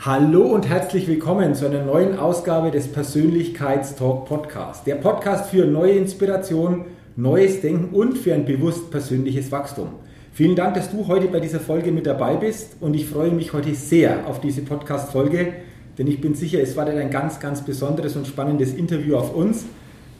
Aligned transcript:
Hallo 0.00 0.42
und 0.42 0.68
herzlich 0.68 1.08
willkommen 1.08 1.56
zu 1.56 1.66
einer 1.66 1.84
neuen 1.84 2.20
Ausgabe 2.20 2.70
des 2.70 2.86
Persönlichkeitstalk 2.86 4.26
Podcast. 4.26 4.86
Der 4.86 4.94
Podcast 4.94 5.50
für 5.50 5.66
neue 5.66 5.94
Inspiration, 5.94 6.84
neues 7.16 7.60
Denken 7.62 7.92
und 7.92 8.16
für 8.16 8.32
ein 8.32 8.44
bewusst 8.44 8.92
persönliches 8.92 9.50
Wachstum. 9.50 9.88
Vielen 10.32 10.54
Dank, 10.54 10.74
dass 10.74 10.92
du 10.92 11.08
heute 11.08 11.26
bei 11.26 11.40
dieser 11.40 11.58
Folge 11.58 11.90
mit 11.90 12.06
dabei 12.06 12.36
bist 12.36 12.76
und 12.80 12.94
ich 12.94 13.06
freue 13.06 13.32
mich 13.32 13.52
heute 13.52 13.74
sehr 13.74 14.24
auf 14.28 14.40
diese 14.40 14.62
Podcast-Folge, 14.62 15.54
denn 15.98 16.06
ich 16.06 16.20
bin 16.20 16.36
sicher, 16.36 16.60
es 16.62 16.76
war 16.76 16.86
ein 16.86 17.10
ganz, 17.10 17.40
ganz 17.40 17.62
besonderes 17.62 18.14
und 18.14 18.28
spannendes 18.28 18.74
Interview 18.74 19.16
auf 19.16 19.34
uns. 19.34 19.64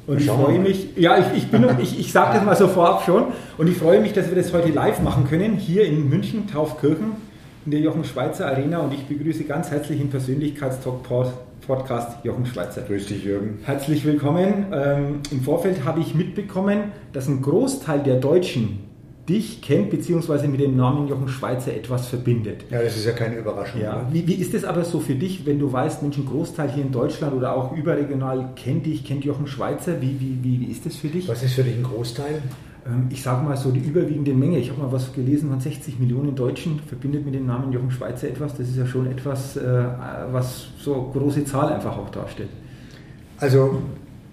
Und 0.09 0.21
ich 0.21 0.27
freue 0.27 0.59
mich, 0.59 0.97
ja, 0.97 1.19
ich, 1.19 1.45
ich, 1.45 1.61
ich, 1.83 2.01
ich 2.01 2.13
sage 2.13 2.35
das 2.35 2.45
mal 2.45 2.57
so 2.57 2.67
vorab 2.67 3.05
schon, 3.05 3.27
und 3.59 3.69
ich 3.69 3.77
freue 3.77 4.01
mich, 4.01 4.13
dass 4.13 4.29
wir 4.29 4.35
das 4.35 4.53
heute 4.53 4.71
live 4.71 5.01
machen 5.03 5.29
können, 5.29 5.55
hier 5.55 5.85
in 5.85 6.09
München, 6.09 6.49
Taufkirchen 6.49 7.28
in 7.69 7.73
der 7.73 7.81
Jochen 7.81 8.03
Schweizer 8.03 8.47
Arena 8.47 8.79
und 8.79 8.95
ich 8.95 9.05
begrüße 9.05 9.45
ganz 9.45 9.71
herzlich 9.71 10.01
im 10.01 10.09
Persönlichkeitstalk 10.09 11.03
Podcast 11.67 12.25
Jochen 12.25 12.47
Schweizer. 12.47 12.81
Grüß 12.81 13.09
dich, 13.09 13.25
Jürgen. 13.25 13.59
Herzlich 13.63 14.07
willkommen. 14.07 14.69
Ähm, 14.73 15.21
Im 15.31 15.43
Vorfeld 15.43 15.85
habe 15.85 16.01
ich 16.01 16.15
mitbekommen, 16.15 16.93
dass 17.13 17.29
ein 17.29 17.43
Großteil 17.43 18.03
der 18.03 18.21
Deutschen 18.21 18.79
dich 19.29 19.61
kennt, 19.61 19.91
beziehungsweise 19.91 20.49
mit 20.49 20.61
dem 20.61 20.77
Namen 20.77 21.09
Jochen 21.09 21.29
Schweizer 21.29 21.75
etwas 21.75 22.07
verbindet. 22.07 22.65
Ja, 22.71 22.81
das 22.81 22.97
ist 22.97 23.05
ja 23.05 23.13
keine 23.13 23.37
Überraschung. 23.37 23.83
Ja. 23.83 24.09
Wie, 24.11 24.27
wie, 24.27 24.37
ist 24.37 24.55
es 24.55 24.65
aber 24.65 24.87
so 24.87 24.99
für 24.99 25.17
dich, 25.17 25.45
wenn 25.45 25.59
du 25.59 25.71
weißt, 25.71 26.01
Mensch, 26.03 26.17
ein 26.17 26.25
Großteil 26.25 26.71
hier 26.71 26.85
in 26.85 26.91
Deutschland 26.91 27.35
oder 27.35 27.55
auch 27.55 27.77
überregional 27.77 28.49
kennt 28.57 28.87
dich, 28.87 29.05
kennt 29.05 29.27
Jochen 29.27 29.47
Schweizer? 29.47 30.01
Wie, 30.01 30.19
wie, 30.19 30.39
wie, 30.43 30.61
wie 30.61 30.73
ist 30.73 30.87
das 30.87 30.97
für 30.97 31.09
dich? 31.09 31.29
Was 31.29 31.43
ist 31.43 31.53
für 31.53 31.65
dich 31.65 31.77
ein 31.77 31.83
Großteil? 31.83 32.41
Ähm, 32.87 33.09
ich 33.11 33.23
sage 33.23 33.45
mal 33.45 33.57
so 33.57 33.71
die 33.71 33.81
überwiegende 33.81 34.33
Menge, 34.35 34.59
ich 34.59 34.71
habe 34.71 34.81
mal 34.83 34.93
was 34.93 35.13
gelesen 35.13 35.51
von 35.51 35.61
60 35.61 35.99
Millionen 35.99 36.35
Deutschen, 36.35 36.81
verbindet 36.81 37.25
mit 37.25 37.35
dem 37.35 37.47
Namen 37.47 37.73
Jochen 37.73 37.91
Schweizer 37.91 38.29
etwas. 38.29 38.57
Das 38.57 38.69
ist 38.69 38.77
ja 38.77 38.87
schon 38.87 39.07
etwas, 39.11 39.57
äh, 39.57 39.85
was 40.33 40.69
so 40.79 41.11
große 41.13 41.45
Zahl 41.45 41.73
einfach 41.73 41.97
auch 41.97 42.11
darstellt. 42.11 42.51
Also 43.39 43.83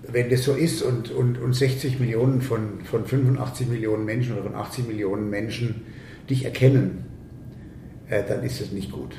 wenn 0.07 0.29
das 0.29 0.43
so 0.43 0.53
ist 0.53 0.81
und, 0.81 1.11
und, 1.11 1.39
und 1.39 1.53
60 1.53 1.99
Millionen 1.99 2.41
von, 2.41 2.81
von 2.83 3.05
85 3.05 3.67
Millionen 3.67 4.05
Menschen 4.05 4.33
oder 4.33 4.43
von 4.43 4.55
80 4.55 4.87
Millionen 4.87 5.29
Menschen 5.29 5.83
dich 6.29 6.45
erkennen, 6.45 7.05
äh, 8.09 8.23
dann 8.27 8.43
ist 8.43 8.61
das 8.61 8.71
nicht 8.71 8.91
gut. 8.91 9.15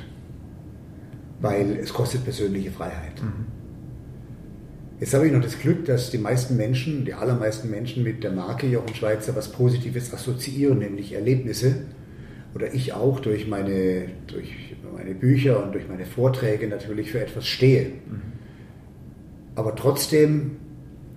Weil 1.39 1.77
es 1.81 1.93
kostet 1.93 2.23
persönliche 2.23 2.71
Freiheit. 2.71 3.21
Mhm. 3.21 3.56
Jetzt 4.99 5.13
habe 5.13 5.27
ich 5.27 5.33
noch 5.33 5.43
das 5.43 5.59
Glück, 5.59 5.85
dass 5.85 6.09
die 6.09 6.17
meisten 6.17 6.57
Menschen, 6.57 7.05
die 7.05 7.13
allermeisten 7.13 7.69
Menschen 7.69 8.03
mit 8.03 8.23
der 8.23 8.31
Marke 8.31 8.65
Jochen 8.65 8.95
Schweizer 8.95 9.35
was 9.35 9.51
Positives 9.51 10.11
assoziieren, 10.11 10.79
nämlich 10.79 11.13
Erlebnisse. 11.13 11.83
Oder 12.55 12.73
ich 12.73 12.93
auch 12.93 13.19
durch 13.19 13.47
meine, 13.47 14.07
durch 14.25 14.75
meine 14.95 15.13
Bücher 15.13 15.63
und 15.63 15.73
durch 15.73 15.87
meine 15.87 16.05
Vorträge 16.05 16.67
natürlich 16.67 17.11
für 17.11 17.19
etwas 17.19 17.45
stehe. 17.45 17.89
Mhm. 17.89 18.21
Aber 19.53 19.75
trotzdem 19.75 20.57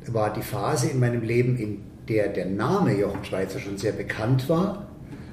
war 0.06 0.32
die 0.32 0.42
Phase 0.42 0.90
in 0.90 1.00
meinem 1.00 1.22
Leben, 1.22 1.56
in 1.56 1.78
der 2.08 2.28
der 2.28 2.46
Name 2.46 2.98
Jochen 2.98 3.24
Schweizer 3.24 3.60
schon 3.60 3.78
sehr 3.78 3.92
bekannt 3.92 4.48
war, 4.50 4.88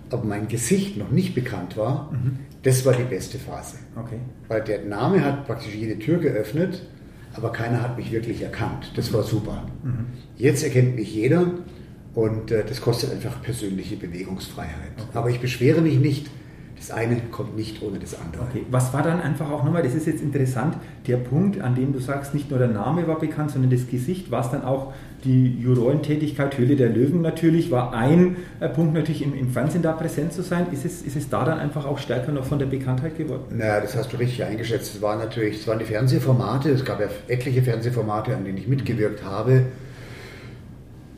aber 0.10 0.24
mein 0.24 0.48
Gesicht 0.48 0.96
noch 0.96 1.12
nicht 1.12 1.36
bekannt 1.36 1.76
war, 1.76 2.12
mhm. 2.14 2.40
das 2.64 2.86
war 2.86 2.94
die 2.94 3.04
beste 3.04 3.40
Phase. 3.40 3.78
Okay. 3.98 4.20
Weil 4.48 4.62
der 4.62 4.86
Name 4.86 5.26
hat 5.26 5.46
praktisch 5.46 5.76
jede 5.76 6.00
Tür 6.00 6.20
geöffnet 6.20 6.84
aber 7.38 7.52
keiner 7.52 7.82
hat 7.82 7.98
mich 7.98 8.12
wirklich 8.12 8.42
erkannt. 8.42 8.92
Das 8.96 9.14
war 9.14 9.24
super. 9.24 9.66
Mhm. 9.84 10.08
Jetzt 10.36 10.64
erkennt 10.64 10.96
mich 10.96 11.14
jeder 11.14 11.52
und 12.14 12.52
äh, 12.52 12.66
das 12.66 12.82
kostet 12.82 13.12
einfach 13.12 13.42
persönliche 13.42 13.96
Bewegungsfreiheit. 13.96 14.92
Okay. 14.98 15.08
Aber 15.14 15.30
ich 15.30 15.40
beschwere 15.40 15.82
mich 15.82 16.00
nicht. 16.00 16.28
Das 16.78 16.92
eine 16.92 17.20
kommt 17.32 17.56
nicht 17.56 17.82
ohne 17.82 17.98
das 17.98 18.20
andere. 18.20 18.44
Okay. 18.44 18.66
Was 18.70 18.94
war 18.94 19.02
dann 19.02 19.20
einfach 19.20 19.50
auch 19.50 19.64
nochmal, 19.64 19.82
das 19.82 19.96
ist 19.96 20.06
jetzt 20.06 20.22
interessant, 20.22 20.76
der 21.08 21.18
Punkt, 21.18 21.60
an 21.60 21.74
dem 21.74 21.92
du 21.92 22.00
sagst, 22.00 22.36
nicht 22.36 22.52
nur 22.52 22.60
der 22.60 22.68
Name 22.68 23.08
war 23.08 23.18
bekannt, 23.18 23.52
sondern 23.52 23.72
das 23.72 23.88
Gesicht, 23.88 24.30
war 24.30 24.46
es 24.46 24.52
dann 24.52 24.64
auch 24.64 24.94
die 25.24 25.60
Jurorentätigkeit, 25.60 26.58
Höhle 26.58 26.76
der 26.76 26.90
Löwen 26.90 27.22
natürlich, 27.22 27.72
war 27.72 27.94
ein 27.94 28.38
äh, 28.60 28.70
Punkt 28.70 28.94
natürlich 28.94 29.24
im, 29.24 29.34
im, 29.34 29.50
Fernsehen 29.50 29.82
da 29.82 29.94
präsent 29.94 30.34
zu 30.34 30.44
sein. 30.44 30.68
Ist 30.72 30.86
es, 30.86 31.02
ist 31.02 31.16
es 31.16 31.30
da 31.30 31.44
dann 31.44 31.58
einfach 31.58 31.86
auch 31.86 31.98
stärker 31.98 32.32
noch 32.32 32.46
von 32.46 32.60
der 32.60 32.68
Bekanntheit 32.68 33.18
geworden? 33.18 33.58
Naja, 33.58 33.82
das 33.82 33.96
hast 33.96 34.14
du 34.14 34.18
richtig 34.18 34.44
eingeschätzt. 34.44 34.96
Es 34.96 35.02
waren 35.02 35.18
natürlich, 35.18 35.62
es 35.62 35.68
waren 35.68 35.80
die 35.80 35.86
Fernsehformate, 35.86 36.70
es 36.70 36.86
gab 36.86 37.00
ja 37.00 37.08
etliche 37.28 37.64
Fernsehformate, 37.64 38.36
an 38.36 38.46
denen 38.46 38.58
ich 38.58 38.68
mitgewirkt 38.68 39.24
habe. 39.24 39.66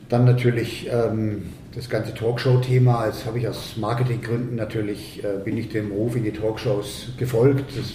Dann 0.07 0.23
natürlich 0.23 0.89
ähm, 0.91 1.43
das 1.79 1.89
ganze 1.89 2.13
Talkshow-Thema. 2.13 3.05
Jetzt 3.05 3.25
habe 3.25 3.39
ich 3.39 3.47
aus 3.47 3.77
Marketinggründen 3.77 4.57
natürlich, 4.57 5.23
äh, 5.23 5.41
bin 5.45 5.57
ich 5.57 5.69
dem 5.69 5.93
Ruf 5.93 6.13
in 6.17 6.25
die 6.25 6.33
Talkshows 6.33 7.13
gefolgt. 7.17 7.71
Das 7.77 7.93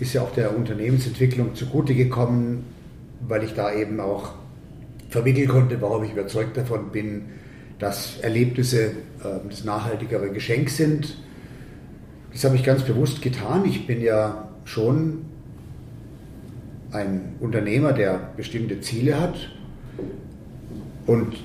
ist 0.00 0.14
ja 0.14 0.22
auch 0.22 0.32
der 0.32 0.56
Unternehmensentwicklung 0.56 1.54
zugute 1.54 1.94
gekommen, 1.94 2.64
weil 3.20 3.44
ich 3.44 3.54
da 3.54 3.72
eben 3.72 4.00
auch 4.00 4.32
vermitteln 5.10 5.46
konnte, 5.46 5.80
warum 5.80 6.02
ich 6.02 6.10
überzeugt 6.10 6.56
davon 6.56 6.90
bin, 6.90 7.26
dass 7.78 8.18
Erlebnisse 8.18 8.86
äh, 8.86 9.48
das 9.48 9.62
nachhaltigere 9.62 10.30
Geschenk 10.30 10.68
sind. 10.68 11.18
Das 12.32 12.42
habe 12.42 12.56
ich 12.56 12.64
ganz 12.64 12.82
bewusst 12.82 13.22
getan. 13.22 13.64
Ich 13.64 13.86
bin 13.86 14.00
ja 14.00 14.48
schon 14.64 15.24
ein 16.90 17.36
Unternehmer, 17.38 17.92
der 17.92 18.32
bestimmte 18.36 18.80
Ziele 18.80 19.20
hat. 19.20 19.36
Und 21.06 21.36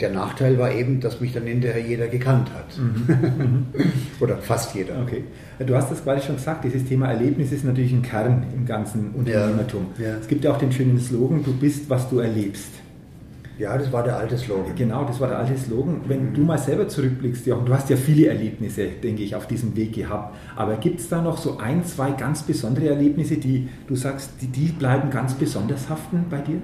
der 0.00 0.10
Nachteil 0.10 0.58
war 0.58 0.72
eben, 0.72 1.00
dass 1.00 1.20
mich 1.20 1.32
dann 1.32 1.44
hinterher 1.44 1.80
jeder 1.80 2.08
gekannt 2.08 2.50
hat. 2.54 2.78
Mhm. 2.78 3.66
Oder 4.20 4.38
fast 4.38 4.74
jeder. 4.74 5.00
Okay. 5.02 5.24
Du 5.64 5.74
hast 5.74 5.90
das 5.90 6.02
quasi 6.02 6.26
schon 6.26 6.36
gesagt, 6.36 6.64
dieses 6.64 6.84
Thema 6.84 7.08
Erlebnis 7.08 7.52
ist 7.52 7.64
natürlich 7.64 7.92
ein 7.92 8.02
Kern 8.02 8.44
im 8.54 8.66
ganzen 8.66 9.12
Unternehmertum. 9.12 9.86
Ja. 9.98 10.08
Ja. 10.08 10.16
Es 10.20 10.26
gibt 10.26 10.44
ja 10.44 10.52
auch 10.52 10.58
den 10.58 10.72
schönen 10.72 10.98
Slogan, 10.98 11.44
du 11.44 11.52
bist, 11.52 11.88
was 11.88 12.08
du 12.10 12.18
erlebst. 12.18 12.70
Ja, 13.56 13.78
das 13.78 13.92
war 13.92 14.02
der 14.02 14.16
alte 14.16 14.36
Slogan. 14.36 14.74
Genau, 14.74 15.04
das 15.04 15.20
war 15.20 15.28
der 15.28 15.38
alte 15.38 15.56
Slogan. 15.56 16.00
Wenn 16.08 16.30
mhm. 16.30 16.34
du 16.34 16.40
mal 16.42 16.58
selber 16.58 16.88
zurückblickst, 16.88 17.46
Jochen, 17.46 17.66
du 17.66 17.72
hast 17.72 17.88
ja 17.88 17.96
viele 17.96 18.26
Erlebnisse, 18.26 18.88
denke 19.02 19.22
ich, 19.22 19.36
auf 19.36 19.46
diesem 19.46 19.76
Weg 19.76 19.92
gehabt. 19.92 20.36
Aber 20.56 20.74
gibt 20.76 20.98
es 20.98 21.08
da 21.08 21.22
noch 21.22 21.38
so 21.38 21.58
ein, 21.58 21.84
zwei 21.84 22.10
ganz 22.10 22.42
besondere 22.42 22.88
Erlebnisse, 22.88 23.36
die 23.36 23.68
du 23.86 23.94
sagst, 23.94 24.32
die, 24.40 24.48
die 24.48 24.72
bleiben 24.72 25.10
ganz 25.10 25.34
besonders 25.34 25.88
haften 25.88 26.24
bei 26.28 26.38
dir? 26.38 26.60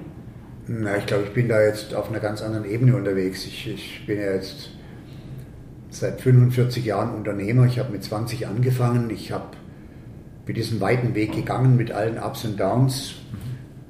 Na, 0.72 0.96
ich 0.96 1.06
glaube, 1.06 1.24
ich 1.24 1.30
bin 1.30 1.48
da 1.48 1.60
jetzt 1.60 1.96
auf 1.96 2.10
einer 2.10 2.20
ganz 2.20 2.42
anderen 2.42 2.64
Ebene 2.64 2.94
unterwegs. 2.94 3.44
Ich, 3.44 3.66
ich 3.66 4.06
bin 4.06 4.18
ja 4.20 4.34
jetzt 4.34 4.70
seit 5.90 6.20
45 6.20 6.84
Jahren 6.84 7.12
Unternehmer. 7.12 7.66
Ich 7.66 7.80
habe 7.80 7.90
mit 7.90 8.04
20 8.04 8.46
angefangen. 8.46 9.10
Ich 9.10 9.32
habe 9.32 9.56
bin 10.46 10.54
diesen 10.54 10.80
weiten 10.80 11.16
Weg 11.16 11.32
gegangen 11.32 11.76
mit 11.76 11.90
allen 11.90 12.18
Ups 12.18 12.44
und 12.44 12.60
Downs. 12.60 13.16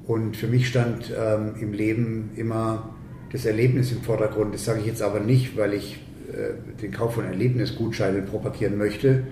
Und 0.07 0.39
für 0.39 0.47
mich 0.47 0.69
stand 0.69 1.13
ähm, 1.15 1.53
im 1.61 1.75
Leben 1.75 2.31
immer 2.37 2.95
das 3.31 3.45
Erlebnis 3.45 3.93
im 3.93 4.01
Vordergrund. 4.01 4.55
Das 4.55 4.65
sage 4.65 4.81
ich 4.81 4.87
jetzt 4.87 5.03
aber 5.03 5.21
nicht, 5.21 5.59
weil 5.59 5.75
ich 5.75 6.01
äh, 6.33 6.81
den 6.81 6.93
Kauf 6.93 7.13
von 7.13 7.27
Erlebnisgutscheinen 7.27 8.25
propagieren 8.25 8.79
möchte, 8.79 9.25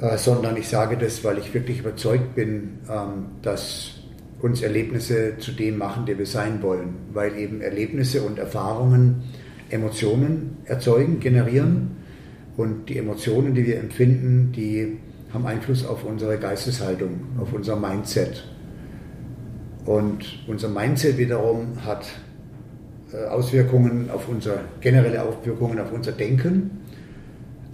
äh, 0.00 0.16
sondern 0.16 0.56
ich 0.56 0.66
sage 0.66 0.96
das, 0.96 1.22
weil 1.24 1.36
ich 1.36 1.52
wirklich 1.52 1.80
überzeugt 1.80 2.34
bin, 2.34 2.78
ähm, 2.88 3.26
dass 3.42 4.01
uns 4.42 4.60
Erlebnisse 4.60 5.38
zu 5.38 5.52
dem 5.52 5.78
machen, 5.78 6.04
der 6.04 6.18
wir 6.18 6.26
sein 6.26 6.62
wollen, 6.62 6.96
weil 7.12 7.38
eben 7.38 7.60
Erlebnisse 7.60 8.22
und 8.22 8.38
Erfahrungen 8.38 9.22
Emotionen 9.70 10.58
erzeugen, 10.64 11.20
generieren 11.20 11.92
und 12.56 12.88
die 12.88 12.98
Emotionen, 12.98 13.54
die 13.54 13.66
wir 13.66 13.78
empfinden, 13.78 14.52
die 14.52 14.98
haben 15.32 15.46
Einfluss 15.46 15.86
auf 15.86 16.04
unsere 16.04 16.36
Geisteshaltung, 16.38 17.20
auf 17.40 17.52
unser 17.52 17.76
Mindset. 17.76 18.44
Und 19.86 20.44
unser 20.46 20.68
Mindset 20.68 21.16
wiederum 21.16 21.84
hat 21.84 22.06
äh, 23.12 23.24
Auswirkungen 23.26 24.10
auf 24.10 24.28
unser, 24.28 24.60
generelle 24.80 25.22
Auswirkungen 25.22 25.78
auf 25.78 25.92
unser 25.92 26.12
Denken, 26.12 26.82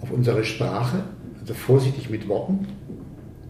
auf 0.01 0.11
unsere 0.11 0.43
Sprache, 0.45 1.03
also 1.41 1.53
vorsichtig 1.53 2.09
mit 2.09 2.27
Worten. 2.27 2.67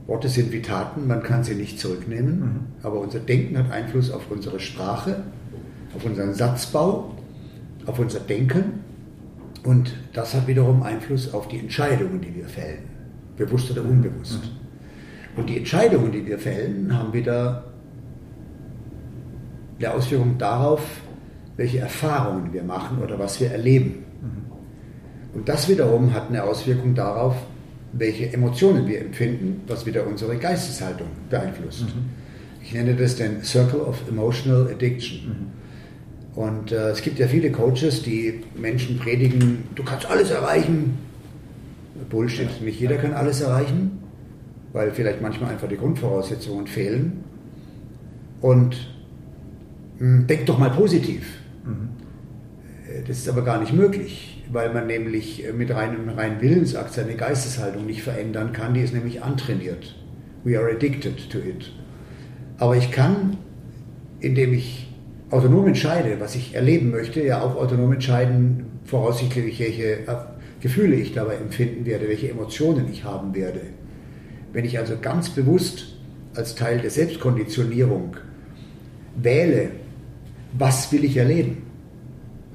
Worte 0.10 0.28
sind 0.28 0.52
wie 0.52 0.64
Taten, 0.64 1.06
man 1.06 1.22
kann 1.22 1.44
sie 1.44 1.54
nicht 1.54 1.80
zurücknehmen, 1.80 2.40
mhm. 2.40 2.60
aber 2.82 3.00
unser 3.00 3.20
Denken 3.20 3.58
hat 3.60 3.72
Einfluss 3.72 4.10
auf 4.10 4.32
unsere 4.32 4.60
Sprache, 4.60 5.24
auf 5.96 6.04
unseren 6.04 6.34
Satzbau, 6.34 7.16
auf 7.86 8.00
unser 8.00 8.20
Denken 8.20 8.80
und 9.64 9.96
das 10.14 10.34
hat 10.34 10.48
wiederum 10.48 10.82
Einfluss 10.82 11.32
auf 11.32 11.48
die 11.48 11.60
Entscheidungen, 11.60 12.22
die 12.22 12.36
wir 12.36 12.48
fällen, 12.48 12.84
bewusst 13.38 13.70
oder 13.70 13.84
unbewusst. 13.84 14.42
Mhm. 14.44 15.40
Und 15.40 15.50
die 15.50 15.58
Entscheidungen, 15.58 16.12
die 16.12 16.26
wir 16.26 16.40
fällen, 16.40 16.92
haben 16.98 17.14
wieder 17.14 17.66
eine 19.78 19.94
Auswirkung 19.94 20.40
darauf, 20.40 20.82
welche 21.56 21.80
Erfahrungen 21.80 22.52
wir 22.52 22.64
machen 22.64 22.98
oder 23.04 23.20
was 23.20 23.40
wir 23.40 23.52
erleben. 23.52 24.06
Mhm. 24.22 25.36
Und 25.36 25.50
das 25.50 25.70
wiederum 25.70 26.14
hat 26.14 26.30
eine 26.30 26.44
Auswirkung 26.44 26.96
darauf, 26.96 27.36
welche 27.94 28.32
Emotionen 28.34 28.88
wir 28.88 29.02
empfinden, 29.02 29.62
was 29.68 29.86
wieder 29.86 30.06
unsere 30.06 30.38
Geisteshaltung 30.38 31.08
beeinflusst. 31.30 31.84
Mhm. 31.84 32.10
Ich 32.62 32.74
nenne 32.74 32.96
das 32.96 33.16
den 33.16 33.44
Circle 33.44 33.80
of 33.82 34.08
Emotional 34.08 34.70
Addiction. 34.72 35.28
Mhm. 35.28 36.40
Und 36.40 36.72
äh, 36.72 36.92
es 36.92 37.02
gibt 37.02 37.20
ja 37.20 37.28
viele 37.28 37.52
Coaches, 37.52 38.04
die 38.04 38.42
Menschen 38.56 38.98
predigen, 38.98 39.64
du 39.76 39.84
kannst 39.84 40.06
alles 40.06 40.30
erreichen. 40.32 40.98
Bullshit, 42.10 42.62
nicht 42.62 42.80
jeder 42.80 42.98
kann 42.98 43.14
alles 43.14 43.42
erreichen, 43.42 44.00
weil 44.72 44.92
vielleicht 44.92 45.22
manchmal 45.22 45.52
einfach 45.52 45.68
die 45.68 45.78
Grundvoraussetzungen 45.78 46.68
fehlen. 46.68 47.24
Und 48.42 48.78
mh, 50.00 50.20
hm, 50.20 50.28
denk 50.28 50.46
doch 50.46 50.58
mal 50.58 50.70
positiv. 50.70 51.26
Mhm. 51.66 51.90
Das 53.08 53.18
ist 53.18 53.30
aber 53.30 53.44
gar 53.44 53.60
nicht 53.60 53.74
möglich, 53.74 54.29
weil 54.52 54.74
man 54.74 54.88
nämlich 54.88 55.44
mit 55.56 55.72
reinem, 55.72 56.10
reinen 56.10 56.42
Willensakt 56.42 56.94
seine 56.94 57.16
Geisteshaltung 57.16 57.86
nicht 57.86 58.02
verändern 58.02 58.52
kann. 58.52 58.74
Die 58.74 58.82
ist 58.82 58.94
nämlich 58.94 59.22
antrainiert. 59.24 59.96
We 60.44 60.58
are 60.58 60.72
addicted 60.72 61.30
to 61.30 61.38
it. 61.38 61.72
Aber 62.58 62.76
ich 62.76 62.92
kann, 62.92 63.38
indem 64.20 64.54
ich 64.54 64.92
autonom 65.30 65.68
entscheide, 65.68 66.20
was 66.20 66.36
ich 66.36 66.56
erleben 66.56 66.92
möchte, 66.92 67.24
ja 67.24 67.42
auch 67.42 67.56
autonom 67.56 67.94
entscheiden, 67.94 68.66
voraussichtlich, 68.86 69.60
welche 69.60 70.00
Gefühle 70.60 70.96
ich 70.96 71.14
dabei 71.14 71.36
empfinden 71.36 71.86
werde, 71.86 72.08
welche 72.08 72.30
Emotionen 72.30 72.92
ich 72.92 73.04
haben 73.04 73.36
werde. 73.36 73.62
Wenn 74.52 74.66
ich 74.66 74.80
also 74.80 74.96
ganz 75.00 75.30
bewusst 75.30 75.96
als 76.34 76.56
Teil 76.56 76.80
der 76.80 76.90
Selbstkonditionierung 76.90 78.18
wähle, 79.16 79.70
was 80.58 80.92
will 80.92 81.04
ich 81.06 81.18
erleben? 81.18 81.69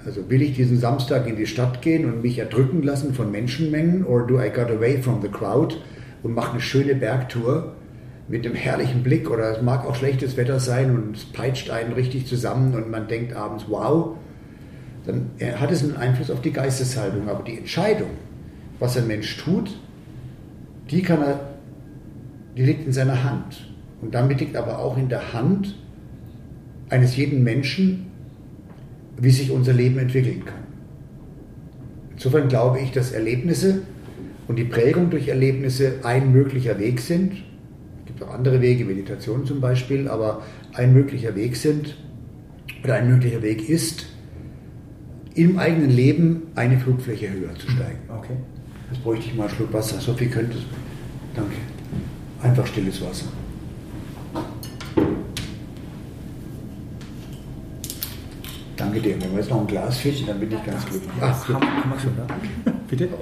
Also 0.04 0.28
will 0.28 0.42
ich 0.42 0.54
diesen 0.54 0.78
Samstag 0.78 1.26
in 1.26 1.36
die 1.36 1.46
Stadt 1.46 1.80
gehen 1.80 2.04
und 2.04 2.22
mich 2.22 2.38
erdrücken 2.38 2.82
lassen 2.82 3.14
von 3.14 3.30
Menschenmengen 3.30 4.04
or 4.04 4.26
do 4.26 4.38
I 4.38 4.50
got 4.50 4.70
away 4.70 5.00
from 5.00 5.22
the 5.22 5.28
crowd 5.28 5.76
und 6.22 6.34
mache 6.34 6.52
eine 6.52 6.60
schöne 6.60 6.94
Bergtour 6.94 7.74
mit 8.28 8.44
einem 8.44 8.54
herrlichen 8.54 9.02
Blick 9.02 9.30
oder 9.30 9.56
es 9.56 9.62
mag 9.62 9.86
auch 9.86 9.94
schlechtes 9.94 10.36
Wetter 10.36 10.60
sein 10.60 10.94
und 10.94 11.16
es 11.16 11.24
peitscht 11.24 11.70
einen 11.70 11.92
richtig 11.92 12.26
zusammen 12.26 12.74
und 12.74 12.90
man 12.90 13.08
denkt 13.08 13.34
abends, 13.34 13.66
wow, 13.68 14.16
dann 15.06 15.30
hat 15.58 15.70
es 15.70 15.82
einen 15.82 15.96
Einfluss 15.96 16.30
auf 16.30 16.40
die 16.40 16.52
Geisteshaltung. 16.52 17.28
Aber 17.28 17.42
die 17.42 17.58
Entscheidung, 17.58 18.10
was 18.78 18.96
ein 18.96 19.06
Mensch 19.06 19.36
tut, 19.36 19.78
die 20.90 21.02
kann 21.02 21.22
er, 21.22 21.40
die 22.56 22.62
liegt 22.62 22.86
in 22.86 22.92
seiner 22.92 23.24
Hand. 23.24 23.74
Und 24.00 24.14
damit 24.14 24.40
liegt 24.40 24.56
aber 24.56 24.78
auch 24.78 24.96
in 24.96 25.08
der 25.08 25.32
Hand 25.32 25.76
eines 26.88 27.16
jeden 27.16 27.42
Menschen, 27.42 28.06
wie 29.16 29.30
sich 29.30 29.50
unser 29.50 29.72
Leben 29.72 29.98
entwickeln 29.98 30.44
kann. 30.44 30.64
Insofern 32.12 32.48
glaube 32.48 32.80
ich, 32.80 32.92
dass 32.92 33.12
Erlebnisse 33.12 33.82
und 34.48 34.56
die 34.56 34.64
Prägung 34.64 35.10
durch 35.10 35.28
Erlebnisse 35.28 36.00
ein 36.02 36.32
möglicher 36.32 36.78
Weg 36.78 37.00
sind. 37.00 37.32
Es 37.32 38.06
gibt 38.06 38.22
auch 38.22 38.32
andere 38.32 38.60
Wege, 38.60 38.84
Meditation 38.84 39.46
zum 39.46 39.60
Beispiel, 39.60 40.08
aber 40.08 40.42
ein 40.74 40.92
möglicher 40.92 41.34
Weg 41.34 41.56
sind 41.56 41.96
oder 42.82 42.94
ein 42.94 43.08
möglicher 43.08 43.42
Weg 43.42 43.68
ist, 43.68 44.06
im 45.34 45.58
eigenen 45.58 45.90
Leben 45.90 46.42
eine 46.54 46.78
Flugfläche 46.78 47.30
höher 47.30 47.54
zu 47.54 47.68
steigen. 47.70 47.98
Okay. 48.08 48.36
Jetzt 48.90 49.02
bräuchte 49.02 49.26
ich 49.26 49.34
mal 49.34 49.48
einen 49.48 49.54
Schluck 49.54 49.72
Wasser. 49.72 50.00
So 50.00 50.14
viel 50.14 50.28
könnte 50.28 50.58
es. 50.58 50.64
Danke. 51.34 51.56
Einfach 52.42 52.66
stilles 52.66 53.00
Wasser. 53.02 53.26
Danke 58.76 59.00
dir. 59.00 59.20
Wenn 59.20 59.32
wir 59.32 59.40
jetzt 59.40 59.50
noch 59.50 59.60
ein 59.60 59.66
Glas 59.66 59.98
finden, 59.98 60.26
dann 60.26 60.40
bin 60.40 60.50
ich 60.50 60.64
ganz 60.64 60.84
glücklich. 60.86 61.10
Ach, 61.20 61.48
haben, 61.48 61.66
haben 61.66 61.92
wir 61.92 62.00
schon, 62.00 62.14
ne? 62.16 62.26
Bitte? 62.88 63.08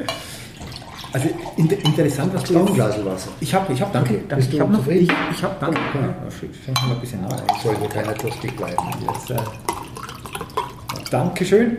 Also 1.14 1.28
inter 1.58 1.76
interessant, 1.76 2.32
was 2.32 2.44
du 2.44 2.54
jetzt... 2.54 2.68
ein 2.68 2.74
Glas 2.74 3.04
Wasser. 3.04 3.28
Ich 3.38 3.54
habe, 3.54 3.70
ich 3.70 3.82
habe, 3.82 3.92
danke. 3.92 4.14
Okay. 4.14 4.24
danke. 4.28 4.46
Ich 4.50 4.60
habe 4.60 4.72
noch, 4.72 4.86
ich, 4.86 5.02
ich 5.02 5.42
habe, 5.42 5.54
danke. 5.60 5.78
Ja, 5.94 6.00
ja. 6.00 6.16
Fängt 6.30 6.82
mal 6.88 6.94
ein 6.94 7.00
bisschen 7.00 7.20
nach. 7.20 7.36
Ich 7.54 7.62
sollte 7.62 7.86
keiner 7.88 8.14
durstig 8.14 8.56
bleiben. 8.56 8.82
Jetzt, 9.06 9.30
äh, 9.30 9.36
Dankeschön. 11.10 11.76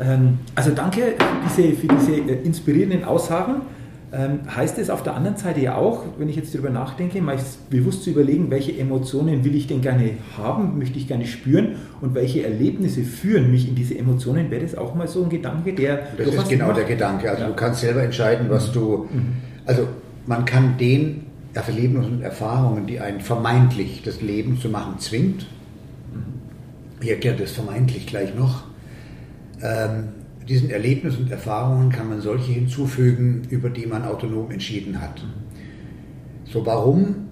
Ähm, 0.00 0.38
also 0.54 0.70
danke 0.70 1.00
für 1.00 1.62
diese, 1.62 1.76
für 1.76 1.88
diese 1.88 2.12
äh, 2.12 2.42
inspirierenden 2.44 3.02
Aussagen. 3.04 3.62
Ähm, 4.10 4.40
heißt 4.56 4.78
es 4.78 4.88
auf 4.88 5.02
der 5.02 5.14
anderen 5.14 5.36
Seite 5.36 5.60
ja 5.60 5.74
auch, 5.74 6.02
wenn 6.16 6.30
ich 6.30 6.36
jetzt 6.36 6.54
darüber 6.54 6.70
nachdenke, 6.70 7.20
mal 7.20 7.36
bewusst 7.68 8.04
zu 8.04 8.10
überlegen, 8.10 8.50
welche 8.50 8.74
Emotionen 8.78 9.44
will 9.44 9.54
ich 9.54 9.66
denn 9.66 9.82
gerne 9.82 10.12
haben, 10.38 10.78
möchte 10.78 10.98
ich 10.98 11.06
gerne 11.06 11.26
spüren 11.26 11.76
und 12.00 12.14
welche 12.14 12.42
Erlebnisse 12.42 13.02
führen 13.02 13.50
mich 13.50 13.68
in 13.68 13.74
diese 13.74 13.98
Emotionen, 13.98 14.50
wäre 14.50 14.62
das 14.62 14.74
auch 14.74 14.94
mal 14.94 15.06
so 15.08 15.24
ein 15.24 15.28
Gedanke, 15.28 15.74
der. 15.74 16.08
Das 16.16 16.28
ist 16.28 16.48
genau 16.48 16.68
macht? 16.68 16.78
der 16.78 16.84
Gedanke. 16.84 17.28
Also 17.28 17.42
ja. 17.42 17.48
du 17.48 17.54
kannst 17.54 17.82
selber 17.82 18.02
entscheiden, 18.02 18.46
was 18.48 18.68
mhm. 18.68 18.72
du. 18.72 19.08
Mhm. 19.12 19.32
Also 19.66 19.88
man 20.26 20.46
kann 20.46 20.78
den 20.78 21.26
Erlebnissen 21.52 22.12
und 22.14 22.22
Erfahrungen, 22.22 22.86
die 22.86 23.00
einen 23.00 23.20
vermeintlich 23.20 24.02
das 24.02 24.22
Leben 24.22 24.58
zu 24.58 24.70
machen 24.70 24.98
zwingt, 25.00 25.46
mhm. 26.14 27.02
ich 27.02 27.10
erkläre 27.10 27.36
das 27.36 27.52
vermeintlich 27.52 28.06
gleich 28.06 28.34
noch, 28.34 28.64
ähm, 29.62 30.08
diesen 30.48 30.70
Erlebnissen 30.70 31.24
und 31.24 31.30
Erfahrungen 31.30 31.90
kann 31.90 32.08
man 32.08 32.20
solche 32.20 32.52
hinzufügen, 32.52 33.42
über 33.50 33.68
die 33.68 33.86
man 33.86 34.04
autonom 34.04 34.50
entschieden 34.50 35.00
hat. 35.00 35.24
So, 36.44 36.64
warum 36.64 37.28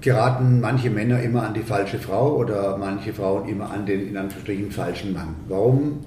geraten 0.00 0.60
manche 0.60 0.90
Männer 0.90 1.22
immer 1.22 1.42
an 1.42 1.54
die 1.54 1.60
falsche 1.60 1.98
Frau 1.98 2.36
oder 2.36 2.76
manche 2.76 3.12
Frauen 3.12 3.48
immer 3.48 3.70
an 3.70 3.86
den 3.86 4.08
in 4.08 4.16
Anführungsstrichen 4.16 4.70
falschen 4.70 5.14
Mann? 5.14 5.34
Warum 5.48 6.00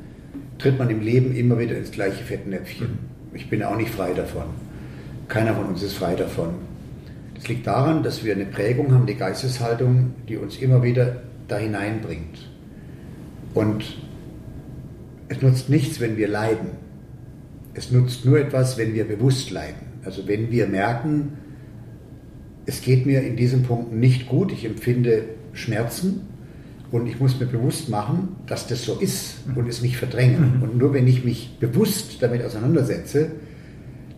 tritt 0.60 0.78
man 0.78 0.90
im 0.90 1.02
Leben 1.02 1.36
immer 1.36 1.58
wieder 1.58 1.76
ins 1.76 1.92
gleiche 1.92 2.24
Fettnäpfchen? 2.24 3.00
Ich 3.34 3.50
bin 3.50 3.64
auch 3.64 3.76
nicht 3.76 3.90
frei 3.90 4.14
davon. 4.14 4.46
Keiner 5.28 5.56
von 5.56 5.66
uns 5.66 5.82
ist 5.82 5.94
frei 5.94 6.16
davon. 6.16 6.50
Das 7.34 7.48
liegt 7.48 7.66
daran, 7.66 8.04
dass 8.04 8.24
wir 8.24 8.36
eine 8.36 8.46
Prägung 8.46 8.94
haben, 8.94 9.08
die 9.08 9.16
Geisteshaltung, 9.16 10.14
die 10.30 10.38
uns 10.38 10.58
immer 10.58 10.84
wieder 10.84 11.24
da 11.48 11.58
hineinbringt. 11.58 12.53
Und 13.54 13.84
es 15.30 15.42
nutzt 15.42 15.70
nichts, 15.70 16.00
wenn 16.00 16.18
wir 16.18 16.28
leiden. 16.28 16.72
Es 17.74 17.92
nutzt 17.92 18.26
nur 18.26 18.40
etwas, 18.40 18.78
wenn 18.78 18.94
wir 18.94 19.06
bewusst 19.06 19.52
leiden. 19.52 19.94
Also 20.06 20.28
wenn 20.28 20.52
wir 20.52 20.68
merken, 20.68 21.34
es 22.66 22.82
geht 22.82 23.06
mir 23.06 23.22
in 23.22 23.36
diesem 23.36 23.64
Punkt 23.64 23.94
nicht 23.94 24.28
gut, 24.28 24.52
ich 24.52 24.66
empfinde 24.66 25.26
Schmerzen 25.54 26.22
und 26.92 27.08
ich 27.08 27.20
muss 27.20 27.40
mir 27.40 27.46
bewusst 27.46 27.90
machen, 27.90 28.36
dass 28.46 28.68
das 28.68 28.86
so 28.86 29.00
ist 29.00 29.38
und 29.56 29.68
es 29.68 29.82
nicht 29.82 29.98
verdrängen. 29.98 30.58
Mhm. 30.58 30.64
Und 30.64 30.78
nur 30.78 30.94
wenn 30.94 31.08
ich 31.08 31.24
mich 31.24 31.58
bewusst 31.60 32.22
damit 32.22 32.44
auseinandersetze, 32.44 33.32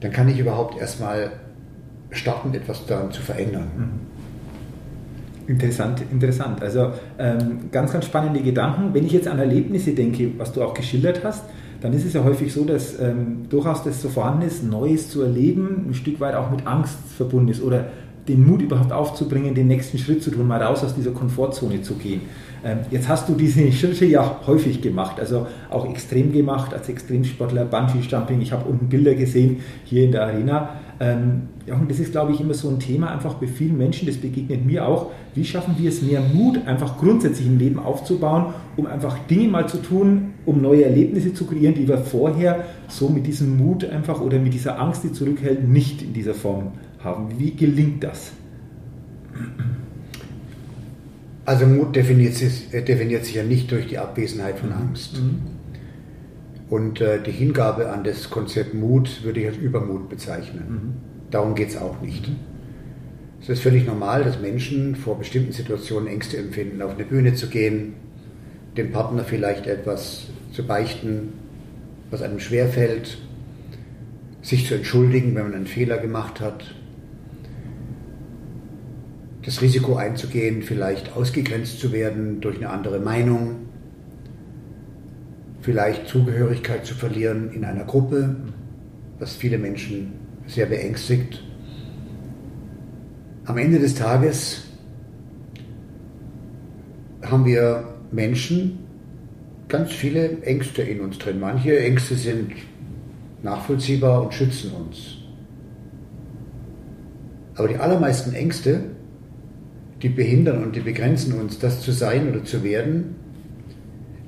dann 0.01 0.11
kann 0.11 0.27
ich 0.27 0.39
überhaupt 0.39 0.79
erstmal 0.79 1.31
starten, 2.11 2.53
etwas 2.53 2.85
daran 2.85 3.11
zu 3.11 3.21
verändern. 3.21 3.67
Interessant, 5.47 6.01
interessant. 6.11 6.61
Also 6.61 6.91
ähm, 7.19 7.69
ganz, 7.71 7.93
ganz 7.93 8.05
spannende 8.05 8.41
Gedanken. 8.41 8.93
Wenn 8.93 9.05
ich 9.05 9.11
jetzt 9.11 9.27
an 9.27 9.37
Erlebnisse 9.37 9.91
denke, 9.91 10.31
was 10.37 10.51
du 10.51 10.63
auch 10.63 10.73
geschildert 10.73 11.21
hast, 11.23 11.43
dann 11.81 11.93
ist 11.93 12.05
es 12.05 12.13
ja 12.13 12.23
häufig 12.23 12.51
so, 12.51 12.65
dass 12.65 12.99
ähm, 12.99 13.45
durchaus 13.49 13.83
das 13.83 14.01
so 14.01 14.09
vorhanden 14.09 14.47
ist, 14.47 14.63
Neues 14.63 15.09
zu 15.09 15.21
erleben, 15.21 15.85
ein 15.89 15.93
Stück 15.93 16.19
weit 16.19 16.33
auch 16.33 16.49
mit 16.49 16.65
Angst 16.65 16.97
verbunden 17.15 17.49
ist 17.49 17.61
oder 17.61 17.85
den 18.27 18.45
Mut 18.45 18.61
überhaupt 18.61 18.91
aufzubringen, 18.91 19.53
den 19.53 19.67
nächsten 19.67 19.97
Schritt 19.97 20.23
zu 20.23 20.31
tun, 20.31 20.47
mal 20.47 20.61
raus 20.61 20.83
aus 20.83 20.95
dieser 20.95 21.11
Komfortzone 21.11 21.81
zu 21.81 21.95
gehen. 21.95 22.21
Ähm, 22.63 22.79
jetzt 22.89 23.07
hast 23.07 23.29
du 23.29 23.35
diese 23.35 23.71
Schritte 23.71 24.05
ja 24.05 24.39
häufig 24.47 24.81
gemacht, 24.81 25.19
also 25.19 25.45
auch 25.69 25.87
extrem 25.87 26.31
gemacht 26.31 26.73
als 26.73 26.89
Extremsportler, 26.89 27.65
Bungee-Jumping. 27.65 28.41
Ich 28.41 28.51
habe 28.51 28.67
unten 28.67 28.87
Bilder 28.89 29.13
gesehen 29.13 29.57
hier 29.83 30.05
in 30.05 30.11
der 30.11 30.23
Arena. 30.23 30.69
Ähm, 30.99 31.43
ja, 31.67 31.75
und 31.75 31.91
das 31.91 31.99
ist, 31.99 32.11
glaube 32.11 32.31
ich, 32.31 32.39
immer 32.39 32.53
so 32.53 32.69
ein 32.69 32.79
Thema, 32.79 33.11
einfach 33.11 33.35
bei 33.35 33.47
vielen 33.47 33.77
Menschen, 33.77 34.07
das 34.07 34.17
begegnet 34.17 34.65
mir 34.65 34.87
auch. 34.87 35.11
Wie 35.35 35.43
schaffen 35.43 35.75
wir 35.77 35.89
es, 35.89 36.01
mehr 36.01 36.21
Mut 36.21 36.65
einfach 36.65 36.97
grundsätzlich 36.97 37.45
im 37.45 37.59
Leben 37.59 37.77
aufzubauen, 37.77 38.53
um 38.77 38.87
einfach 38.87 39.17
Dinge 39.29 39.49
mal 39.49 39.67
zu 39.67 39.77
tun, 39.77 40.33
um 40.45 40.61
neue 40.61 40.85
Erlebnisse 40.85 41.33
zu 41.33 41.45
kreieren, 41.45 41.75
die 41.75 41.87
wir 41.87 41.97
vorher 41.97 42.63
so 42.87 43.09
mit 43.09 43.27
diesem 43.27 43.57
Mut 43.57 43.83
einfach 43.83 44.21
oder 44.21 44.39
mit 44.39 44.53
dieser 44.53 44.79
Angst, 44.79 45.03
die 45.03 45.11
zurückhält, 45.11 45.67
nicht 45.67 46.01
in 46.01 46.13
dieser 46.13 46.33
Form 46.33 46.71
haben. 47.05 47.39
Wie 47.39 47.55
gelingt 47.55 48.03
das? 48.03 48.31
Also 51.45 51.67
Mut 51.67 51.95
definiert 51.95 52.33
sich, 52.33 52.73
äh, 52.73 52.81
definiert 52.81 53.23
sich 53.25 53.35
ja 53.35 53.43
nicht 53.43 53.71
durch 53.71 53.87
die 53.87 53.97
Abwesenheit 53.99 54.59
von 54.59 54.69
Mhm. 54.69 54.75
Angst. 54.75 55.21
Und 56.69 56.99
äh, 56.99 57.21
die 57.21 57.31
Hingabe 57.31 57.91
an 57.91 58.03
das 58.03 58.29
Konzept 58.31 58.73
Mut 58.73 59.23
würde 59.23 59.41
ich 59.41 59.47
als 59.47 59.57
Übermut 59.57 60.09
bezeichnen. 60.09 60.95
Darum 61.29 61.53
geht 61.53 61.69
es 61.69 61.77
auch 61.77 62.01
nicht. 62.01 62.29
Es 63.41 63.49
ist 63.49 63.61
völlig 63.61 63.85
normal, 63.85 64.23
dass 64.23 64.41
Menschen 64.41 64.95
vor 64.95 65.19
bestimmten 65.19 65.51
Situationen 65.51 66.07
Ängste 66.07 66.37
empfinden, 66.37 66.81
auf 66.81 66.95
eine 66.95 67.03
Bühne 67.05 67.35
zu 67.35 67.47
gehen, 67.47 67.93
dem 68.75 68.91
Partner 68.91 69.23
vielleicht 69.23 69.67
etwas 69.67 70.27
zu 70.51 70.65
beichten, 70.65 71.33
was 72.09 72.23
einem 72.23 72.39
schwerfällt, 72.39 73.19
sich 74.41 74.65
zu 74.67 74.73
entschuldigen, 74.73 75.35
wenn 75.35 75.43
man 75.43 75.53
einen 75.53 75.67
Fehler 75.67 75.97
gemacht 75.99 76.39
hat, 76.39 76.63
das 79.45 79.61
Risiko 79.61 79.95
einzugehen, 79.95 80.63
vielleicht 80.63 81.15
ausgegrenzt 81.15 81.79
zu 81.79 81.91
werden 81.91 82.41
durch 82.41 82.57
eine 82.57 82.71
andere 82.71 82.99
Meinung, 82.99 83.57
vielleicht 85.61 86.07
Zugehörigkeit 86.07 86.85
zu 86.85 86.95
verlieren 86.95 87.51
in 87.51 87.63
einer 87.63 87.83
Gruppe, 87.83 88.35
was 89.19 89.35
viele 89.35 89.59
Menschen 89.59 90.13
sehr 90.47 90.65
beängstigt. 90.65 91.43
Am 93.45 93.57
Ende 93.59 93.77
des 93.77 93.93
Tages 93.93 94.63
haben 97.21 97.45
wir 97.45 97.83
Menschen 98.11 98.79
ganz 99.67 99.91
viele 99.91 100.41
Ängste 100.41 100.81
in 100.81 101.01
uns 101.01 101.19
drin. 101.19 101.39
Manche 101.39 101.79
Ängste 101.79 102.15
sind 102.15 102.51
nachvollziehbar 103.43 104.23
und 104.23 104.33
schützen 104.33 104.71
uns. 104.71 105.17
Aber 107.55 107.67
die 107.67 107.77
allermeisten 107.77 108.33
Ängste, 108.33 108.94
die 110.05 110.09
behindern 110.09 110.61
und 110.63 110.75
die 110.75 110.81
begrenzen 110.81 111.33
uns, 111.33 111.57
das 111.57 111.81
zu 111.81 111.91
sein 111.91 112.29
oder 112.29 112.43
zu 112.43 112.63
werden, 112.63 113.15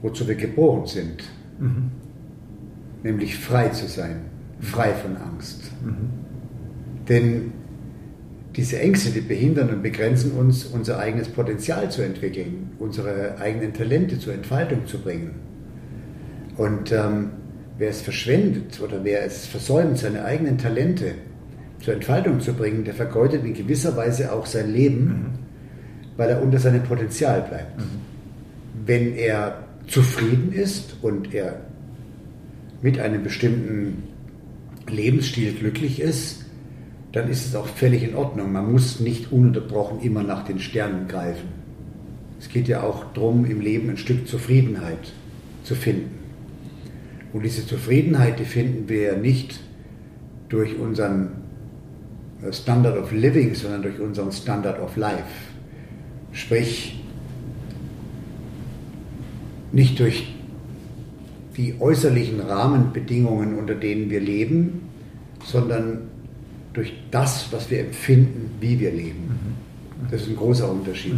wozu 0.01 0.27
wir 0.27 0.34
geboren 0.34 0.88
sind. 0.88 1.24
Nämlich 3.03 3.38
frei 3.38 3.69
zu 3.69 3.86
sein, 3.88 4.22
frei 4.60 4.91
von 4.93 5.15
Angst. 5.17 5.72
Denn 7.07 7.51
diese 8.55 8.79
Ängste, 8.79 9.12
die 9.12 9.22
behindern 9.22 9.69
und 9.69 9.84
begrenzen 9.84 10.31
uns, 10.31 10.65
unser 10.65 10.98
eigenes 10.98 11.27
Potenzial 11.27 11.91
zu 11.91 12.01
entwickeln, 12.01 12.72
unsere 12.79 13.38
eigenen 13.38 13.72
Talente 13.72 14.17
zur 14.17 14.34
Entfaltung 14.34 14.88
zu 14.88 14.98
bringen. 14.98 15.36
Und 16.57 16.91
ähm, 16.91 17.29
wer 17.77 17.91
es 17.91 18.01
verschwendet 18.01 18.81
oder 18.81 19.03
wer 19.03 19.24
es 19.24 19.46
versäumt, 19.46 20.00
seine 20.00 20.25
eigenen 20.25 20.57
Talente 20.57 21.13
zur 21.81 21.93
Entfaltung 21.93 22.39
zu 22.39 22.53
bringen, 22.53 22.84
der 22.84 22.96
vergeudet 22.96 23.46
in 23.46 23.53
gewisser 23.53 23.96
Weise 23.96 24.34
auch 24.34 24.48
sein 24.48 24.74
Leben, 24.74 25.46
weil 26.18 26.30
er 26.30 26.42
unter 26.42 26.60
seinem 26.60 26.84
Potenzial 26.84 27.42
bleibt. 27.42 27.80
Wenn 28.86 29.16
er 29.16 29.64
zufrieden 29.88 30.52
ist 30.52 30.98
und 31.02 31.34
er 31.34 31.62
mit 32.82 33.00
einem 33.00 33.24
bestimmten 33.24 34.04
Lebensstil 34.90 35.54
glücklich 35.54 36.00
ist, 36.00 36.46
dann 37.12 37.30
ist 37.30 37.46
es 37.46 37.56
auch 37.56 37.68
völlig 37.68 38.04
in 38.04 38.16
Ordnung. 38.16 38.52
Man 38.52 38.72
muss 38.72 39.00
nicht 39.00 39.32
ununterbrochen 39.32 40.02
immer 40.02 40.24
nach 40.24 40.44
den 40.46 40.60
Sternen 40.60 41.08
greifen. 41.08 41.48
Es 42.40 42.50
geht 42.50 42.68
ja 42.68 42.84
auch 42.84 43.06
darum, 43.14 43.46
im 43.46 43.62
Leben 43.62 43.90
ein 43.90 43.98
Stück 43.98 44.28
Zufriedenheit 44.28 45.14
zu 45.64 45.76
finden. 45.76 46.12
Und 47.34 47.44
diese 47.44 47.66
Zufriedenheit, 47.66 48.40
die 48.40 48.46
finden 48.46 48.88
wir 48.88 49.18
nicht 49.18 49.60
durch 50.50 50.78
unseren 50.78 51.32
Standard 52.52 52.98
of 52.98 53.12
Living, 53.12 53.56
sondern 53.56 53.82
durch 53.82 54.00
unseren 54.00 54.32
Standard 54.32 54.80
of 54.80 54.96
Life. 54.96 55.24
Sprich, 56.38 56.96
nicht 59.72 60.00
durch 60.00 60.36
die 61.58 61.74
äußerlichen 61.79 62.39
Rahmenbedingungen, 62.39 63.58
unter 63.58 63.74
denen 63.74 64.12
wir 64.12 64.22
leben, 64.22 64.82
sondern 65.44 66.01
durch 66.74 66.94
das, 67.10 67.51
was 67.51 67.72
wir 67.72 67.79
empfinden, 67.79 68.51
wie 68.62 68.79
wir 68.79 68.91
leben. 68.91 69.32
Das 70.12 70.22
ist 70.22 70.29
ein 70.29 70.36
großer 70.36 70.72
Unterschied. 70.72 71.15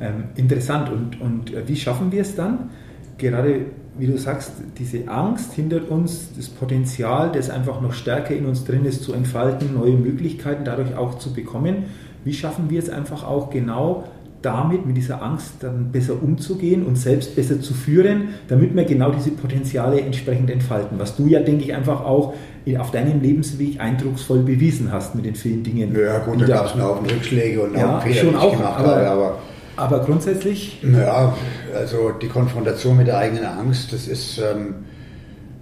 Ähm, 0.00 0.24
interessant. 0.36 0.90
Und, 0.90 1.20
und 1.20 1.52
äh, 1.52 1.68
wie 1.68 1.76
schaffen 1.76 2.10
wir 2.10 2.22
es 2.22 2.34
dann? 2.34 2.70
Gerade, 3.18 3.66
wie 3.98 4.06
du 4.06 4.16
sagst, 4.16 4.52
diese 4.78 5.06
Angst 5.08 5.52
hindert 5.52 5.90
uns, 5.90 6.30
das 6.34 6.48
Potenzial, 6.48 7.30
das 7.30 7.50
einfach 7.50 7.82
noch 7.82 7.92
stärker 7.92 8.34
in 8.34 8.46
uns 8.46 8.64
drin 8.64 8.86
ist, 8.86 9.02
zu 9.02 9.12
entfalten, 9.12 9.74
neue 9.74 9.96
Möglichkeiten 9.98 10.64
dadurch 10.64 10.94
auch 10.96 11.18
zu 11.18 11.34
bekommen. 11.34 11.84
Wie 12.26 12.34
schaffen 12.34 12.68
wir 12.68 12.80
es 12.80 12.90
einfach 12.90 13.24
auch 13.24 13.50
genau 13.50 14.02
damit, 14.42 14.84
mit 14.84 14.96
dieser 14.96 15.22
Angst 15.22 15.54
dann 15.60 15.92
besser 15.92 16.20
umzugehen 16.20 16.84
und 16.84 16.96
selbst 16.96 17.36
besser 17.36 17.60
zu 17.60 17.72
führen, 17.72 18.30
damit 18.48 18.74
wir 18.74 18.84
genau 18.84 19.12
diese 19.12 19.30
Potenziale 19.30 20.00
entsprechend 20.00 20.50
entfalten? 20.50 20.98
Was 20.98 21.16
du 21.16 21.28
ja, 21.28 21.38
denke 21.38 21.62
ich, 21.62 21.72
einfach 21.72 22.04
auch 22.04 22.34
auf 22.78 22.90
deinem 22.90 23.22
Lebensweg 23.22 23.80
eindrucksvoll 23.80 24.40
bewiesen 24.40 24.90
hast 24.90 25.14
mit 25.14 25.24
den 25.24 25.36
vielen 25.36 25.62
Dingen. 25.62 25.96
Ja, 25.96 26.18
gut, 26.18 26.40
da 26.40 26.46
gab 26.46 26.66
es 26.66 26.72
einen 26.72 26.82
Haufen 26.82 27.06
Rückschläge 27.06 27.62
und 27.62 27.76
ja, 27.76 28.00
Fehler, 28.00 28.14
schon 28.16 28.30
die 28.30 28.36
auch, 28.36 28.56
gemacht 28.56 28.80
aber, 28.80 28.96
habe. 28.96 29.06
Aber 29.06 29.38
aber 29.76 30.00
grundsätzlich 30.00 30.82
Ja, 30.82 31.36
also 31.72 32.10
die 32.10 32.28
Konfrontation 32.28 32.96
mit 32.96 33.06
der 33.06 33.18
eigenen 33.18 33.44
Angst, 33.44 33.92
das 33.92 34.08
ist, 34.08 34.38
ähm, 34.38 34.74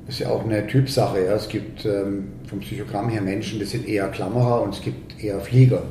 ist 0.09 0.21
ja 0.21 0.29
auch 0.29 0.45
eine 0.45 0.67
Typsache. 0.67 1.27
Ja. 1.27 1.35
Es 1.35 1.49
gibt 1.49 1.85
ähm, 1.85 2.29
vom 2.49 2.61
Psychogramm 2.61 3.11
her 3.11 3.21
Menschen, 3.21 3.61
das 3.61 3.71
sind 3.71 3.87
eher 3.87 4.09
Klammerer 4.09 4.63
und 4.63 4.75
es 4.75 4.81
gibt 4.81 5.23
eher 5.23 5.41
Flieger. 5.41 5.83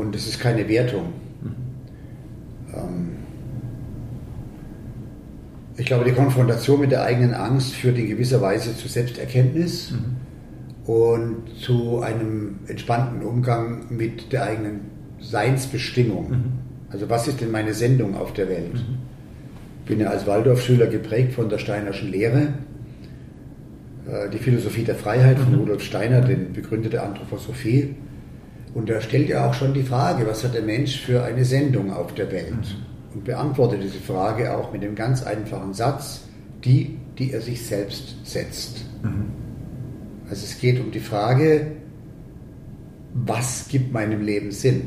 Und 0.00 0.16
es 0.16 0.26
ist 0.26 0.40
keine 0.40 0.66
Wertung. 0.66 1.12
Ähm, 2.74 3.10
ich 5.76 5.84
glaube, 5.84 6.06
die 6.06 6.12
Konfrontation 6.12 6.80
mit 6.80 6.90
der 6.90 7.02
eigenen 7.04 7.34
Angst 7.34 7.74
führt 7.74 7.98
in 7.98 8.08
gewisser 8.08 8.40
Weise 8.40 8.74
zu 8.74 8.88
Selbsterkenntnis 8.88 9.92
und 10.86 11.42
zu 11.58 12.00
einem 12.00 12.60
entspannten 12.66 13.22
Umgang 13.22 13.84
mit 13.90 14.32
der 14.32 14.44
eigenen 14.44 14.80
Seinsbestimmung. 15.20 16.34
Also 16.88 17.10
was 17.10 17.28
ist 17.28 17.42
denn 17.42 17.50
meine 17.50 17.74
Sendung 17.74 18.16
auf 18.16 18.32
der 18.32 18.48
Welt? 18.48 18.82
Ich 19.82 19.86
bin 19.86 20.00
ja 20.00 20.08
als 20.08 20.26
Waldorfschüler 20.26 20.86
geprägt 20.86 21.34
von 21.34 21.50
der 21.50 21.58
Steinerschen 21.58 22.10
Lehre. 22.10 22.54
Äh, 24.08 24.30
Die 24.30 24.38
Philosophie 24.38 24.84
der 24.84 24.94
Freiheit 24.94 25.38
von 25.38 25.54
Rudolf 25.56 25.82
Steiner, 25.82 26.22
den 26.22 26.54
Begründer 26.54 26.88
der 26.88 27.04
Anthroposophie. 27.04 27.96
Und 28.74 28.88
er 28.88 29.00
stellt 29.00 29.28
ja 29.28 29.48
auch 29.48 29.54
schon 29.54 29.74
die 29.74 29.82
Frage, 29.82 30.26
was 30.26 30.44
hat 30.44 30.54
der 30.54 30.62
Mensch 30.62 31.00
für 31.00 31.24
eine 31.24 31.44
Sendung 31.44 31.92
auf 31.92 32.14
der 32.14 32.30
Welt? 32.30 32.76
Und 33.14 33.24
beantwortet 33.24 33.82
diese 33.82 33.98
Frage 33.98 34.56
auch 34.56 34.72
mit 34.72 34.82
dem 34.82 34.94
ganz 34.94 35.22
einfachen 35.24 35.74
Satz, 35.74 36.22
die, 36.64 36.96
die 37.18 37.32
er 37.32 37.40
sich 37.40 37.66
selbst 37.66 38.14
setzt. 38.24 38.84
Also 40.28 40.44
es 40.44 40.58
geht 40.60 40.78
um 40.78 40.92
die 40.92 41.00
Frage, 41.00 41.72
was 43.14 43.66
gibt 43.68 43.92
meinem 43.92 44.22
Leben 44.22 44.52
Sinn? 44.52 44.82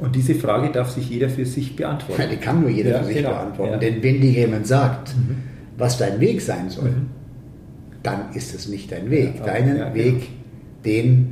Und 0.00 0.16
diese 0.16 0.34
Frage 0.34 0.72
darf 0.72 0.90
sich 0.90 1.08
jeder 1.08 1.28
für 1.28 1.46
sich 1.46 1.76
beantworten. 1.76 2.22
Ja, 2.22 2.28
die 2.28 2.36
kann 2.36 2.60
nur 2.60 2.70
jeder 2.70 2.90
Ja, 2.90 2.98
für 2.98 3.04
sich 3.04 3.16
genau. 3.18 3.30
beantworten. 3.30 3.72
Ja. 3.74 3.78
Denn 3.78 4.02
wenn 4.02 4.20
dir 4.20 4.30
jemand 4.32 4.66
sagt, 4.66 5.14
was 5.78 5.96
dein 5.98 6.18
Weg 6.18 6.40
sein 6.40 6.68
soll, 6.70 6.90
Mhm. 6.90 7.06
dann 8.02 8.32
ist 8.34 8.52
es 8.52 8.66
nicht 8.68 8.90
dein 8.90 9.10
Weg. 9.10 9.44
Deinen 9.44 9.76
ja, 9.76 9.84
genau. 9.84 9.94
Weg, 9.94 10.28
den 10.84 11.31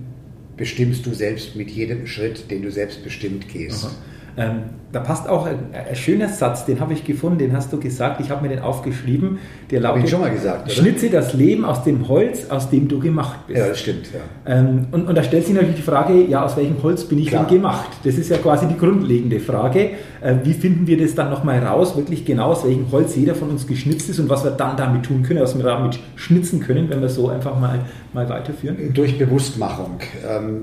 bestimmst 0.61 1.07
du 1.07 1.14
selbst 1.14 1.57
mit 1.57 1.71
jedem 1.71 2.07
Schritt, 2.07 2.50
den 2.50 2.61
du 2.61 2.71
selbstbestimmt 2.71 3.49
gehst. 3.49 3.87
Aha. 3.87 3.95
Ähm, 4.37 4.62
da 4.92 4.99
passt 4.99 5.28
auch 5.28 5.46
ein, 5.46 5.58
ein 5.72 5.94
schöner 5.94 6.28
Satz, 6.28 6.64
den 6.64 6.80
habe 6.80 6.92
ich 6.92 7.04
gefunden, 7.04 7.38
den 7.38 7.56
hast 7.56 7.72
du 7.72 7.78
gesagt, 7.78 8.20
ich 8.20 8.30
habe 8.30 8.42
mir 8.42 8.49
den 8.49 8.58
aufgeschrieben. 8.58 9.38
Der 9.70 9.82
Hab 9.82 9.96
ich 9.96 10.02
lautet, 10.02 10.10
schon 10.10 10.20
mal 10.20 10.30
gesagt, 10.30 10.64
oder? 10.64 10.70
Schnitze 10.72 11.10
das 11.10 11.32
Leben 11.32 11.64
aus 11.64 11.84
dem 11.84 12.08
Holz, 12.08 12.50
aus 12.50 12.70
dem 12.70 12.88
du 12.88 12.99
gemacht 12.99 13.46
bist. 13.46 13.58
Ja, 13.58 13.68
das 13.68 13.78
stimmt. 13.78 14.08
Ja. 14.12 14.52
Ähm, 14.52 14.87
und, 14.90 15.06
und 15.06 15.14
da 15.14 15.22
stellt 15.22 15.46
sich 15.46 15.54
natürlich 15.54 15.76
die 15.76 15.82
Frage, 15.82 16.25
ja, 16.25 16.44
aus 16.44 16.56
welchem 16.56 16.82
Holz 16.82 17.04
bin 17.04 17.18
ich 17.18 17.28
Klar. 17.28 17.46
denn 17.46 17.56
gemacht? 17.56 17.88
Das 18.02 18.16
ist 18.16 18.30
ja 18.30 18.38
quasi 18.38 18.66
die 18.66 18.76
grundlegende 18.76 19.38
Frage. 19.38 19.90
Äh, 20.20 20.34
wie 20.42 20.54
finden 20.54 20.87
wir 20.87 20.99
das 20.99 21.14
dann 21.14 21.30
nochmal 21.30 21.60
raus, 21.60 21.96
wirklich 21.96 22.25
genau 22.25 22.50
aus 22.50 22.64
welchem 22.64 22.90
Holz 22.90 23.14
jeder 23.14 23.37
von 23.37 23.50
uns 23.50 23.66
geschnitzt 23.66 24.10
ist 24.10 24.18
und 24.18 24.28
was 24.28 24.42
wir 24.42 24.50
dann 24.50 24.76
damit 24.76 25.04
tun 25.04 25.22
können, 25.22 25.40
was 25.40 25.56
wir 25.56 25.64
damit 25.64 26.00
schnitzen 26.16 26.60
können, 26.60 26.90
wenn 26.90 27.00
wir 27.00 27.08
so 27.08 27.28
einfach 27.28 27.58
mal, 27.58 27.80
mal 28.12 28.28
weiterführen? 28.28 28.92
Durch 28.92 29.18
Bewusstmachung. 29.18 30.00
Ähm, 30.28 30.62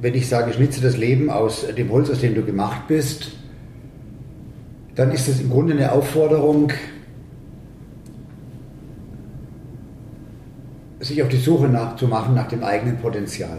wenn 0.00 0.14
ich 0.14 0.28
sage, 0.28 0.52
schnitze 0.52 0.80
das 0.80 0.96
Leben 0.96 1.30
aus 1.30 1.66
dem 1.76 1.90
Holz, 1.90 2.10
aus 2.10 2.20
dem 2.20 2.34
du 2.34 2.42
gemacht 2.42 2.88
bist, 2.88 3.32
dann 4.94 5.10
ist 5.12 5.28
das 5.28 5.40
im 5.40 5.50
Grunde 5.50 5.74
eine 5.74 5.92
Aufforderung, 5.92 6.72
sich 11.00 11.22
auf 11.22 11.28
die 11.28 11.36
Suche 11.36 11.68
nach, 11.68 11.96
zu 11.96 12.08
machen 12.08 12.34
nach 12.34 12.48
dem 12.48 12.64
eigenen 12.64 12.98
Potenzial. 12.98 13.58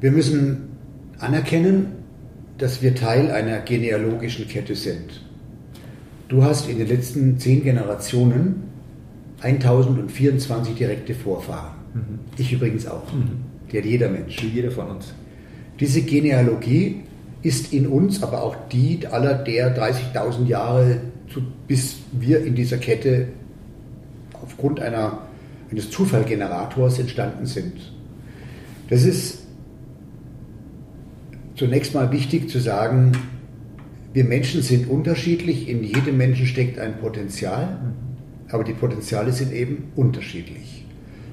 Wir 0.00 0.10
müssen 0.10 0.70
anerkennen, 1.18 1.92
dass 2.58 2.82
wir 2.82 2.94
Teil 2.94 3.30
einer 3.30 3.60
genealogischen 3.60 4.48
Kette 4.48 4.74
sind. 4.74 5.22
Du 6.28 6.42
hast 6.42 6.68
in 6.68 6.78
den 6.78 6.88
letzten 6.88 7.38
zehn 7.38 7.62
Generationen 7.62 8.64
1024 9.42 10.74
direkte 10.74 11.14
Vorfahren. 11.14 11.81
Ich 12.38 12.52
übrigens 12.52 12.86
auch. 12.86 13.04
Die 13.70 13.78
hat 13.78 13.84
jeder 13.84 14.08
Mensch. 14.08 14.42
Wie 14.42 14.48
jeder 14.48 14.70
von 14.70 14.90
uns. 14.90 15.12
Diese 15.80 16.02
Genealogie 16.02 17.02
ist 17.42 17.72
in 17.72 17.86
uns, 17.86 18.22
aber 18.22 18.42
auch 18.42 18.56
die 18.70 19.06
aller 19.06 19.34
der 19.34 19.76
30.000 19.76 20.46
Jahre, 20.46 21.00
bis 21.66 21.96
wir 22.12 22.44
in 22.44 22.54
dieser 22.54 22.78
Kette 22.78 23.28
aufgrund 24.42 24.80
einer, 24.80 25.18
eines 25.70 25.90
Zufallgenerators 25.90 26.98
entstanden 26.98 27.46
sind. 27.46 27.74
Das 28.88 29.04
ist 29.04 29.38
zunächst 31.56 31.94
mal 31.94 32.12
wichtig 32.12 32.48
zu 32.48 32.60
sagen, 32.60 33.12
wir 34.12 34.24
Menschen 34.24 34.62
sind 34.62 34.88
unterschiedlich, 34.88 35.68
in 35.68 35.82
jedem 35.82 36.18
Menschen 36.18 36.46
steckt 36.46 36.78
ein 36.78 36.98
Potenzial, 36.98 37.94
aber 38.50 38.62
die 38.62 38.74
Potenziale 38.74 39.32
sind 39.32 39.52
eben 39.52 39.84
unterschiedlich. 39.96 40.81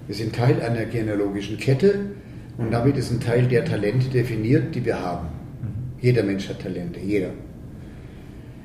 Wir 0.09 0.15
sind 0.15 0.33
Teil 0.33 0.59
einer 0.59 0.85
genealogischen 0.85 1.59
Kette 1.59 1.99
und 2.57 2.71
damit 2.71 2.97
ist 2.97 3.11
ein 3.11 3.19
Teil 3.19 3.47
der 3.47 3.63
Talente 3.63 4.09
definiert, 4.09 4.73
die 4.73 4.83
wir 4.83 4.99
haben. 4.99 5.27
Jeder 6.01 6.23
Mensch 6.23 6.49
hat 6.49 6.63
Talente, 6.63 6.99
jeder. 6.99 7.29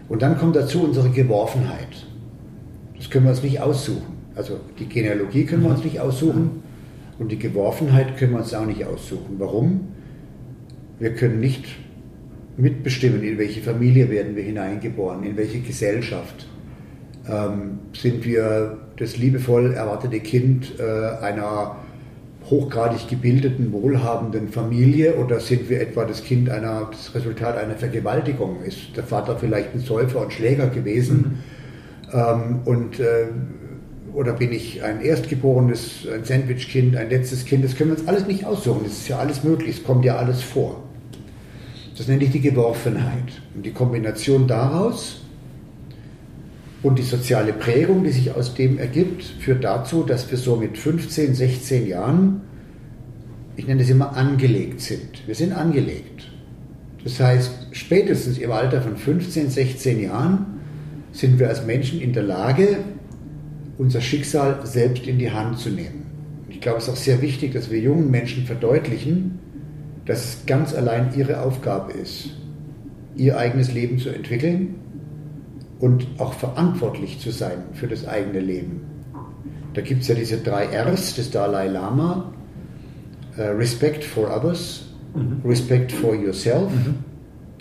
Und 0.08 0.22
dann 0.22 0.38
kommt 0.38 0.56
dazu 0.56 0.82
unsere 0.84 1.10
Geworfenheit. 1.10 2.06
Das 2.96 3.10
können 3.10 3.26
wir 3.26 3.32
uns 3.32 3.42
nicht 3.42 3.60
aussuchen. 3.60 4.14
Also 4.34 4.58
die 4.78 4.88
Genealogie 4.88 5.44
können 5.44 5.64
wir 5.64 5.70
uns 5.72 5.84
nicht 5.84 6.00
aussuchen 6.00 6.62
und 7.18 7.30
die 7.30 7.38
Geworfenheit 7.38 8.16
können 8.16 8.32
wir 8.32 8.38
uns 8.38 8.54
auch 8.54 8.64
nicht 8.64 8.86
aussuchen. 8.86 9.34
Warum? 9.36 9.88
Wir 10.98 11.14
können 11.14 11.40
nicht 11.40 11.66
mitbestimmen, 12.56 13.22
in 13.22 13.36
welche 13.36 13.60
Familie 13.60 14.08
werden 14.08 14.34
wir 14.34 14.44
hineingeboren, 14.44 15.22
in 15.24 15.36
welche 15.36 15.60
Gesellschaft. 15.60 16.46
Ähm, 17.28 17.78
sind 17.94 18.24
wir 18.24 18.76
das 18.96 19.16
liebevoll 19.16 19.72
erwartete 19.72 20.20
Kind 20.20 20.78
äh, 20.78 21.24
einer 21.24 21.76
hochgradig 22.50 23.08
gebildeten, 23.08 23.72
wohlhabenden 23.72 24.48
Familie 24.48 25.14
oder 25.14 25.40
sind 25.40 25.70
wir 25.70 25.80
etwa 25.80 26.04
das 26.04 26.22
Kind 26.22 26.50
einer, 26.50 26.88
das 26.90 27.14
Resultat 27.14 27.56
einer 27.56 27.74
Vergewaltigung? 27.74 28.62
Ist 28.62 28.96
der 28.96 29.04
Vater 29.04 29.36
vielleicht 29.36 29.74
ein 29.74 29.80
Säufer 29.80 30.20
und 30.20 30.32
Schläger 30.32 30.66
gewesen? 30.66 31.42
Mhm. 32.12 32.18
Ähm, 32.18 32.58
und, 32.66 33.00
äh, 33.00 33.26
oder 34.12 34.34
bin 34.34 34.52
ich 34.52 34.84
ein 34.84 35.00
Erstgeborenes, 35.00 36.06
ein 36.12 36.24
Sandwichkind, 36.24 36.96
ein 36.96 37.08
letztes 37.08 37.46
Kind? 37.46 37.64
Das 37.64 37.74
können 37.74 37.90
wir 37.90 37.98
uns 37.98 38.06
alles 38.06 38.26
nicht 38.26 38.44
aussuchen. 38.44 38.82
Das 38.84 38.92
ist 38.92 39.08
ja 39.08 39.18
alles 39.18 39.42
möglich. 39.42 39.78
Es 39.78 39.84
kommt 39.84 40.04
ja 40.04 40.16
alles 40.16 40.42
vor. 40.42 40.82
Das 41.96 42.06
nenne 42.06 42.24
ich 42.24 42.30
die 42.30 42.40
Geworfenheit. 42.40 43.40
Und 43.54 43.64
die 43.64 43.72
Kombination 43.72 44.46
daraus 44.46 45.23
und 46.84 46.98
die 46.98 47.02
soziale 47.02 47.54
Prägung, 47.54 48.04
die 48.04 48.10
sich 48.10 48.30
aus 48.34 48.54
dem 48.54 48.78
ergibt, 48.78 49.24
führt 49.24 49.64
dazu, 49.64 50.02
dass 50.02 50.30
wir 50.30 50.36
so 50.36 50.56
mit 50.56 50.76
15, 50.76 51.34
16 51.34 51.88
Jahren, 51.88 52.42
ich 53.56 53.66
nenne 53.66 53.80
das 53.80 53.88
immer 53.88 54.14
angelegt 54.14 54.82
sind. 54.82 55.26
Wir 55.26 55.34
sind 55.34 55.54
angelegt. 55.54 56.30
Das 57.02 57.18
heißt, 57.18 57.68
spätestens 57.72 58.36
im 58.36 58.52
Alter 58.52 58.82
von 58.82 58.98
15, 58.98 59.48
16 59.48 60.02
Jahren 60.02 60.60
sind 61.12 61.38
wir 61.38 61.48
als 61.48 61.64
Menschen 61.64 62.02
in 62.02 62.12
der 62.12 62.22
Lage, 62.22 62.76
unser 63.78 64.02
Schicksal 64.02 64.60
selbst 64.64 65.06
in 65.06 65.18
die 65.18 65.30
Hand 65.30 65.58
zu 65.58 65.70
nehmen. 65.70 66.04
Ich 66.50 66.60
glaube, 66.60 66.78
es 66.78 66.84
ist 66.84 66.90
auch 66.90 66.96
sehr 66.96 67.22
wichtig, 67.22 67.54
dass 67.54 67.70
wir 67.70 67.80
jungen 67.80 68.10
Menschen 68.10 68.44
verdeutlichen, 68.44 69.38
dass 70.04 70.22
es 70.22 70.46
ganz 70.46 70.74
allein 70.74 71.14
ihre 71.16 71.40
Aufgabe 71.40 71.92
ist, 71.92 72.28
ihr 73.16 73.38
eigenes 73.38 73.72
Leben 73.72 73.98
zu 73.98 74.10
entwickeln 74.10 74.83
und 75.78 76.06
auch 76.18 76.32
verantwortlich 76.32 77.20
zu 77.20 77.30
sein 77.30 77.64
für 77.72 77.86
das 77.86 78.06
eigene 78.06 78.40
Leben. 78.40 78.82
Da 79.74 79.80
gibt 79.80 80.02
es 80.02 80.08
ja 80.08 80.14
diese 80.14 80.38
drei 80.38 80.66
Rs 80.66 81.16
des 81.16 81.30
Dalai 81.30 81.68
Lama. 81.68 82.32
Uh, 83.36 83.50
respect 83.56 84.04
for 84.04 84.30
others, 84.30 84.84
mhm. 85.12 85.40
Respect 85.44 85.90
for 85.90 86.14
yourself 86.14 86.70
mhm. 86.70 86.94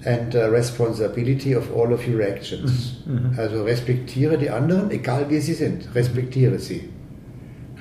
and 0.05 0.35
uh, 0.35 0.41
Responsibility 0.41 1.55
of 1.55 1.75
all 1.75 1.91
of 1.91 2.07
your 2.07 2.21
actions. 2.21 3.01
Mhm. 3.07 3.13
mhm. 3.13 3.39
Also 3.39 3.63
respektiere 3.63 4.37
die 4.37 4.51
anderen, 4.51 4.91
egal 4.91 5.25
wie 5.29 5.39
sie 5.39 5.53
sind, 5.53 5.89
respektiere 5.95 6.59
sie. 6.59 6.89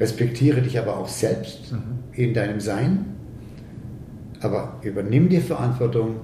Respektiere 0.01 0.63
dich 0.63 0.79
aber 0.79 0.97
auch 0.97 1.09
selbst 1.09 1.71
mhm. 1.71 1.79
in 2.15 2.33
deinem 2.33 2.61
Sein 2.61 3.13
aber 4.43 4.79
übernimm 4.83 5.29
die 5.29 5.41
Verantwortung 5.41 6.17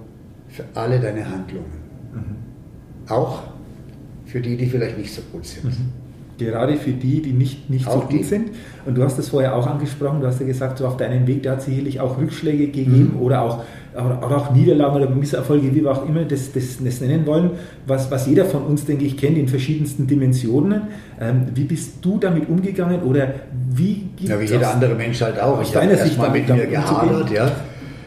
für 0.48 0.64
alle 0.74 0.98
deine 1.00 1.28
Handlungen. 1.28 1.78
Mhm. 2.12 3.10
Auch 3.10 3.42
für 4.28 4.40
die, 4.40 4.56
die 4.56 4.66
vielleicht 4.66 4.98
nicht 4.98 5.12
so 5.12 5.22
gut 5.32 5.46
sind. 5.46 5.64
Mhm. 5.64 5.92
Gerade 6.38 6.76
für 6.76 6.92
die, 6.92 7.20
die 7.20 7.32
nicht, 7.32 7.68
nicht 7.68 7.90
so 7.90 7.98
gut 7.98 8.12
die. 8.12 8.22
sind. 8.22 8.50
Und 8.86 8.96
du 8.96 9.02
hast 9.02 9.18
es 9.18 9.30
vorher 9.30 9.56
auch 9.56 9.66
angesprochen, 9.66 10.20
du 10.20 10.28
hast 10.28 10.38
ja 10.38 10.46
gesagt, 10.46 10.78
so 10.78 10.86
auf 10.86 10.96
deinem 10.96 11.26
Weg, 11.26 11.42
da 11.42 11.52
hat 11.52 11.58
es 11.60 11.64
sicherlich 11.64 11.98
auch 11.98 12.16
Rückschläge 12.16 12.66
gegeben 12.66 13.14
mhm. 13.14 13.22
oder, 13.22 13.42
auch, 13.42 13.64
oder 13.94 14.36
auch 14.36 14.52
Niederlagen 14.52 14.94
oder 14.94 15.10
Misserfolge, 15.10 15.74
wie 15.74 15.82
wir 15.82 15.90
auch 15.90 16.08
immer 16.08 16.24
das, 16.24 16.52
das, 16.52 16.78
das 16.84 17.00
nennen 17.00 17.26
wollen, 17.26 17.52
was, 17.86 18.08
was 18.12 18.28
jeder 18.28 18.44
von 18.44 18.62
uns, 18.62 18.84
denke 18.84 19.04
ich, 19.04 19.16
kennt 19.16 19.36
in 19.36 19.48
verschiedensten 19.48 20.06
Dimensionen. 20.06 20.82
Ähm, 21.20 21.46
wie 21.54 21.64
bist 21.64 21.96
du 22.02 22.18
damit 22.18 22.48
umgegangen 22.48 23.02
oder 23.02 23.34
wie 23.70 24.04
gibt 24.14 24.28
Ja, 24.28 24.38
wie 24.38 24.44
jeder 24.44 24.72
andere 24.72 24.94
Mensch 24.94 25.20
halt 25.20 25.40
auch. 25.40 25.60
Ich 25.60 25.72
deiner 25.72 25.96
Sicht 25.96 26.18
mal 26.18 26.30
mit 26.30 26.48
mir 26.48 26.66
gehadert, 26.66 27.30
ja. 27.32 27.50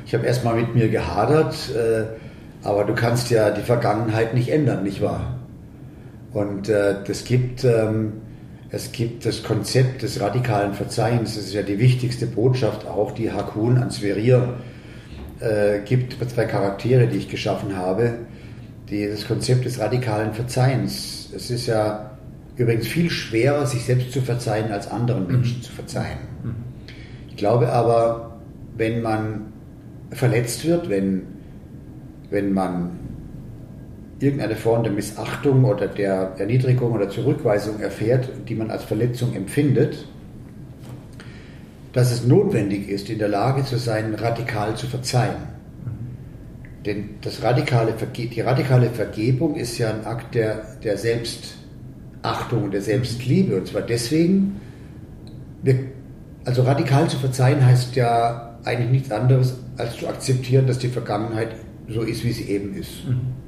Ich 0.05 0.13
habe 0.13 0.25
erstmal 0.25 0.55
mit 0.55 0.73
mir 0.73 0.87
gehadert, 0.87 1.55
äh, 1.75 2.03
aber 2.65 2.85
du 2.85 2.93
kannst 2.93 3.29
ja 3.29 3.49
die 3.49 3.61
Vergangenheit 3.61 4.33
nicht 4.33 4.49
ändern, 4.49 4.83
nicht 4.83 5.01
wahr? 5.01 5.40
Und 6.33 6.69
äh, 6.69 6.95
das 7.05 7.23
gibt, 7.25 7.63
ähm, 7.63 8.13
es 8.69 8.91
gibt 8.91 9.25
das 9.25 9.43
Konzept 9.43 10.01
des 10.01 10.21
radikalen 10.21 10.73
Verzeihens, 10.73 11.35
das 11.35 11.45
ist 11.45 11.53
ja 11.53 11.61
die 11.61 11.77
wichtigste 11.77 12.25
Botschaft, 12.25 12.87
auch 12.87 13.11
die 13.11 13.31
Hakun 13.31 13.77
an 13.77 13.91
Sverir 13.91 14.55
äh, 15.41 15.79
gibt, 15.83 16.17
zwei 16.29 16.45
Charaktere, 16.45 17.07
die 17.07 17.17
ich 17.17 17.29
geschaffen 17.29 17.75
habe, 17.75 18.13
die, 18.89 19.07
das 19.07 19.27
Konzept 19.27 19.65
des 19.65 19.79
radikalen 19.79 20.33
Verzeihens. 20.33 21.29
Es 21.35 21.49
ist 21.49 21.67
ja 21.67 22.11
übrigens 22.55 22.87
viel 22.87 23.09
schwerer, 23.09 23.65
sich 23.65 23.83
selbst 23.83 24.11
zu 24.13 24.21
verzeihen, 24.21 24.71
als 24.71 24.89
anderen 24.89 25.27
Menschen 25.27 25.57
mhm. 25.57 25.63
zu 25.63 25.71
verzeihen. 25.73 26.19
Mhm. 26.43 26.55
Ich 27.29 27.35
glaube 27.37 27.69
aber, 27.69 28.39
wenn 28.77 29.01
man 29.01 29.51
verletzt 30.11 30.65
wird, 30.65 30.89
wenn, 30.89 31.23
wenn 32.29 32.53
man 32.53 33.00
irgendeine 34.21 34.55
Form 34.55 34.83
der 34.83 34.91
Missachtung 34.91 35.65
oder 35.65 35.87
der 35.87 36.33
Erniedrigung 36.37 36.91
oder 36.91 37.09
Zurückweisung 37.09 37.79
erfährt, 37.79 38.29
die 38.47 38.55
man 38.55 38.69
als 38.69 38.83
Verletzung 38.83 39.33
empfindet, 39.33 40.05
dass 41.93 42.11
es 42.11 42.25
notwendig 42.25 42.87
ist, 42.87 43.09
in 43.09 43.19
der 43.19 43.27
Lage 43.27 43.65
zu 43.65 43.77
sein, 43.77 44.13
radikal 44.13 44.75
zu 44.75 44.87
verzeihen. 44.87 45.35
Mhm. 45.85 46.83
Denn 46.85 47.09
das 47.21 47.41
radikale 47.41 47.93
die 48.15 48.41
radikale 48.41 48.89
Vergebung 48.91 49.55
ist 49.55 49.77
ja 49.77 49.89
ein 49.89 50.05
Akt 50.05 50.35
der, 50.35 50.77
der 50.83 50.97
Selbstachtung 50.97 52.63
und 52.63 52.73
der 52.73 52.81
Selbstliebe. 52.81 53.57
Und 53.57 53.67
zwar 53.67 53.81
deswegen, 53.81 54.61
wir, 55.63 55.79
also 56.45 56.61
radikal 56.61 57.09
zu 57.09 57.17
verzeihen 57.17 57.65
heißt 57.65 57.95
ja 57.95 58.59
eigentlich 58.63 58.91
nichts 58.91 59.11
anderes, 59.11 59.55
als 59.77 59.97
zu 59.97 60.07
akzeptieren, 60.07 60.67
dass 60.67 60.77
die 60.77 60.89
Vergangenheit 60.89 61.55
so 61.89 62.03
ist, 62.03 62.23
wie 62.23 62.31
sie 62.31 62.43
eben 62.43 62.75
ist. 62.75 63.07
Mhm. 63.07 63.40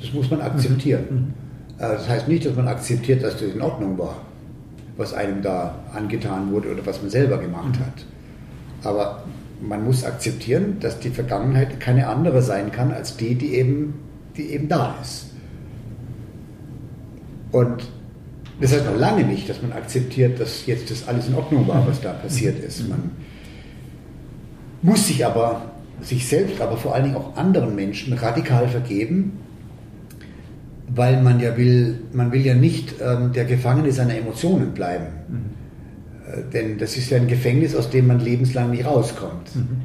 Das 0.00 0.12
muss 0.12 0.30
man 0.30 0.40
akzeptieren. 0.40 1.04
Mhm. 1.10 1.16
mhm. 1.16 1.34
Äh, 1.78 1.92
das 1.92 2.08
heißt 2.08 2.28
nicht, 2.28 2.46
dass 2.46 2.54
man 2.56 2.68
akzeptiert, 2.68 3.22
dass 3.22 3.34
das 3.34 3.54
in 3.54 3.60
Ordnung 3.60 3.98
war, 3.98 4.16
was 4.96 5.14
einem 5.14 5.42
da 5.42 5.74
angetan 5.94 6.52
wurde 6.52 6.72
oder 6.72 6.84
was 6.86 7.00
man 7.00 7.10
selber 7.10 7.38
gemacht 7.38 7.78
mhm. 7.78 7.84
hat. 7.84 8.04
Aber 8.82 9.24
man 9.60 9.84
muss 9.84 10.04
akzeptieren, 10.04 10.78
dass 10.80 10.98
die 11.00 11.10
Vergangenheit 11.10 11.80
keine 11.80 12.06
andere 12.06 12.42
sein 12.42 12.72
kann 12.72 12.92
als 12.92 13.16
die, 13.16 13.34
die 13.34 13.54
eben, 13.54 13.94
die 14.36 14.50
eben 14.52 14.68
da 14.68 14.96
ist. 15.02 15.26
Und 17.52 17.88
das 18.60 18.72
heißt 18.72 18.86
noch 18.86 18.96
lange 18.96 19.24
nicht, 19.24 19.48
dass 19.48 19.60
man 19.62 19.72
akzeptiert, 19.72 20.38
dass 20.38 20.66
jetzt 20.66 20.90
das 20.90 21.08
alles 21.08 21.28
in 21.28 21.34
Ordnung 21.34 21.66
war, 21.66 21.86
was 21.86 22.00
da 22.00 22.12
passiert 22.12 22.62
ist. 22.62 22.88
Man 22.88 23.10
muss 24.82 25.06
sich 25.06 25.24
aber 25.24 25.62
sich 26.00 26.26
selbst, 26.26 26.60
aber 26.60 26.76
vor 26.76 26.94
allen 26.94 27.04
Dingen 27.04 27.16
auch 27.16 27.36
anderen 27.36 27.74
Menschen 27.74 28.12
radikal 28.14 28.68
vergeben, 28.68 29.38
weil 30.94 31.22
man 31.22 31.40
ja 31.40 31.56
will, 31.56 32.00
man 32.12 32.32
will 32.32 32.44
ja 32.44 32.54
nicht 32.54 32.94
ähm, 33.00 33.32
der 33.32 33.44
Gefangene 33.44 33.92
seiner 33.92 34.16
Emotionen 34.16 34.72
bleiben. 34.72 35.06
Mhm. 35.28 35.38
Äh, 36.26 36.52
denn 36.52 36.78
das 36.78 36.96
ist 36.96 37.10
ja 37.10 37.18
ein 37.18 37.28
Gefängnis, 37.28 37.74
aus 37.74 37.90
dem 37.90 38.06
man 38.06 38.20
lebenslang 38.20 38.70
nicht 38.70 38.86
rauskommt. 38.86 39.54
Mhm. 39.54 39.82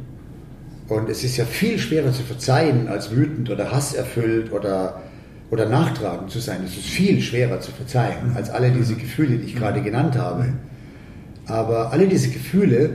Und 0.88 1.10
es 1.10 1.24
ist 1.24 1.38
ja 1.38 1.46
viel 1.46 1.80
schwerer 1.80 2.12
zu 2.12 2.24
verzeihen, 2.24 2.88
als 2.88 3.12
wütend 3.12 3.50
oder 3.50 3.72
hasserfüllt 3.72 4.52
oder, 4.52 5.02
oder 5.50 5.68
nachtragend 5.68 6.30
zu 6.30 6.40
sein. 6.40 6.62
Es 6.64 6.78
ist 6.78 6.86
viel 6.86 7.22
schwerer 7.22 7.60
zu 7.60 7.72
verzeihen, 7.72 8.32
mhm. 8.32 8.38
als 8.38 8.50
alle 8.50 8.72
diese 8.72 8.94
mhm. 8.94 9.00
Gefühle, 9.00 9.38
die 9.38 9.46
ich 9.46 9.56
gerade 9.56 9.80
mhm. 9.80 9.86
genannt 9.86 10.18
habe. 10.18 10.46
Aber 11.48 11.92
alle 11.92 12.08
diese 12.08 12.30
Gefühle 12.30 12.92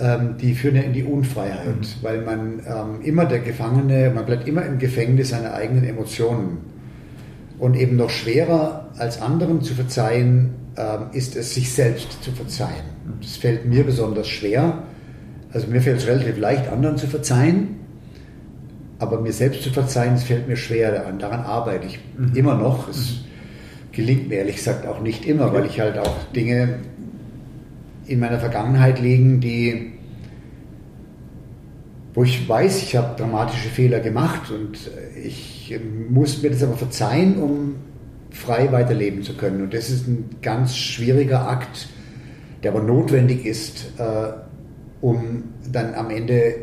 ähm, 0.00 0.36
die 0.40 0.54
führen 0.54 0.74
ja 0.74 0.82
in 0.82 0.92
die 0.92 1.04
Unfreiheit, 1.04 1.76
mhm. 1.76 2.02
weil 2.02 2.20
man 2.22 2.60
ähm, 2.66 3.02
immer 3.04 3.26
der 3.26 3.38
Gefangene, 3.40 4.10
man 4.12 4.26
bleibt 4.26 4.48
immer 4.48 4.64
im 4.64 4.78
Gefängnis 4.78 5.28
seiner 5.30 5.54
eigenen 5.54 5.84
Emotionen. 5.84 6.73
Und 7.58 7.76
eben 7.76 7.96
noch 7.96 8.10
schwerer 8.10 8.88
als 8.98 9.20
anderen 9.20 9.62
zu 9.62 9.74
verzeihen, 9.74 10.54
ähm, 10.76 11.06
ist 11.12 11.36
es, 11.36 11.54
sich 11.54 11.72
selbst 11.72 12.22
zu 12.22 12.32
verzeihen. 12.32 12.84
Das 13.20 13.36
fällt 13.36 13.64
mir 13.66 13.84
besonders 13.84 14.28
schwer, 14.28 14.82
Also 15.52 15.68
mir 15.68 15.80
fällt 15.80 15.98
es 15.98 16.06
relativ 16.08 16.36
leicht, 16.36 16.68
anderen 16.68 16.96
zu 16.96 17.06
verzeihen, 17.06 17.76
aber 18.98 19.20
mir 19.20 19.32
selbst 19.32 19.62
zu 19.62 19.70
verzeihen, 19.70 20.14
es 20.14 20.24
fällt 20.24 20.48
mir 20.48 20.56
schwer. 20.56 20.90
Daran, 20.90 21.18
daran 21.20 21.40
arbeite 21.40 21.86
ich 21.86 22.00
mhm. 22.18 22.34
immer 22.34 22.56
noch. 22.56 22.88
Es 22.88 22.96
mhm. 22.96 23.92
gelingt 23.92 24.28
mir 24.28 24.38
ehrlich 24.38 24.56
gesagt 24.56 24.86
auch 24.86 25.00
nicht 25.00 25.24
immer, 25.26 25.52
weil 25.52 25.66
ich 25.66 25.78
halt 25.80 25.96
auch 25.98 26.24
Dinge 26.34 26.80
in 28.06 28.18
meiner 28.18 28.40
Vergangenheit 28.40 29.00
liegen, 29.00 29.40
die 29.40 29.93
wo 32.14 32.22
ich 32.22 32.48
weiß, 32.48 32.82
ich 32.82 32.96
habe 32.96 33.16
dramatische 33.16 33.68
Fehler 33.68 34.00
gemacht 34.00 34.50
und 34.50 34.78
ich 35.22 35.78
muss 36.08 36.42
mir 36.42 36.50
das 36.50 36.62
aber 36.62 36.76
verzeihen, 36.76 37.42
um 37.42 37.74
frei 38.30 38.70
weiterleben 38.70 39.22
zu 39.22 39.36
können. 39.36 39.62
Und 39.62 39.74
das 39.74 39.90
ist 39.90 40.06
ein 40.06 40.36
ganz 40.40 40.76
schwieriger 40.76 41.48
Akt, 41.48 41.88
der 42.62 42.72
aber 42.72 42.82
notwendig 42.82 43.44
ist, 43.44 43.92
äh, 43.98 44.32
um 45.00 45.44
dann 45.70 45.94
am 45.94 46.10
Ende 46.10 46.54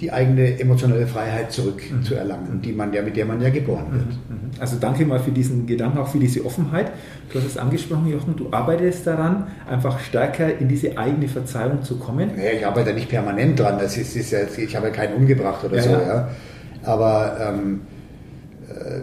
die 0.00 0.12
eigene 0.12 0.58
emotionale 0.60 1.06
Freiheit 1.06 1.52
zurückzuerlangen, 1.52 2.56
mhm. 2.56 2.62
die 2.62 2.72
man 2.72 2.92
ja, 2.92 3.02
mit 3.02 3.16
der 3.16 3.26
man 3.26 3.40
ja 3.40 3.50
geboren 3.50 3.86
wird. 3.92 4.06
Mhm. 4.06 4.36
Mhm. 4.36 4.50
Also 4.58 4.76
danke 4.80 5.04
mal 5.04 5.20
für 5.20 5.30
diesen 5.30 5.66
Gedanken, 5.66 5.98
auch 5.98 6.08
für 6.08 6.18
diese 6.18 6.44
Offenheit. 6.44 6.92
Du 7.32 7.38
hast 7.38 7.46
es 7.46 7.56
angesprochen, 7.56 8.08
Jochen, 8.08 8.36
du 8.36 8.48
arbeitest 8.50 9.06
daran, 9.06 9.46
einfach 9.68 10.00
stärker 10.00 10.58
in 10.58 10.68
diese 10.68 10.96
eigene 10.98 11.28
Verzeihung 11.28 11.82
zu 11.82 11.98
kommen. 11.98 12.30
Ja, 12.36 12.52
ich 12.52 12.66
arbeite 12.66 12.92
nicht 12.92 13.08
permanent 13.08 13.58
dran, 13.58 13.78
das 13.78 13.96
ist, 13.96 14.16
ist 14.16 14.32
ja, 14.32 14.40
ich 14.56 14.76
habe 14.76 14.88
ja 14.88 14.92
keinen 14.92 15.14
umgebracht 15.14 15.64
oder 15.64 15.76
ja, 15.76 15.82
so, 15.82 15.90
ja. 15.90 16.02
ja. 16.02 16.28
Aber 16.82 17.36
ähm, 17.40 17.80
äh, 18.68 19.00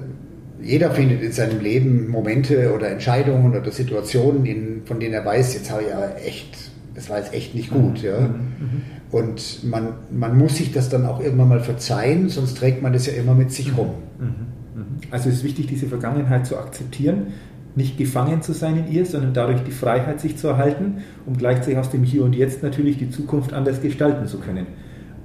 jeder 0.61 0.91
findet 0.91 1.21
in 1.21 1.31
seinem 1.31 1.59
Leben 1.59 2.09
Momente 2.09 2.73
oder 2.73 2.89
Entscheidungen 2.89 3.55
oder 3.55 3.71
Situationen, 3.71 4.45
in, 4.45 4.81
von 4.85 4.99
denen 4.99 5.13
er 5.13 5.25
weiß, 5.25 5.53
jetzt 5.53 5.71
habe 5.71 5.83
ich 5.83 5.89
ja 5.89 6.09
echt, 6.25 6.57
das 6.95 7.09
war 7.09 7.19
jetzt 7.19 7.33
echt 7.33 7.53
nicht 7.53 7.69
gut. 7.69 8.01
Ja. 8.01 8.19
Mhm. 8.19 8.96
Und 9.12 9.63
man, 9.63 9.93
man 10.12 10.38
muss 10.38 10.58
sich 10.58 10.74
das 10.74 10.89
dann 10.89 11.06
auch 11.06 11.22
irgendwann 11.22 11.50
mal 11.50 11.60
verzeihen, 11.62 12.30
sonst 12.30 12.58
trägt 12.58 12.82
man 12.82 12.91
das 12.91 13.06
ja 13.06 13.13
immer 13.13 13.34
mit 13.34 13.52
sich 13.52 13.78
rum. 13.78 13.91
Mhm. 14.20 14.26
Mhm. 14.26 14.86
Also 15.12 15.30
es 15.30 15.38
ist 15.38 15.43
wichtig, 15.43 15.67
diese 15.67 15.88
Vergangenheit 15.88 16.46
zu 16.46 16.58
akzeptieren, 16.58 17.28
nicht 17.76 17.98
gefangen 17.98 18.41
zu 18.41 18.54
sein 18.54 18.78
in 18.78 18.91
ihr, 18.91 19.06
sondern 19.06 19.34
dadurch 19.34 19.62
die 19.63 19.72
Freiheit 19.72 20.20
sich 20.20 20.36
zu 20.38 20.48
erhalten, 20.48 21.04
um 21.26 21.38
gleichzeitig 21.38 21.78
aus 21.78 21.89
dem 21.89 22.04
Hier 22.04 22.24
und 22.24 22.36
Jetzt 22.36 22.63
natürlich 22.63 22.98
die 22.98 23.10
Zukunft 23.10 23.54
anders 23.54 23.82
gestalten 23.82 24.28
zu 24.28 24.39
können. 24.39 24.67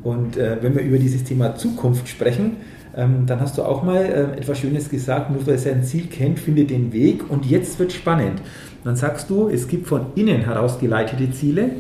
Und 0.02 0.36
äh, 0.36 0.58
wenn 0.60 0.74
wir 0.74 0.82
über 0.82 0.98
dieses 0.98 1.24
Thema 1.24 1.54
Zukunft 1.56 2.08
sprechen, 2.08 2.56
ähm, 2.94 3.24
dann 3.26 3.40
hast 3.40 3.56
du 3.56 3.62
auch 3.62 3.82
mal 3.82 4.04
äh, 4.04 4.38
etwas 4.38 4.58
Schönes 4.58 4.90
gesagt, 4.90 5.30
nur 5.30 5.46
wer 5.46 5.58
sein 5.58 5.82
Ziel 5.82 6.06
kennt, 6.06 6.38
findet 6.38 6.70
den 6.70 6.92
Weg 6.92 7.30
und 7.30 7.46
jetzt 7.46 7.78
wird 7.78 7.92
spannend. 7.92 8.42
Dann 8.84 8.96
sagst 8.96 9.30
du, 9.30 9.48
es 9.48 9.68
gibt 9.68 9.86
von 9.86 10.06
innen 10.14 10.44
heraus 10.44 10.78
geleitete 10.78 11.30
Ziele, 11.30 11.70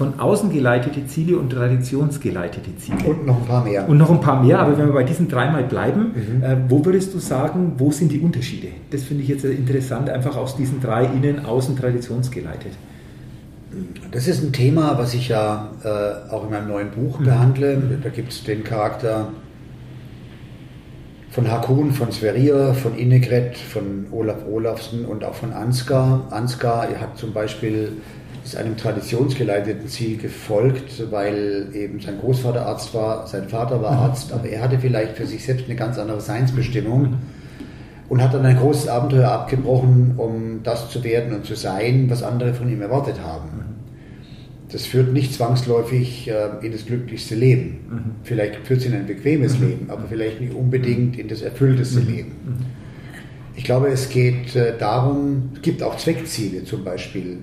von 0.00 0.18
außen 0.18 0.50
geleitete 0.50 1.06
Ziele 1.06 1.36
und 1.36 1.50
traditionsgeleitete 1.50 2.74
Ziele. 2.78 3.04
Und 3.04 3.26
noch 3.26 3.36
ein 3.36 3.44
paar 3.44 3.62
mehr. 3.62 3.86
Und 3.86 3.98
noch 3.98 4.10
ein 4.10 4.22
paar 4.22 4.42
mehr, 4.42 4.58
aber 4.58 4.78
wenn 4.78 4.86
wir 4.86 4.94
bei 4.94 5.04
diesen 5.04 5.28
dreimal 5.28 5.64
bleiben, 5.64 6.14
mhm. 6.14 6.42
äh, 6.42 6.56
wo 6.70 6.82
würdest 6.82 7.12
du 7.12 7.18
sagen, 7.18 7.74
wo 7.76 7.90
sind 7.90 8.10
die 8.10 8.20
Unterschiede? 8.20 8.68
Das 8.90 9.02
finde 9.02 9.24
ich 9.24 9.28
jetzt 9.28 9.44
interessant, 9.44 10.08
einfach 10.08 10.38
aus 10.38 10.56
diesen 10.56 10.80
drei 10.80 11.04
innen, 11.04 11.44
außen, 11.44 11.76
traditionsgeleitet. 11.76 12.72
Das 14.10 14.26
ist 14.26 14.42
ein 14.42 14.54
Thema, 14.54 14.96
was 14.96 15.12
ich 15.12 15.28
ja 15.28 15.68
äh, 15.84 16.32
auch 16.32 16.44
in 16.44 16.50
meinem 16.50 16.68
neuen 16.68 16.90
Buch 16.92 17.20
mhm. 17.20 17.24
behandle. 17.24 17.82
Da 18.02 18.08
gibt 18.08 18.32
es 18.32 18.42
den 18.42 18.64
Charakter 18.64 19.28
von 21.28 21.50
Hakun, 21.50 21.92
von 21.92 22.10
Sverrir, 22.10 22.72
von 22.72 22.96
Innegret, 22.96 23.58
von 23.58 24.06
Olaf 24.12 24.46
Olafsen 24.50 25.04
und 25.04 25.24
auch 25.24 25.34
von 25.34 25.52
Ansgar. 25.52 26.26
Ansgar 26.30 26.88
hat 26.98 27.18
zum 27.18 27.34
Beispiel 27.34 27.98
ist 28.44 28.56
einem 28.56 28.76
traditionsgeleiteten 28.76 29.88
Ziel 29.88 30.16
gefolgt, 30.16 31.10
weil 31.10 31.68
eben 31.74 32.00
sein 32.00 32.18
Großvater 32.20 32.66
Arzt 32.66 32.94
war, 32.94 33.26
sein 33.26 33.48
Vater 33.48 33.82
war 33.82 33.92
Arzt, 33.92 34.32
aber 34.32 34.48
er 34.48 34.62
hatte 34.62 34.78
vielleicht 34.78 35.16
für 35.16 35.26
sich 35.26 35.44
selbst 35.44 35.66
eine 35.66 35.76
ganz 35.76 35.98
andere 35.98 36.20
Seinsbestimmung 36.20 37.18
und 38.08 38.22
hat 38.22 38.34
dann 38.34 38.44
ein 38.46 38.56
großes 38.56 38.88
Abenteuer 38.88 39.30
abgebrochen, 39.30 40.14
um 40.16 40.60
das 40.62 40.90
zu 40.90 41.04
werden 41.04 41.34
und 41.34 41.44
zu 41.44 41.54
sein, 41.54 42.08
was 42.08 42.22
andere 42.22 42.54
von 42.54 42.70
ihm 42.70 42.82
erwartet 42.82 43.20
haben 43.22 43.70
das 44.72 44.86
führt 44.86 45.12
nicht 45.12 45.34
zwangsläufig 45.34 46.28
äh, 46.28 46.64
in 46.64 46.72
das 46.72 46.86
glücklichste 46.86 47.34
Leben. 47.34 47.78
Mhm. 47.90 48.00
Vielleicht 48.22 48.56
führt 48.66 48.80
es 48.80 48.86
in 48.86 48.94
ein 48.94 49.06
bequemes 49.06 49.58
mhm. 49.58 49.68
Leben, 49.68 49.90
aber 49.90 50.04
vielleicht 50.08 50.40
nicht 50.40 50.54
unbedingt 50.54 51.18
in 51.18 51.28
das 51.28 51.42
erfüllteste 51.42 52.00
mhm. 52.00 52.08
Leben. 52.08 52.30
Mhm. 52.44 52.56
Ich 53.56 53.64
glaube, 53.64 53.88
es 53.88 54.08
geht 54.08 54.54
äh, 54.56 54.76
darum, 54.78 55.50
es 55.54 55.62
gibt 55.62 55.82
auch 55.82 55.96
Zweckziele 55.96 56.64
zum 56.64 56.84
Beispiel. 56.84 57.38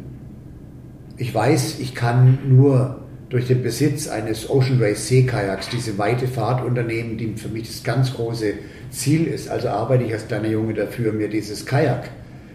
Ich 1.17 1.33
weiß, 1.33 1.79
ich 1.79 1.95
kann 1.95 2.39
nur 2.47 3.01
durch 3.29 3.47
den 3.47 3.61
Besitz 3.61 4.07
eines 4.07 4.49
Ocean 4.49 4.81
Race 4.81 5.07
Seekajaks 5.07 5.69
diese 5.69 5.97
weite 5.97 6.27
Fahrt 6.27 6.63
unternehmen, 6.63 7.17
die 7.17 7.33
für 7.35 7.49
mich 7.49 7.67
das 7.67 7.83
ganz 7.83 8.13
große 8.13 8.53
Ziel 8.91 9.25
ist. 9.25 9.49
Also 9.49 9.69
arbeite 9.69 10.05
ich 10.05 10.13
als 10.13 10.27
kleiner 10.27 10.47
Junge 10.47 10.73
dafür, 10.73 11.11
mir 11.11 11.27
dieses 11.27 11.65
Kajak 11.65 12.09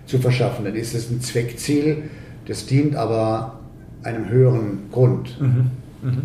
zu 0.07 0.19
verschaffen. 0.19 0.65
Dann 0.65 0.75
ist 0.75 0.95
es 0.95 1.11
ein 1.11 1.21
Zweckziel, 1.21 2.05
das 2.47 2.67
dient 2.67 2.97
aber 2.97 3.61
einem 4.03 4.29
höheren 4.29 4.91
Grund. 4.91 5.41
Mhm. 5.41 5.71
Mhm. 6.03 6.23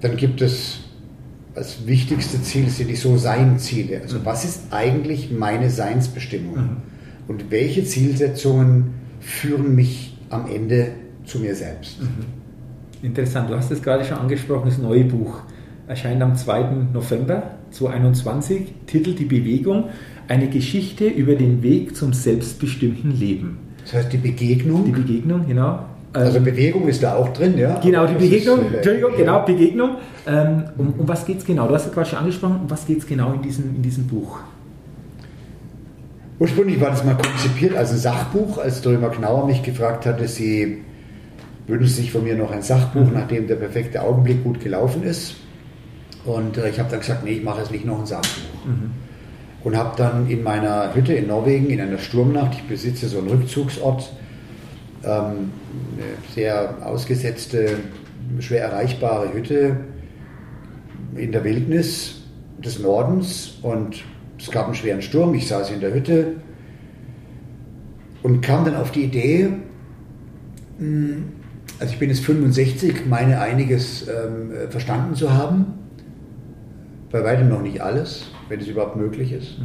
Dann 0.00 0.16
gibt 0.16 0.40
es 0.42 0.80
das 1.54 1.86
wichtigste 1.86 2.42
Ziel 2.42 2.70
sind 2.70 2.88
die 2.88 2.96
So-Sein-Ziele. 2.96 4.00
Also 4.02 4.18
mhm. 4.18 4.24
was 4.24 4.44
ist 4.44 4.72
eigentlich 4.72 5.30
meine 5.30 5.70
Seinsbestimmung? 5.70 6.56
Mhm. 6.56 6.76
Und 7.28 7.50
welche 7.50 7.84
Zielsetzungen 7.84 8.94
führen 9.20 9.74
mich 9.74 10.16
am 10.30 10.46
Ende 10.50 10.88
zu 11.24 11.38
mir 11.38 11.54
selbst? 11.54 12.00
Mhm. 12.00 12.42
Interessant, 13.02 13.50
du 13.50 13.56
hast 13.56 13.70
es 13.70 13.82
gerade 13.82 14.04
schon 14.04 14.18
angesprochen, 14.18 14.66
das 14.66 14.78
neue 14.78 15.04
Buch 15.04 15.40
erscheint 15.88 16.22
am 16.22 16.36
2. 16.36 16.86
November 16.92 17.42
2021, 17.70 18.74
Titel 18.86 19.14
Die 19.14 19.24
Bewegung, 19.24 19.90
eine 20.28 20.48
Geschichte 20.48 21.06
über 21.06 21.34
den 21.34 21.62
Weg 21.62 21.96
zum 21.96 22.12
selbstbestimmten 22.12 23.10
Leben. 23.18 23.58
Das 23.84 23.94
heißt 23.94 24.12
die 24.12 24.18
Begegnung? 24.18 24.84
Die 24.84 24.92
Begegnung, 24.92 25.46
genau. 25.46 25.80
Also 26.12 26.38
ähm, 26.38 26.44
Bewegung 26.44 26.88
ist 26.88 27.02
da 27.02 27.16
auch 27.16 27.32
drin, 27.32 27.58
ja? 27.58 27.80
Genau, 27.80 28.06
die 28.06 28.14
Begegnung, 28.14 28.66
ist, 28.66 28.72
äh, 28.72 28.76
Entschuldigung, 28.76 29.16
genau, 29.16 29.44
Begegnung. 29.44 29.96
Ähm, 30.26 30.64
um, 30.76 30.94
um, 30.98 31.08
was 31.08 31.24
geht 31.24 31.38
es 31.38 31.44
genau? 31.44 31.66
Du 31.66 31.74
hast 31.74 31.86
es 31.86 31.92
gerade 31.92 32.08
schon 32.08 32.18
angesprochen, 32.18 32.60
um 32.62 32.70
was 32.70 32.86
geht 32.86 32.98
es 32.98 33.06
genau 33.06 33.32
in 33.32 33.42
diesem, 33.42 33.74
in 33.74 33.82
diesem 33.82 34.06
Buch? 34.06 34.38
Ursprünglich 36.38 36.80
war 36.80 36.90
das 36.90 37.04
mal 37.04 37.16
konzipiert 37.16 37.76
als 37.76 37.92
ein 37.92 37.98
Sachbuch, 37.98 38.58
als 38.58 38.82
Dorimer 38.82 39.10
Knauer 39.10 39.46
mich 39.46 39.62
gefragt 39.62 40.06
hatte, 40.06 40.28
sie 40.28 40.78
wünschen 41.66 41.88
sich 41.88 42.12
von 42.12 42.24
mir 42.24 42.36
noch 42.36 42.50
ein 42.50 42.62
Sachbuch, 42.62 43.06
mhm. 43.06 43.14
nachdem 43.14 43.46
der 43.46 43.56
perfekte 43.56 44.02
Augenblick 44.02 44.42
gut 44.42 44.60
gelaufen 44.60 45.02
ist. 45.02 45.36
Und 46.24 46.56
äh, 46.58 46.68
ich 46.68 46.78
habe 46.78 46.90
dann 46.90 47.00
gesagt, 47.00 47.24
nee, 47.24 47.32
ich 47.32 47.42
mache 47.42 47.60
jetzt 47.60 47.70
nicht 47.70 47.84
noch 47.84 48.00
ein 48.00 48.06
Sachbuch. 48.06 48.66
Mhm. 48.66 48.90
Und 49.64 49.76
habe 49.76 49.96
dann 49.96 50.28
in 50.28 50.42
meiner 50.42 50.94
Hütte 50.94 51.14
in 51.14 51.28
Norwegen, 51.28 51.70
in 51.70 51.80
einer 51.80 51.98
Sturmnacht, 51.98 52.54
ich 52.54 52.62
besitze 52.64 53.08
so 53.08 53.18
einen 53.18 53.28
Rückzugsort, 53.28 54.12
ähm, 55.04 55.50
eine 55.96 56.34
sehr 56.34 56.78
ausgesetzte, 56.84 57.78
schwer 58.40 58.64
erreichbare 58.64 59.32
Hütte 59.32 59.76
in 61.16 61.32
der 61.32 61.44
Wildnis 61.44 62.22
des 62.64 62.78
Nordens 62.78 63.58
und 63.62 64.04
es 64.38 64.50
gab 64.50 64.66
einen 64.66 64.74
schweren 64.74 65.02
Sturm. 65.02 65.34
Ich 65.34 65.46
saß 65.46 65.70
in 65.70 65.80
der 65.80 65.94
Hütte 65.94 66.34
und 68.22 68.40
kam 68.40 68.64
dann 68.64 68.76
auf 68.76 68.90
die 68.90 69.04
Idee, 69.04 69.48
hm, 70.78 71.24
also 71.82 71.94
ich 71.94 71.98
bin 71.98 72.10
jetzt 72.10 72.24
65, 72.24 73.06
meine 73.06 73.40
einiges 73.40 74.06
ähm, 74.06 74.52
verstanden 74.70 75.16
zu 75.16 75.32
haben, 75.32 75.74
bei 77.10 77.24
weitem 77.24 77.48
noch 77.48 77.60
nicht 77.60 77.82
alles, 77.82 78.30
wenn 78.48 78.60
es 78.60 78.68
überhaupt 78.68 78.94
möglich 78.94 79.32
ist. 79.32 79.56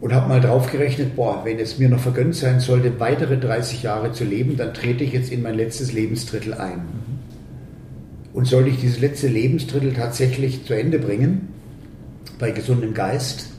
Und 0.00 0.14
habe 0.14 0.28
mal 0.28 0.40
drauf 0.40 0.70
gerechnet, 0.70 1.16
boah, 1.16 1.44
wenn 1.44 1.58
es 1.58 1.80
mir 1.80 1.88
noch 1.88 1.98
vergönnt 1.98 2.36
sein 2.36 2.60
sollte, 2.60 3.00
weitere 3.00 3.36
30 3.36 3.82
Jahre 3.82 4.12
zu 4.12 4.22
leben, 4.22 4.56
dann 4.56 4.72
trete 4.72 5.02
ich 5.02 5.12
jetzt 5.12 5.32
in 5.32 5.42
mein 5.42 5.56
letztes 5.56 5.92
Lebensdrittel 5.92 6.54
ein. 6.54 6.82
Und 8.32 8.46
sollte 8.46 8.70
ich 8.70 8.78
dieses 8.78 9.00
letzte 9.00 9.26
Lebensdrittel 9.26 9.92
tatsächlich 9.92 10.64
zu 10.66 10.74
Ende 10.74 11.00
bringen, 11.00 11.48
bei 12.38 12.52
gesundem 12.52 12.94
Geist, 12.94 13.53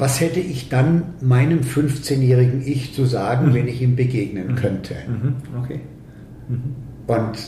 was 0.00 0.18
hätte 0.18 0.40
ich 0.40 0.70
dann 0.70 1.14
meinem 1.20 1.60
15-jährigen 1.60 2.62
Ich 2.66 2.94
zu 2.94 3.04
sagen, 3.04 3.50
mhm. 3.50 3.54
wenn 3.54 3.68
ich 3.68 3.82
ihm 3.82 3.96
begegnen 3.96 4.52
mhm. 4.52 4.56
könnte? 4.56 4.94
Mhm. 5.06 5.36
Okay. 5.62 5.80
Mhm. 6.48 6.74
Und 7.06 7.38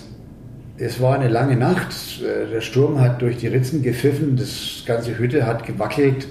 es 0.76 1.00
war 1.00 1.14
eine 1.14 1.28
lange 1.28 1.56
Nacht, 1.56 2.20
der 2.22 2.60
Sturm 2.60 3.00
hat 3.00 3.22
durch 3.22 3.38
die 3.38 3.46
Ritzen 3.46 3.82
gepfiffen, 3.82 4.36
das 4.36 4.82
ganze 4.84 5.18
Hütte 5.18 5.46
hat 5.46 5.64
gewackelt, 5.64 6.28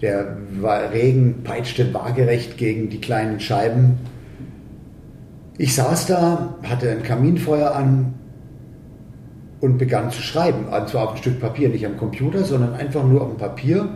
der 0.00 0.36
Regen 0.92 1.42
peitschte 1.42 1.92
waagerecht 1.92 2.56
gegen 2.56 2.88
die 2.88 3.00
kleinen 3.00 3.40
Scheiben. 3.40 3.98
Ich 5.56 5.74
saß 5.74 6.06
da, 6.06 6.54
hatte 6.62 6.88
ein 6.90 7.02
Kaminfeuer 7.02 7.74
an 7.74 8.14
und 9.60 9.78
begann 9.78 10.12
zu 10.12 10.22
schreiben. 10.22 10.66
Und 10.66 10.88
zwar 10.88 11.04
auf 11.04 11.10
ein 11.12 11.16
Stück 11.16 11.40
Papier, 11.40 11.68
nicht 11.68 11.84
am 11.84 11.96
Computer, 11.96 12.44
sondern 12.44 12.74
einfach 12.74 13.04
nur 13.04 13.22
auf 13.22 13.30
dem 13.30 13.38
Papier. 13.38 13.88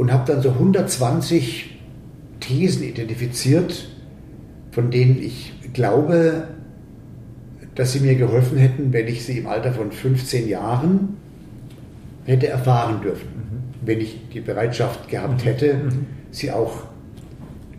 Und 0.00 0.10
habe 0.10 0.32
dann 0.32 0.40
so 0.40 0.48
120 0.48 1.78
Thesen 2.40 2.84
identifiziert, 2.84 3.86
von 4.70 4.90
denen 4.90 5.22
ich 5.22 5.52
glaube, 5.74 6.44
dass 7.74 7.92
sie 7.92 8.00
mir 8.00 8.14
geholfen 8.14 8.56
hätten, 8.56 8.94
wenn 8.94 9.08
ich 9.08 9.26
sie 9.26 9.36
im 9.36 9.46
Alter 9.46 9.74
von 9.74 9.92
15 9.92 10.48
Jahren 10.48 11.18
hätte 12.24 12.48
erfahren 12.48 13.02
dürfen. 13.02 13.28
Mhm. 13.28 13.86
Wenn 13.86 14.00
ich 14.00 14.18
die 14.32 14.40
Bereitschaft 14.40 15.06
gehabt 15.10 15.42
mhm. 15.42 15.46
hätte, 15.46 15.74
mhm. 15.74 16.06
sie 16.30 16.50
auch 16.50 16.84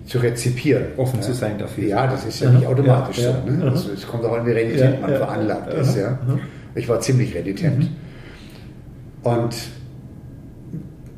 zu 0.06 0.20
rezipieren. 0.20 0.90
Offen 0.98 1.22
ja. 1.22 1.26
zu 1.26 1.34
sein 1.34 1.58
dafür. 1.58 1.88
Ja, 1.88 2.06
das 2.06 2.24
ist 2.26 2.40
ja 2.40 2.52
nicht 2.52 2.68
automatisch 2.68 3.18
ja, 3.18 3.42
so. 3.44 3.52
Ne? 3.52 3.64
Also 3.64 3.94
es 3.94 4.06
kommt 4.06 4.26
auch 4.26 4.38
an, 4.38 4.46
wie 4.46 4.52
renitent 4.52 5.02
man 5.02 5.10
veranlagt 5.10 5.74
ist. 5.74 5.98
Ja. 5.98 6.20
Ich 6.76 6.88
war 6.88 7.00
ziemlich 7.00 7.34
renitent. 7.34 7.90
Und 9.24 9.56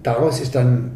daraus 0.03 0.39
ist 0.39 0.55
dann 0.55 0.91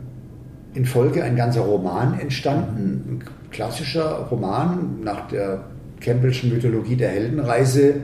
in 0.73 0.85
Folge 0.85 1.23
ein 1.23 1.35
ganzer 1.35 1.61
Roman 1.61 2.19
entstanden, 2.19 3.03
ein 3.09 3.49
klassischer 3.51 4.27
Roman 4.29 5.01
nach 5.03 5.27
der 5.27 5.63
Campbellschen 5.99 6.53
Mythologie 6.53 6.95
der 6.95 7.09
Heldenreise 7.09 7.95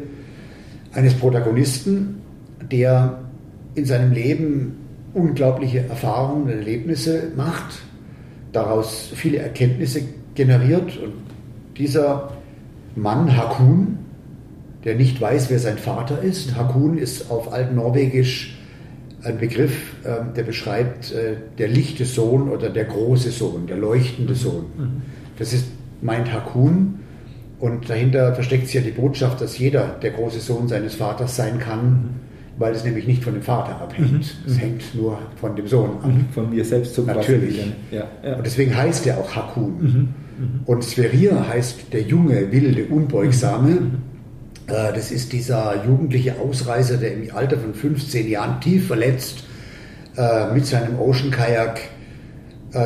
eines 0.94 1.14
Protagonisten, 1.14 2.22
der 2.72 3.20
in 3.76 3.86
seinem 3.86 4.12
Leben 4.12 4.78
unglaubliche 5.14 5.88
Erfahrungen 5.88 6.44
und 6.44 6.50
Erlebnisse 6.50 7.32
macht, 7.36 7.82
daraus 8.52 9.12
viele 9.14 9.38
Erkenntnisse 9.38 10.02
generiert. 10.36 10.98
Und 10.98 11.14
dieser 11.78 12.32
Mann 12.96 13.36
Hakun, 13.36 14.00
der 14.84 14.96
nicht 14.96 15.20
weiß, 15.20 15.50
wer 15.50 15.60
sein 15.60 15.78
Vater 15.78 16.22
ist, 16.22 16.56
Hakun 16.56 16.98
ist 16.98 17.30
auf 17.30 17.54
Altnorwegisch 17.54 18.58
ein 19.24 19.38
Begriff, 19.38 19.94
ähm, 20.06 20.34
der 20.36 20.44
beschreibt 20.44 21.12
äh, 21.12 21.36
der 21.58 21.68
lichte 21.68 22.06
Sohn 22.06 22.50
oder 22.50 22.70
der 22.70 22.86
große 22.86 23.32
Sohn, 23.32 23.68
der 23.68 23.78
leuchtende 23.78 24.36
Sohn. 24.36 24.66
Mhm. 24.78 25.02
Das 25.38 25.54
ist, 25.54 25.66
meint 26.02 26.32
Hakun 26.32 27.00
und 27.60 27.90
dahinter 27.90 28.36
versteckt 28.36 28.66
sich 28.66 28.76
ja 28.76 28.82
die 28.82 28.92
Botschaft, 28.92 29.40
dass 29.42 29.58
jeder 29.58 29.88
der 30.02 30.12
große 30.12 30.40
Sohn 30.40 30.68
seines 30.68 30.96
Vaters 30.96 31.36
sein 31.36 31.60
kann, 31.60 31.86
mhm. 31.86 32.10
weil 32.58 32.74
es 32.74 32.84
nämlich 32.84 33.08
nicht 33.08 33.24
von 33.24 33.34
dem 33.34 33.42
Vater 33.44 33.80
abhängt. 33.82 34.12
Mhm. 34.12 34.52
Es 34.52 34.60
hängt 34.60 34.96
nur 34.96 35.18
von 35.40 35.56
dem 35.56 35.68
Sohn 35.68 35.92
ab. 36.02 36.08
Mhm. 36.08 36.26
Von 36.34 36.50
mir 36.50 36.66
selbst 36.66 36.96
zum 36.96 37.06
Natürlich. 37.06 37.66
Ja, 37.92 38.08
ja. 38.24 38.36
Und 38.36 38.46
deswegen 38.46 38.76
heißt 38.76 39.08
er 39.08 39.18
auch 39.18 39.34
Hakun. 39.36 39.78
Mhm. 39.80 39.90
Mhm. 39.90 40.60
Und 40.66 40.84
Sverir 40.84 41.48
heißt 41.48 41.94
der 41.94 42.02
junge, 42.02 42.52
wilde, 42.52 42.86
unbeugsame. 42.86 43.78
Äh, 44.68 44.94
das 44.94 45.12
ist 45.12 45.34
dieser 45.34 45.84
jugendliche 45.86 46.40
Ausreißer, 46.40 46.98
der 46.98 47.14
im 47.14 47.36
Alter 47.36 47.58
von 47.58 47.74
15 47.74 48.30
Jahren 48.30 48.62
tief 48.62 48.88
verletzt 48.88 49.44
äh, 50.18 50.54
mit 50.54 50.66
seinem 50.66 51.00
Ocean 51.00 51.32
Kajak 51.32 51.82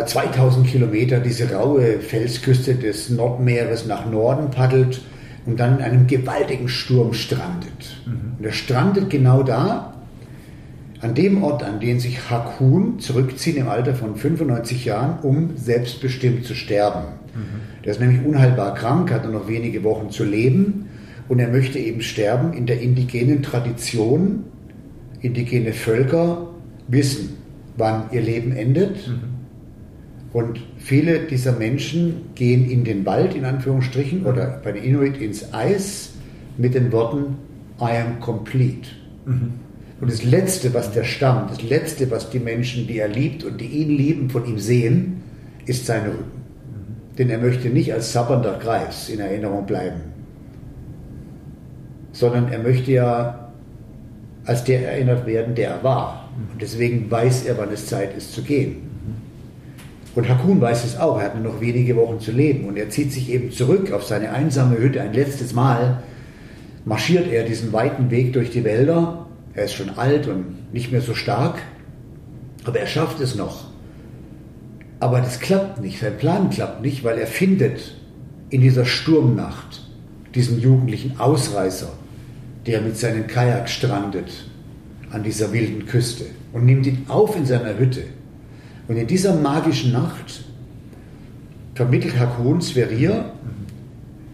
2000 0.06 0.66
äh, 0.66 0.70
Kilometer 0.70 1.20
diese 1.20 1.54
raue 1.54 2.00
Felsküste 2.00 2.76
des 2.76 3.10
Nordmeeres 3.10 3.86
nach 3.86 4.06
Norden 4.06 4.52
paddelt 4.52 5.02
und 5.46 5.60
dann 5.60 5.78
in 5.78 5.84
einem 5.84 6.08
gewaltigen 6.08 6.68
Sturm 6.68 7.14
strandet. 7.14 7.96
Mhm. 8.06 8.38
Und 8.38 8.46
er 8.46 8.52
strandet 8.52 9.10
genau 9.10 9.44
da, 9.44 9.94
an 11.00 11.14
dem 11.14 11.44
Ort, 11.44 11.64
an 11.64 11.80
den 11.80 12.00
sich 12.00 12.30
Hakun 12.30 13.00
zurückzieht 13.00 13.56
im 13.56 13.70
Alter 13.70 13.94
von 13.94 14.16
95 14.16 14.84
Jahren, 14.84 15.20
um 15.22 15.56
selbstbestimmt 15.56 16.44
zu 16.44 16.56
sterben. 16.56 17.04
Mhm. 17.36 17.84
Der 17.86 17.92
ist 17.92 18.02
nämlich 18.02 18.26
unheilbar 18.26 18.74
krank, 18.74 19.12
hat 19.12 19.24
nur 19.24 19.34
noch 19.34 19.48
wenige 19.48 19.84
Wochen 19.84 20.10
zu 20.10 20.26
leben 20.26 20.87
und 21.30 21.40
er 21.40 21.50
möchte 21.50 21.80
eben 21.80 22.02
sterben 22.02 22.54
in 22.54 22.66
der 22.66 22.82
indigenen 22.82 23.44
Tradition. 23.44 24.44
Indigene 25.22 25.74
Völker 25.74 26.50
wissen, 26.88 27.38
wann 27.76 28.10
ihr 28.12 28.22
Leben 28.22 28.52
endet. 28.52 29.08
Mhm 29.08 29.38
und 30.34 30.60
viele 30.78 31.22
dieser 31.22 31.54
Menschen 31.54 32.30
gehen 32.36 32.70
in 32.70 32.84
den 32.84 33.06
Wald, 33.06 33.34
in 33.34 33.46
Anführungsstrichen, 33.46 34.26
oder 34.26 34.62
bei 34.64 34.72
den 34.72 34.84
Inuit 34.84 35.18
ins 35.18 35.54
Eis 35.54 36.10
mit 36.58 36.76
den 36.76 36.92
Worten 36.92 37.38
I 37.80 37.98
am 38.06 38.20
complete. 38.20 38.90
Mhm. 39.26 39.54
Und 40.00 40.12
das 40.12 40.24
Letzte, 40.24 40.74
was 40.74 40.92
der 40.92 41.06
Stamm, 41.06 41.48
das 41.50 41.64
Letzte, 41.64 42.12
was 42.12 42.30
die 42.30 42.40
Menschen, 42.40 42.86
die 42.86 43.00
er 43.00 43.08
liebt 43.08 43.44
und 43.44 43.60
die 43.60 43.66
ihn 43.66 43.90
lieben, 43.90 44.30
von 44.30 44.46
ihm 44.46 44.60
sehen, 44.60 45.24
ist 45.66 45.86
sein 45.86 46.04
Rücken. 46.04 46.18
Mhm. 46.20 47.18
Denn 47.18 47.30
er 47.30 47.40
möchte 47.40 47.70
nicht 47.70 47.94
als 47.94 48.14
sabbernder 48.14 48.60
Greis 48.60 49.10
in 49.10 49.20
Erinnerung 49.20 49.66
bleiben, 49.66 50.02
sondern 52.18 52.52
er 52.52 52.60
möchte 52.60 52.92
ja 52.92 53.50
als 54.46 54.64
der 54.64 54.92
erinnert 54.92 55.26
werden, 55.28 55.56
der 55.56 55.70
er 55.72 55.84
war. 55.84 56.30
Mhm. 56.36 56.54
Und 56.54 56.62
deswegen 56.62 57.12
weiß 57.12 57.46
er, 57.46 57.58
wann 57.58 57.72
es 57.72 57.86
Zeit 57.86 58.16
ist 58.18 58.34
zu 58.34 58.42
gehen. 58.42 58.88
Und 60.16 60.28
Hakun 60.28 60.60
weiß 60.60 60.84
es 60.84 60.98
auch, 60.98 61.20
er 61.20 61.26
hat 61.26 61.40
nur 61.40 61.54
noch 61.54 61.62
wenige 61.62 61.96
Wochen 61.96 62.20
zu 62.20 62.32
leben 62.32 62.68
und 62.68 62.76
er 62.76 62.90
zieht 62.90 63.14
sich 63.14 63.30
eben 63.30 63.52
zurück 63.52 63.92
auf 63.92 64.04
seine 64.04 64.32
einsame 64.32 64.80
Hütte. 64.80 65.00
Ein 65.00 65.14
letztes 65.14 65.54
Mal 65.54 66.02
marschiert 66.86 67.28
er 67.32 67.44
diesen 67.44 67.72
weiten 67.72 68.10
Weg 68.10 68.34
durch 68.34 68.50
die 68.50 68.64
Wälder. 68.64 69.28
Er 69.54 69.66
ist 69.66 69.74
schon 69.74 69.92
alt 69.92 70.28
und 70.28 70.74
nicht 70.74 70.92
mehr 70.92 71.02
so 71.02 71.14
stark, 71.14 71.60
aber 72.64 72.80
er 72.80 72.88
schafft 72.88 73.20
es 73.20 73.36
noch. 73.36 73.66
Aber 75.00 75.20
das 75.20 75.40
klappt 75.40 75.82
nicht, 75.82 76.00
sein 76.00 76.18
Plan 76.18 76.50
klappt 76.50 76.82
nicht, 76.82 77.04
weil 77.04 77.20
er 77.20 77.28
findet 77.28 77.96
in 78.50 78.62
dieser 78.62 78.86
Sturmnacht 78.86 79.88
diesen 80.34 80.60
jugendlichen 80.60 81.20
Ausreißer, 81.20 81.90
der 82.68 82.82
mit 82.82 82.98
seinem 82.98 83.28
Kajak 83.28 83.70
strandet 83.70 84.30
an 85.12 85.24
dieser 85.24 85.54
wilden 85.54 85.86
Küste 85.86 86.26
und 86.54 86.66
nimmt 86.66 86.86
ihn 86.86 87.06
auf 87.08 87.36
in 87.38 87.46
seiner 87.46 87.78
Hütte 87.80 88.04
und 88.88 88.98
in 88.98 89.08
dieser 89.08 89.36
magischen 89.36 89.94
Nacht 89.94 90.44
vermittelt 91.76 92.20
Hakon 92.20 92.62
Sverir 92.62 93.32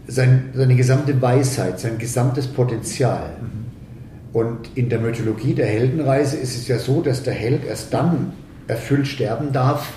sein, 0.07 0.49
seine 0.53 0.75
gesamte 0.75 1.21
Weisheit, 1.21 1.79
sein 1.79 1.97
gesamtes 1.97 2.47
Potenzial. 2.47 3.31
Und 4.31 4.69
in 4.75 4.89
der 4.89 4.99
Mythologie 4.99 5.53
der 5.53 5.67
Heldenreise 5.67 6.37
ist 6.37 6.55
es 6.55 6.67
ja 6.67 6.79
so, 6.79 7.01
dass 7.01 7.23
der 7.23 7.33
Held 7.33 7.65
erst 7.65 7.93
dann 7.93 8.33
erfüllt 8.67 9.07
sterben 9.07 9.51
darf, 9.51 9.93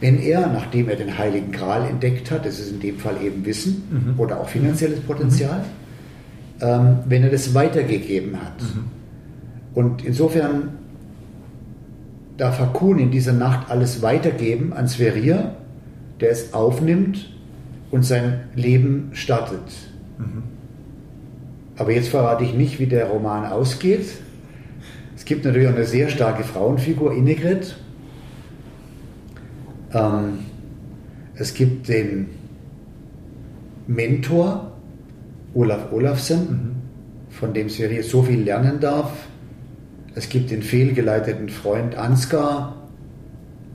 wenn 0.00 0.20
er, 0.20 0.48
nachdem 0.48 0.88
er 0.88 0.96
den 0.96 1.16
Heiligen 1.16 1.52
Gral 1.52 1.88
entdeckt 1.88 2.30
hat, 2.30 2.44
das 2.44 2.58
ist 2.58 2.72
in 2.72 2.80
dem 2.80 2.98
Fall 2.98 3.16
eben 3.22 3.44
Wissen 3.46 3.84
mhm. 3.90 4.20
oder 4.20 4.40
auch 4.40 4.48
finanzielles 4.48 5.00
Potenzial, 5.00 5.60
mhm. 5.60 5.83
Ähm, 6.60 6.98
wenn 7.06 7.22
er 7.22 7.30
das 7.30 7.54
weitergegeben 7.54 8.40
hat. 8.40 8.60
Mhm. 8.62 8.84
Und 9.74 10.04
insofern 10.04 10.70
darf 12.36 12.58
Hakun 12.58 12.98
in 12.98 13.10
dieser 13.10 13.32
Nacht 13.32 13.70
alles 13.70 14.02
weitergeben 14.02 14.72
an 14.72 14.88
Sverir, 14.88 15.54
der 16.20 16.30
es 16.30 16.52
aufnimmt 16.54 17.30
und 17.90 18.04
sein 18.04 18.40
Leben 18.54 19.10
startet. 19.12 19.62
Mhm. 20.18 20.42
Aber 21.76 21.92
jetzt 21.92 22.08
verrate 22.08 22.44
ich 22.44 22.54
nicht, 22.54 22.78
wie 22.78 22.86
der 22.86 23.06
Roman 23.06 23.46
ausgeht. 23.46 24.06
Es 25.16 25.24
gibt 25.24 25.44
natürlich 25.44 25.68
auch 25.68 25.74
eine 25.74 25.86
sehr 25.86 26.08
starke 26.08 26.44
Frauenfigur, 26.44 27.14
Innegrid. 27.14 27.76
Ähm, 29.92 30.40
es 31.34 31.54
gibt 31.54 31.88
den 31.88 32.28
Mentor, 33.86 34.73
Olaf 35.54 35.92
Olafsen, 35.92 36.40
mhm. 36.40 36.74
von 37.30 37.54
dem 37.54 37.68
Sverir 37.68 38.02
so 38.02 38.22
viel 38.22 38.42
lernen 38.42 38.80
darf 38.80 39.12
es 40.14 40.28
gibt 40.28 40.50
den 40.50 40.62
fehlgeleiteten 40.62 41.48
Freund 41.48 41.96
Ansgar, 41.96 42.76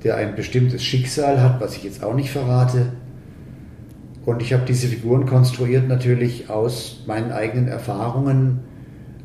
der 0.03 0.15
ein 0.15 0.35
bestimmtes 0.35 0.83
Schicksal 0.83 1.41
hat, 1.41 1.59
was 1.59 1.75
ich 1.75 1.83
jetzt 1.83 2.03
auch 2.03 2.15
nicht 2.15 2.29
verrate. 2.29 2.93
Und 4.25 4.41
ich 4.41 4.53
habe 4.53 4.63
diese 4.65 4.87
Figuren 4.87 5.25
konstruiert 5.25 5.87
natürlich 5.87 6.49
aus 6.49 7.03
meinen 7.07 7.31
eigenen 7.31 7.67
Erfahrungen, 7.67 8.59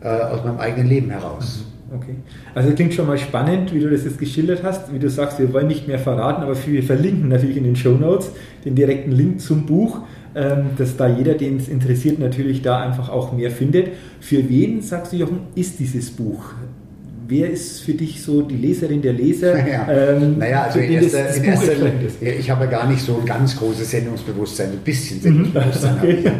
äh, 0.00 0.08
aus 0.08 0.44
meinem 0.44 0.58
eigenen 0.58 0.88
Leben 0.88 1.10
heraus. 1.10 1.64
Mhm, 1.88 1.96
okay. 1.96 2.14
Also 2.54 2.72
klingt 2.72 2.94
schon 2.94 3.06
mal 3.06 3.18
spannend, 3.18 3.72
wie 3.72 3.80
du 3.80 3.90
das 3.90 4.04
jetzt 4.04 4.18
geschildert 4.18 4.64
hast. 4.64 4.92
Wie 4.92 4.98
du 4.98 5.08
sagst, 5.08 5.38
wir 5.38 5.52
wollen 5.52 5.68
nicht 5.68 5.86
mehr 5.86 6.00
verraten, 6.00 6.42
aber 6.42 6.56
wir 6.66 6.82
verlinken 6.82 7.28
natürlich 7.28 7.58
in 7.58 7.64
den 7.64 7.76
Show 7.76 7.92
Notes 7.92 8.32
den 8.64 8.74
direkten 8.74 9.12
Link 9.12 9.40
zum 9.40 9.66
Buch, 9.66 10.00
dass 10.34 10.96
da 10.96 11.06
jeder, 11.06 11.34
den 11.34 11.58
es 11.58 11.68
interessiert, 11.68 12.18
natürlich 12.18 12.62
da 12.62 12.80
einfach 12.80 13.08
auch 13.08 13.32
mehr 13.32 13.50
findet. 13.50 13.88
Für 14.20 14.48
wen, 14.48 14.82
sagst 14.82 15.12
du 15.12 15.16
Jochen, 15.16 15.40
ist 15.54 15.78
dieses 15.78 16.10
Buch? 16.10 16.54
wer 17.28 17.50
ist 17.50 17.80
für 17.82 17.94
dich 17.94 18.22
so 18.22 18.42
die 18.42 18.56
Leserin, 18.56 19.02
der 19.02 19.12
Leser? 19.12 19.54
Naja, 19.64 19.86
ähm, 19.88 20.38
naja 20.38 20.62
also 20.62 20.78
in 20.78 20.92
erster, 20.92 21.34
in 21.34 21.44
erster 21.44 21.74
Linie, 21.74 22.34
ich 22.38 22.50
habe 22.50 22.68
ganz 22.68 22.90
nicht 22.90 23.02
so 23.02 23.18
ein 23.18 23.24
ganz 23.24 23.56
großes 23.56 23.90
Sendungsbewusstsein, 23.90 24.70
ein 24.72 24.78
bisschen 24.78 25.20
Sendungsbewusstsein. 25.20 25.98
okay. 26.02 26.30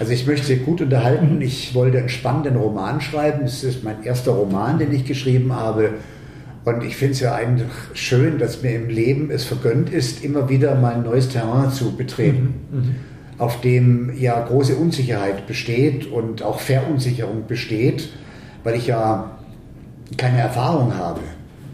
Also 0.00 0.12
ich 0.12 0.26
möchte 0.26 0.56
gut 0.58 0.80
unterhalten, 0.80 1.40
ich 1.40 1.74
wollte 1.74 1.98
einen 1.98 2.08
spannenden 2.08 2.56
Roman 2.56 3.00
schreiben, 3.00 3.40
das 3.42 3.62
ist 3.64 3.84
mein 3.84 4.02
erster 4.04 4.32
Roman, 4.32 4.78
den 4.78 4.92
ich 4.92 5.04
geschrieben 5.04 5.54
habe. 5.54 5.90
Und 6.64 6.84
ich 6.84 6.96
finde 6.96 7.14
es 7.14 7.20
ja 7.20 7.34
eigentlich 7.34 7.68
schön, 7.94 8.38
dass 8.38 8.62
mir 8.62 8.74
im 8.76 8.88
Leben 8.88 9.30
es 9.30 9.44
vergönnt 9.44 9.90
ist, 9.90 10.24
immer 10.24 10.48
wieder 10.48 10.76
mal 10.76 10.94
ein 10.94 11.02
neues 11.02 11.28
Terrain 11.28 11.72
zu 11.72 11.96
betreten, 11.96 12.54
mhm. 12.70 12.78
mhm. 12.78 12.94
Auf 13.42 13.60
dem 13.60 14.12
ja 14.16 14.40
große 14.40 14.76
Unsicherheit 14.76 15.48
besteht 15.48 16.06
und 16.06 16.42
auch 16.42 16.60
Verunsicherung 16.60 17.48
besteht, 17.48 18.08
weil 18.62 18.76
ich 18.76 18.86
ja 18.86 19.36
keine 20.16 20.38
Erfahrung 20.38 20.94
habe 20.94 21.20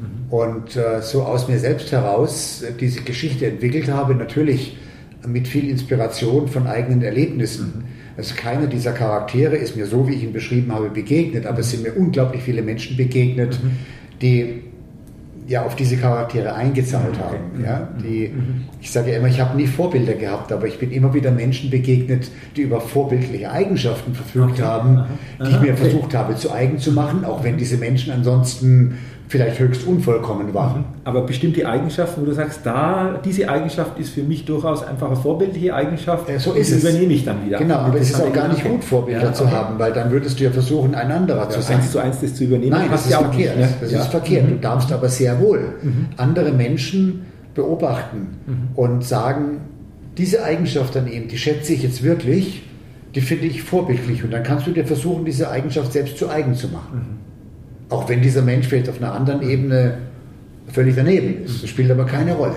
mhm. 0.01 0.33
und 0.33 0.77
äh, 0.77 1.03
so 1.03 1.25
aus 1.25 1.47
mir 1.47 1.59
selbst 1.59 1.93
heraus 1.93 2.63
äh, 2.63 2.73
diese 2.73 3.03
Geschichte 3.03 3.47
entwickelt 3.47 3.91
habe, 3.91 4.15
natürlich 4.15 4.79
mit 5.27 5.47
viel 5.47 5.69
Inspiration 5.69 6.49
von 6.49 6.67
eigenen 6.67 7.03
Erlebnissen, 7.03 7.85
mhm. 7.85 7.99
Also 8.19 8.35
keiner 8.35 8.67
dieser 8.67 8.91
Charaktere 8.91 9.55
ist 9.55 9.77
mir 9.77 9.87
so, 9.87 10.09
wie 10.09 10.15
ich 10.15 10.25
ihn 10.25 10.33
beschrieben 10.33 10.73
habe, 10.73 10.91
begegnet, 10.91 11.47
aber 11.47 11.61
es 11.61 11.71
sind 11.71 11.85
mir 11.85 11.97
unglaublich 11.97 12.43
viele 12.43 12.63
Menschen 12.63 12.97
begegnet, 12.97 13.63
mhm. 13.63 13.71
die 14.21 14.63
ja 15.49 15.65
auf 15.65 15.75
diese 15.75 15.97
Charaktere 15.97 16.55
eingezahlt 16.55 17.19
haben. 17.19 17.65
Ja? 17.65 17.89
Die, 18.05 18.33
ich 18.81 18.91
sage 18.91 19.13
ja 19.13 19.19
immer, 19.19 19.29
ich 19.29 19.41
habe 19.41 19.57
nie 19.57 19.67
Vorbilder 19.67 20.13
gehabt, 20.13 20.53
aber 20.53 20.67
ich 20.67 20.79
bin 20.79 20.93
immer 20.93 21.15
wieder 21.15 21.31
Menschen 21.31 21.71
begegnet, 21.71 22.31
die 22.55 22.63
über 22.63 22.83
vorbildliche 22.83 23.51
Eigenschaften 23.51 24.15
verfügt 24.15 24.53
okay. 24.53 24.63
haben, 24.63 25.07
die 25.43 25.51
ich 25.51 25.61
mir 25.61 25.75
versucht 25.75 26.15
habe 26.15 26.37
zu 26.37 26.53
eigen 26.53 26.79
zu 26.79 26.93
machen, 26.93 27.25
auch 27.25 27.43
wenn 27.45 27.57
diese 27.57 27.79
Menschen 27.79 28.13
ansonsten 28.13 28.99
vielleicht 29.29 29.59
höchst 29.59 29.87
unvollkommen 29.87 30.53
waren. 30.55 30.81
Mhm. 30.81 30.85
Aber 31.05 31.23
bestimmte 31.23 31.69
Eigenschaften, 31.69 32.23
wo 32.23 32.27
du 32.27 32.33
sagst, 32.33 32.61
da, 32.65 33.21
diese 33.23 33.49
Eigenschaft 33.49 33.99
ist 33.99 34.11
für 34.11 34.23
mich 34.23 34.45
durchaus 34.47 34.83
einfach 34.83 35.09
eine 35.09 35.17
vorbildliche 35.17 35.75
Eigenschaft. 35.75 36.29
Ja, 36.29 36.39
so 36.39 36.53
ist 36.53 36.73
es. 36.73 36.83
übernehme 36.83 37.13
ich 37.13 37.25
dann 37.25 37.45
wieder. 37.45 37.59
Genau, 37.59 37.77
aber 37.77 38.01
es 38.01 38.11
ist 38.11 38.21
auch 38.21 38.33
gar 38.33 38.49
nicht 38.49 38.65
gut, 38.65 38.83
Vorbilder 38.83 39.25
ja, 39.25 39.33
zu 39.33 39.51
haben, 39.51 39.79
weil 39.79 39.93
dann 39.93 40.11
würdest 40.11 40.41
du 40.41 40.45
ja 40.45 40.51
versuchen, 40.51 40.95
ein 40.95 41.13
anderer 41.13 41.43
ja, 41.43 41.51
zu 41.51 41.61
sein. 41.61 41.77
Eins 41.77 41.93
zu 41.93 41.99
eins 41.99 42.21
das 42.21 42.35
zu 42.35 42.45
übernehmen. 42.45 42.73
Nein, 42.73 42.89
das 42.91 43.05
ist 43.05 43.13
ja 43.13 43.19
verkehrt. 43.19 43.57
Nicht, 43.57 43.71
ne? 43.71 43.77
Das 43.81 43.93
ist 43.93 44.07
verkehrt. 44.07 44.47
Mhm. 44.47 44.51
Du 44.51 44.57
darfst 44.57 44.93
aber 44.93 45.09
sehr 45.09 45.41
wohl 45.41 45.75
mhm. 45.83 46.07
andere 46.17 46.53
Menschen 46.53 47.27
beobachten 47.55 48.39
mhm. 48.47 48.69
und 48.77 49.05
sagen, 49.05 49.61
diese 50.17 50.43
Eigenschaft 50.43 50.97
an 50.97 51.07
ihm, 51.07 51.29
die 51.29 51.39
schätze 51.39 51.75
ich 51.75 51.83
jetzt 51.83 52.03
wirklich, 52.03 52.63
die 53.15 53.21
finde 53.21 53.47
ich 53.47 53.63
vorbildlich. 53.63 54.25
Und 54.25 54.33
dann 54.33 54.43
kannst 54.43 54.67
du 54.67 54.71
dir 54.71 54.87
versuchen, 54.87 55.25
diese 55.25 55.51
Eigenschaft 55.51 55.93
selbst 55.93 56.17
zu 56.17 56.31
eigen 56.31 56.55
zu 56.55 56.69
machen. 56.69 56.99
Mhm. 56.99 57.28
Auch 57.89 58.09
wenn 58.09 58.23
dieser 58.23 58.43
Mensch 58.43 58.69
vielleicht 58.69 58.89
auf 58.89 59.01
einer 59.01 59.13
anderen 59.13 59.43
Ebene 59.43 59.99
völlig 60.67 60.95
daneben 60.97 61.45
ist. 61.45 61.63
Das 61.63 61.71
spielt 61.71 61.91
aber 61.91 62.05
keine 62.05 62.35
Rolle. 62.35 62.57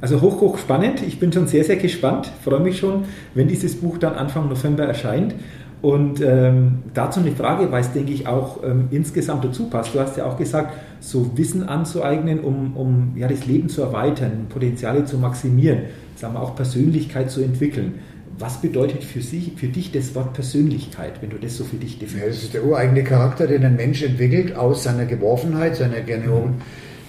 Also 0.00 0.20
hoch, 0.20 0.40
hoch 0.40 0.58
spannend. 0.58 1.00
Ich 1.06 1.20
bin 1.20 1.32
schon 1.32 1.46
sehr, 1.46 1.62
sehr 1.62 1.76
gespannt. 1.76 2.30
Freue 2.44 2.60
mich 2.60 2.78
schon, 2.78 3.04
wenn 3.34 3.46
dieses 3.46 3.76
Buch 3.76 3.98
dann 3.98 4.14
Anfang 4.14 4.48
November 4.48 4.84
erscheint. 4.84 5.34
Und 5.80 6.20
ähm, 6.20 6.78
dazu 6.94 7.20
eine 7.20 7.32
Frage, 7.32 7.70
weil 7.72 7.80
es, 7.80 7.92
denke 7.92 8.12
ich, 8.12 8.26
auch 8.26 8.62
ähm, 8.64 8.86
insgesamt 8.90 9.44
dazu 9.44 9.68
passt. 9.68 9.94
Du 9.94 10.00
hast 10.00 10.16
ja 10.16 10.26
auch 10.26 10.36
gesagt, 10.36 10.74
so 11.00 11.36
Wissen 11.36 11.68
anzueignen, 11.68 12.40
um, 12.40 12.76
um 12.76 13.12
ja, 13.16 13.26
das 13.26 13.46
Leben 13.46 13.68
zu 13.68 13.82
erweitern, 13.82 14.46
Potenziale 14.48 15.04
zu 15.04 15.18
maximieren, 15.18 15.80
sagen 16.16 16.34
wir 16.34 16.42
auch 16.42 16.54
Persönlichkeit 16.54 17.30
zu 17.30 17.42
entwickeln. 17.42 17.94
Was 18.38 18.60
bedeutet 18.60 19.04
für, 19.04 19.20
Sie, 19.20 19.52
für 19.56 19.68
dich 19.68 19.92
das 19.92 20.14
Wort 20.14 20.32
Persönlichkeit, 20.32 21.20
wenn 21.20 21.30
du 21.30 21.38
das 21.38 21.56
so 21.56 21.64
für 21.64 21.76
dich 21.76 21.98
definierst? 21.98 22.26
Ja, 22.26 22.34
das 22.34 22.42
ist 22.44 22.54
der 22.54 22.64
ureigene 22.64 23.04
Charakter, 23.04 23.46
den 23.46 23.64
ein 23.64 23.76
Mensch 23.76 24.02
entwickelt 24.02 24.56
aus 24.56 24.84
seiner 24.84 25.04
Geworfenheit, 25.04 25.76
seiner 25.76 26.00
mhm. 26.00 26.54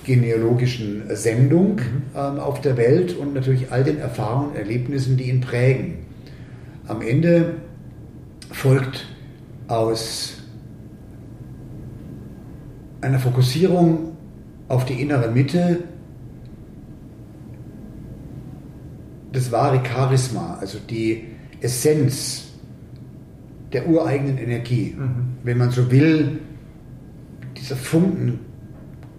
genealogischen 0.03 1.03
Sendung 1.15 1.75
mhm. 1.75 2.01
ähm, 2.15 2.39
auf 2.39 2.61
der 2.61 2.77
Welt 2.77 3.17
und 3.17 3.33
natürlich 3.33 3.71
all 3.71 3.83
den 3.83 3.99
Erfahrungen 3.99 4.51
und 4.51 4.57
Erlebnissen, 4.57 5.17
die 5.17 5.29
ihn 5.29 5.41
prägen. 5.41 5.99
Am 6.87 7.01
Ende 7.01 7.55
folgt 8.51 9.07
aus 9.67 10.33
einer 13.01 13.19
Fokussierung 13.19 14.17
auf 14.67 14.85
die 14.85 15.01
innere 15.01 15.31
Mitte 15.31 15.79
das 19.33 19.51
wahre 19.51 19.83
Charisma, 19.83 20.57
also 20.61 20.77
die 20.79 21.25
Essenz 21.59 22.51
der 23.73 23.89
ureigenen 23.89 24.37
Energie. 24.37 24.95
Mhm. 24.97 25.33
Wenn 25.43 25.57
man 25.57 25.71
so 25.71 25.91
will, 25.91 26.39
dieser 27.57 27.75
Funken 27.75 28.39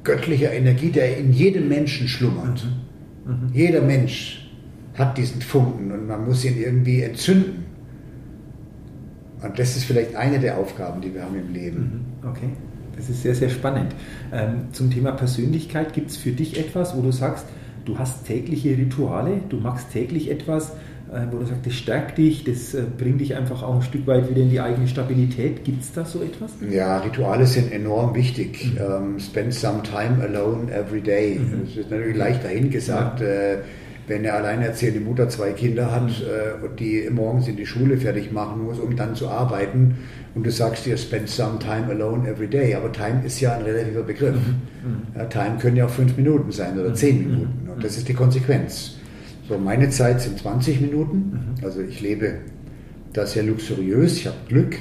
göttlicher 0.04 0.52
Energie, 0.52 0.90
der 0.90 1.18
in 1.18 1.32
jedem 1.32 1.68
Menschen 1.68 2.08
schlummert. 2.08 2.64
Mhm. 3.26 3.32
Mhm. 3.32 3.50
Jeder 3.52 3.82
Mensch 3.82 4.50
hat 4.94 5.18
diesen 5.18 5.42
Funken 5.42 5.90
und 5.90 6.06
man 6.06 6.24
muss 6.24 6.44
ihn 6.44 6.56
irgendwie 6.56 7.02
entzünden. 7.02 7.64
Und 9.42 9.58
das 9.58 9.76
ist 9.76 9.84
vielleicht 9.84 10.14
eine 10.14 10.38
der 10.38 10.56
Aufgaben, 10.58 11.00
die 11.00 11.12
wir 11.12 11.22
haben 11.22 11.36
im 11.36 11.52
Leben. 11.52 12.06
Mhm. 12.22 12.28
Okay, 12.28 12.50
das 12.96 13.10
ist 13.10 13.22
sehr, 13.22 13.34
sehr 13.34 13.50
spannend. 13.50 13.94
Ähm, 14.32 14.68
zum 14.72 14.90
Thema 14.90 15.12
Persönlichkeit 15.12 15.92
gibt 15.92 16.10
es 16.10 16.16
für 16.16 16.30
dich 16.30 16.58
etwas, 16.58 16.96
wo 16.96 17.02
du 17.02 17.10
sagst, 17.10 17.46
du 17.84 17.98
hast 17.98 18.26
tägliche 18.26 18.70
Rituale, 18.70 19.40
du 19.48 19.58
machst 19.58 19.92
täglich 19.92 20.30
etwas, 20.30 20.70
äh, 21.12 21.26
wo 21.30 21.38
du 21.38 21.46
sagst, 21.46 21.66
das 21.66 21.74
stärkt 21.74 22.18
dich, 22.18 22.44
das 22.44 22.74
äh, 22.74 22.82
bringt 22.98 23.20
dich 23.20 23.36
einfach 23.36 23.62
auch 23.62 23.76
ein 23.76 23.82
Stück 23.82 24.06
weit 24.06 24.28
wieder 24.30 24.42
in 24.42 24.50
die 24.50 24.60
eigene 24.60 24.88
Stabilität. 24.88 25.64
Gibt 25.64 25.82
es 25.82 25.92
da 25.92 26.04
so 26.04 26.22
etwas? 26.22 26.52
Ja, 26.70 26.98
Rituale 26.98 27.46
sind 27.46 27.72
enorm 27.72 28.14
wichtig. 28.14 28.72
Mhm. 28.72 28.78
Ähm, 28.78 29.20
spend 29.20 29.54
some 29.54 29.82
time 29.82 30.22
alone 30.22 30.72
every 30.72 31.00
day. 31.00 31.38
Mhm. 31.38 31.62
Das 31.66 31.76
ist 31.76 31.90
natürlich 31.90 32.16
leicht 32.16 32.44
dahingesagt. 32.44 33.20
Ja. 33.20 33.26
Wenn 34.06 34.18
eine 34.18 34.34
alleinerziehende 34.34 35.00
Mutter 35.00 35.28
zwei 35.28 35.52
Kinder 35.52 35.90
hat 35.90 36.04
mhm. 36.04 36.62
äh, 36.62 36.66
und 36.66 36.78
die 36.78 37.08
morgens 37.10 37.48
in 37.48 37.56
die 37.56 37.66
Schule 37.66 37.96
fertig 37.96 38.32
machen 38.32 38.64
muss, 38.64 38.78
um 38.78 38.96
dann 38.96 39.14
zu 39.14 39.28
arbeiten, 39.28 39.96
und 40.34 40.44
du 40.44 40.50
sagst 40.50 40.84
dir, 40.84 40.96
spend 40.96 41.28
some 41.28 41.58
time 41.60 41.86
alone 41.88 42.28
every 42.28 42.48
day. 42.48 42.74
Aber 42.74 42.90
Time 42.90 43.22
ist 43.24 43.40
ja 43.40 43.56
ein 43.56 43.62
relativer 43.62 44.02
Begriff. 44.02 44.34
Mhm. 44.34 44.90
mhm. 44.90 45.02
Ja, 45.16 45.24
time 45.26 45.58
können 45.60 45.76
ja 45.76 45.86
auch 45.86 45.90
fünf 45.90 46.16
Minuten 46.16 46.50
sein 46.50 46.78
oder 46.78 46.92
zehn 46.94 47.18
mhm. 47.18 47.30
Minuten. 47.30 47.68
Und 47.74 47.84
das 47.84 47.96
ist 47.96 48.08
die 48.08 48.14
Konsequenz. 48.14 48.96
So, 49.48 49.58
meine 49.58 49.90
Zeit 49.90 50.20
sind 50.20 50.38
20 50.38 50.80
Minuten. 50.80 51.54
Mhm. 51.58 51.64
Also 51.64 51.80
ich 51.82 52.00
lebe 52.00 52.38
da 53.12 53.26
sehr 53.26 53.44
luxuriös. 53.44 54.16
Ich 54.16 54.26
habe 54.26 54.36
Glück. 54.48 54.76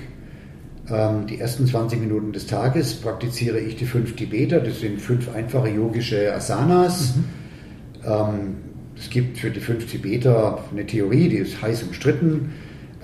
Ähm, 0.90 1.28
die 1.28 1.40
ersten 1.40 1.68
20 1.68 2.00
Minuten 2.00 2.34
des 2.34 2.48
Tages 2.48 2.96
praktiziere 2.96 3.60
ich 3.60 3.76
die 3.76 3.86
fünf 3.86 4.16
Tibeter. 4.16 4.60
Das 4.60 4.80
sind 4.80 5.00
fünf 5.00 5.34
einfache 5.36 5.70
yogische 5.70 6.34
Asanas. 6.34 7.16
Mhm. 7.16 7.24
Ähm, 8.06 8.56
es 8.98 9.10
gibt 9.10 9.38
für 9.38 9.50
die 9.50 9.60
fünf 9.60 9.86
Tibeter 9.86 10.64
eine 10.72 10.86
Theorie, 10.86 11.30
die 11.30 11.38
ist 11.38 11.62
heiß 11.62 11.84
umstritten 11.84 12.52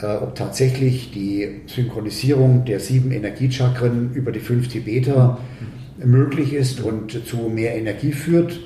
äh, 0.01 0.15
ob 0.15 0.35
tatsächlich 0.35 1.11
die 1.11 1.61
Synchronisierung 1.67 2.65
der 2.65 2.79
sieben 2.79 3.11
Energiechakren 3.11 4.13
über 4.13 4.31
die 4.31 4.39
fünf 4.39 4.67
Tibeter 4.67 5.39
möglich 5.97 6.53
ist 6.53 6.81
und 6.81 7.27
zu 7.27 7.49
mehr 7.49 7.75
Energie 7.75 8.13
führt. 8.13 8.59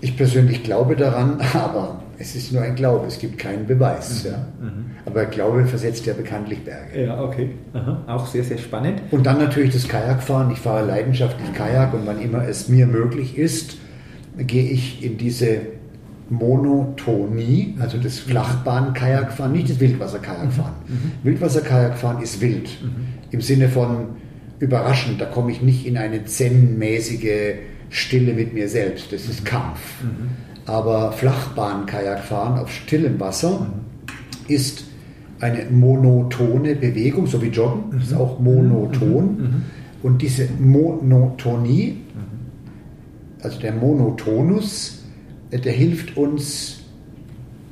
Ich 0.00 0.16
persönlich 0.16 0.62
glaube 0.62 0.96
daran, 0.96 1.40
aber 1.54 2.02
es 2.18 2.36
ist 2.36 2.52
nur 2.52 2.62
ein 2.62 2.74
Glaube, 2.74 3.06
es 3.06 3.18
gibt 3.18 3.38
keinen 3.38 3.66
Beweis. 3.66 4.24
Mhm. 4.24 4.30
Ja. 4.30 4.46
Mhm. 4.60 4.84
Aber 5.06 5.24
Glaube 5.24 5.64
versetzt 5.64 6.06
ja 6.06 6.12
bekanntlich 6.12 6.60
Berge. 6.64 7.06
Ja, 7.06 7.22
okay. 7.22 7.50
Aha. 7.72 8.04
Auch 8.06 8.26
sehr, 8.26 8.44
sehr 8.44 8.58
spannend. 8.58 9.00
Und 9.10 9.24
dann 9.24 9.38
natürlich 9.38 9.72
das 9.72 9.88
Kajakfahren. 9.88 10.50
Ich 10.52 10.58
fahre 10.58 10.86
leidenschaftlich 10.86 11.52
Kajak 11.54 11.94
und 11.94 12.06
wann 12.06 12.20
immer 12.20 12.46
es 12.46 12.68
mir 12.68 12.86
möglich 12.86 13.38
ist, 13.38 13.78
gehe 14.36 14.70
ich 14.70 15.02
in 15.02 15.16
diese 15.16 15.60
Monotonie, 16.32 17.74
also 17.78 17.98
das 17.98 18.18
Flachbahn-Kajakfahren, 18.20 19.52
nicht 19.52 19.68
das 19.68 19.78
Wildwasser-Kajakfahren. 19.80 20.72
Mhm. 20.88 20.94
mhm. 20.94 21.12
Wildwasser-Kajakfahren 21.24 22.22
ist 22.22 22.40
wild 22.40 22.70
mhm. 22.82 23.06
im 23.30 23.42
Sinne 23.42 23.68
von 23.68 24.06
überraschend. 24.58 25.20
Da 25.20 25.26
komme 25.26 25.52
ich 25.52 25.60
nicht 25.60 25.86
in 25.86 25.98
eine 25.98 26.24
zen-mäßige 26.24 27.56
Stille 27.90 28.32
mit 28.32 28.54
mir 28.54 28.70
selbst. 28.70 29.12
Das 29.12 29.28
ist 29.28 29.42
mhm. 29.42 29.44
Kampf. 29.44 30.02
Mhm. 30.02 30.30
Aber 30.64 31.12
Flachbahn-Kajakfahren 31.12 32.58
auf 32.58 32.72
stillem 32.72 33.20
Wasser 33.20 33.60
mhm. 33.60 34.54
ist 34.54 34.84
eine 35.38 35.66
monotone 35.70 36.76
Bewegung, 36.76 37.26
so 37.26 37.42
wie 37.42 37.48
Joggen, 37.48 38.00
ist 38.00 38.14
auch 38.14 38.38
monoton. 38.38 39.64
Und 40.02 40.22
diese 40.22 40.48
Monotonie, 40.58 41.96
also 43.42 43.58
der 43.58 43.72
Monotonus, 43.72 45.01
der 45.58 45.72
hilft 45.72 46.16
uns, 46.16 46.78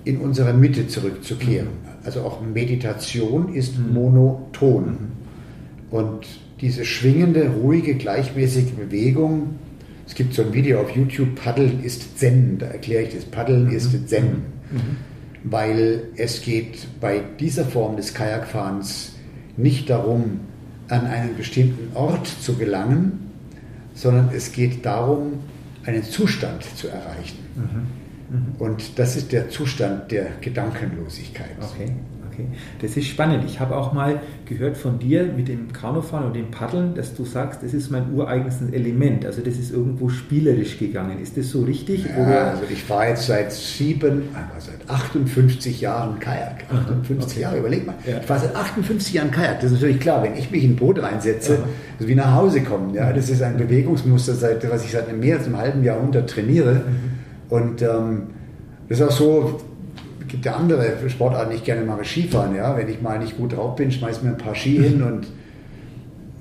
in 0.05 0.19
unsere 0.19 0.55
Mitte 0.55 0.89
zurückzukehren. 0.89 1.69
Also 2.05 2.21
auch 2.23 2.41
Meditation 2.41 3.55
ist 3.55 3.79
mhm. 3.79 3.95
monoton. 3.95 4.85
Mhm. 4.85 4.97
Und 5.91 6.27
diese 6.61 6.85
schwingende, 6.85 7.49
ruhige, 7.49 7.95
gleichmäßige 7.95 8.73
Bewegung, 8.73 9.57
es 10.07 10.15
gibt 10.15 10.35
so 10.35 10.43
ein 10.43 10.53
Video 10.53 10.81
auf 10.81 10.91
YouTube, 10.91 11.37
Paddeln 11.37 11.83
ist 11.85 12.19
Zen, 12.19 12.59
da 12.59 12.67
erkläre 12.67 13.05
ich 13.05 13.15
das, 13.15 13.25
Paddeln 13.25 13.67
mhm. 13.67 13.73
ist 13.73 14.09
Zen. 14.09 14.25
Mhm. 14.71 14.97
Weil 15.45 16.03
es 16.17 16.43
geht 16.43 16.87
bei 17.01 17.23
dieser 17.39 17.65
Form 17.65 17.97
des 17.97 18.13
Kajakfahrens 18.13 19.15
nicht 19.57 19.89
darum, 19.89 20.41
an 20.89 21.07
einen 21.07 21.37
bestimmten 21.37 21.97
Ort 21.97 22.27
zu 22.27 22.57
gelangen, 22.57 23.31
sondern 23.95 24.31
es 24.35 24.53
geht 24.53 24.85
darum, 24.85 25.35
einen 25.85 26.03
Zustand 26.03 26.65
zu 26.65 26.89
erreichen. 26.89 27.39
Mhm. 27.55 28.37
Mhm. 28.37 28.55
Und 28.59 28.99
das 28.99 29.17
ist 29.17 29.33
der 29.33 29.51
Zustand 29.51 30.11
der 30.13 30.27
Gedankenlosigkeit. 30.41 31.57
Okay. 31.61 31.93
Okay, 32.41 32.57
das 32.81 32.97
ist 32.97 33.07
spannend. 33.07 33.45
Ich 33.47 33.61
habe 33.61 33.77
auch 33.77 33.93
mal 33.93 34.21
gehört 34.47 34.77
von 34.77 34.99
dir 34.99 35.25
mit 35.25 35.49
dem 35.49 35.73
Kanufahren 35.73 36.27
und 36.27 36.37
dem 36.37 36.51
Paddeln, 36.51 36.95
dass 36.95 37.15
du 37.15 37.25
sagst, 37.25 37.63
das 37.63 37.75
ist 37.75 37.91
mein 37.91 38.15
ureigenes 38.15 38.61
Element. 38.73 39.27
Also 39.27 39.43
das 39.43 39.57
ist 39.57 39.73
irgendwo 39.73 40.09
spielerisch 40.09 40.79
gegangen. 40.79 41.21
Ist 41.21 41.37
das 41.37 41.51
so 41.51 41.63
richtig? 41.63 42.05
Ja, 42.07 42.51
also 42.51 42.63
ich 42.71 42.83
fahre 42.83 43.09
jetzt 43.09 43.27
seit 43.27 43.53
sieben, 43.53 44.23
also 44.55 44.71
seit 44.71 44.89
58 44.89 45.81
Jahren 45.81 46.19
Kajak. 46.19 46.65
58 46.71 47.33
okay. 47.33 47.41
Jahre, 47.41 47.59
überleg 47.59 47.87
mal. 47.87 47.95
Ja. 48.07 48.19
Ich 48.19 48.27
fahre 48.27 48.41
seit 48.41 48.57
58 48.57 49.15
Jahren 49.15 49.31
Kajak. 49.31 49.61
Das 49.61 49.71
ist 49.71 49.73
natürlich 49.73 50.01
klar, 50.01 50.23
wenn 50.23 50.37
ich 50.37 50.51
mich 50.51 50.65
in 50.65 50.73
ein 50.73 50.77
Boot 50.77 51.03
reinsetze, 51.03 51.59
Aha. 51.59 51.69
also 51.99 52.09
wie 52.09 52.15
nach 52.15 52.35
Hause 52.35 52.63
kommen. 52.63 52.95
Ja, 52.95 53.13
das 53.13 53.29
ist 53.29 53.43
ein 53.43 53.57
Bewegungsmuster, 53.57 54.35
seit, 54.35 54.69
was 54.71 54.85
ich 54.85 54.93
seit 54.93 55.15
mehr 55.17 55.37
als 55.37 55.47
einem 55.47 55.57
halben 55.57 55.85
Jahrhundert 55.85 56.31
trainiere. 56.31 56.75
Mhm. 56.75 57.51
Und 57.51 57.83
ähm, 57.83 58.23
das 58.89 59.01
ist 59.01 59.07
auch 59.07 59.11
so, 59.11 59.61
gibt 60.31 60.45
ja 60.45 60.55
andere 60.55 60.95
Sportarten, 61.09 61.51
die 61.51 61.57
ich 61.57 61.65
gerne 61.65 61.83
mache, 61.85 62.05
Skifahren. 62.05 62.55
Ja? 62.55 62.77
Wenn 62.77 62.89
ich 62.89 63.03
mal 63.03 63.19
nicht 63.19 63.37
gut 63.37 63.57
drauf 63.57 63.77
bin, 63.77 63.91
schmeiß 63.91 64.23
mir 64.23 64.31
ein 64.31 64.39
paar 64.39 64.55
Ski 64.55 64.77
hin 64.79 65.03
und 65.03 65.27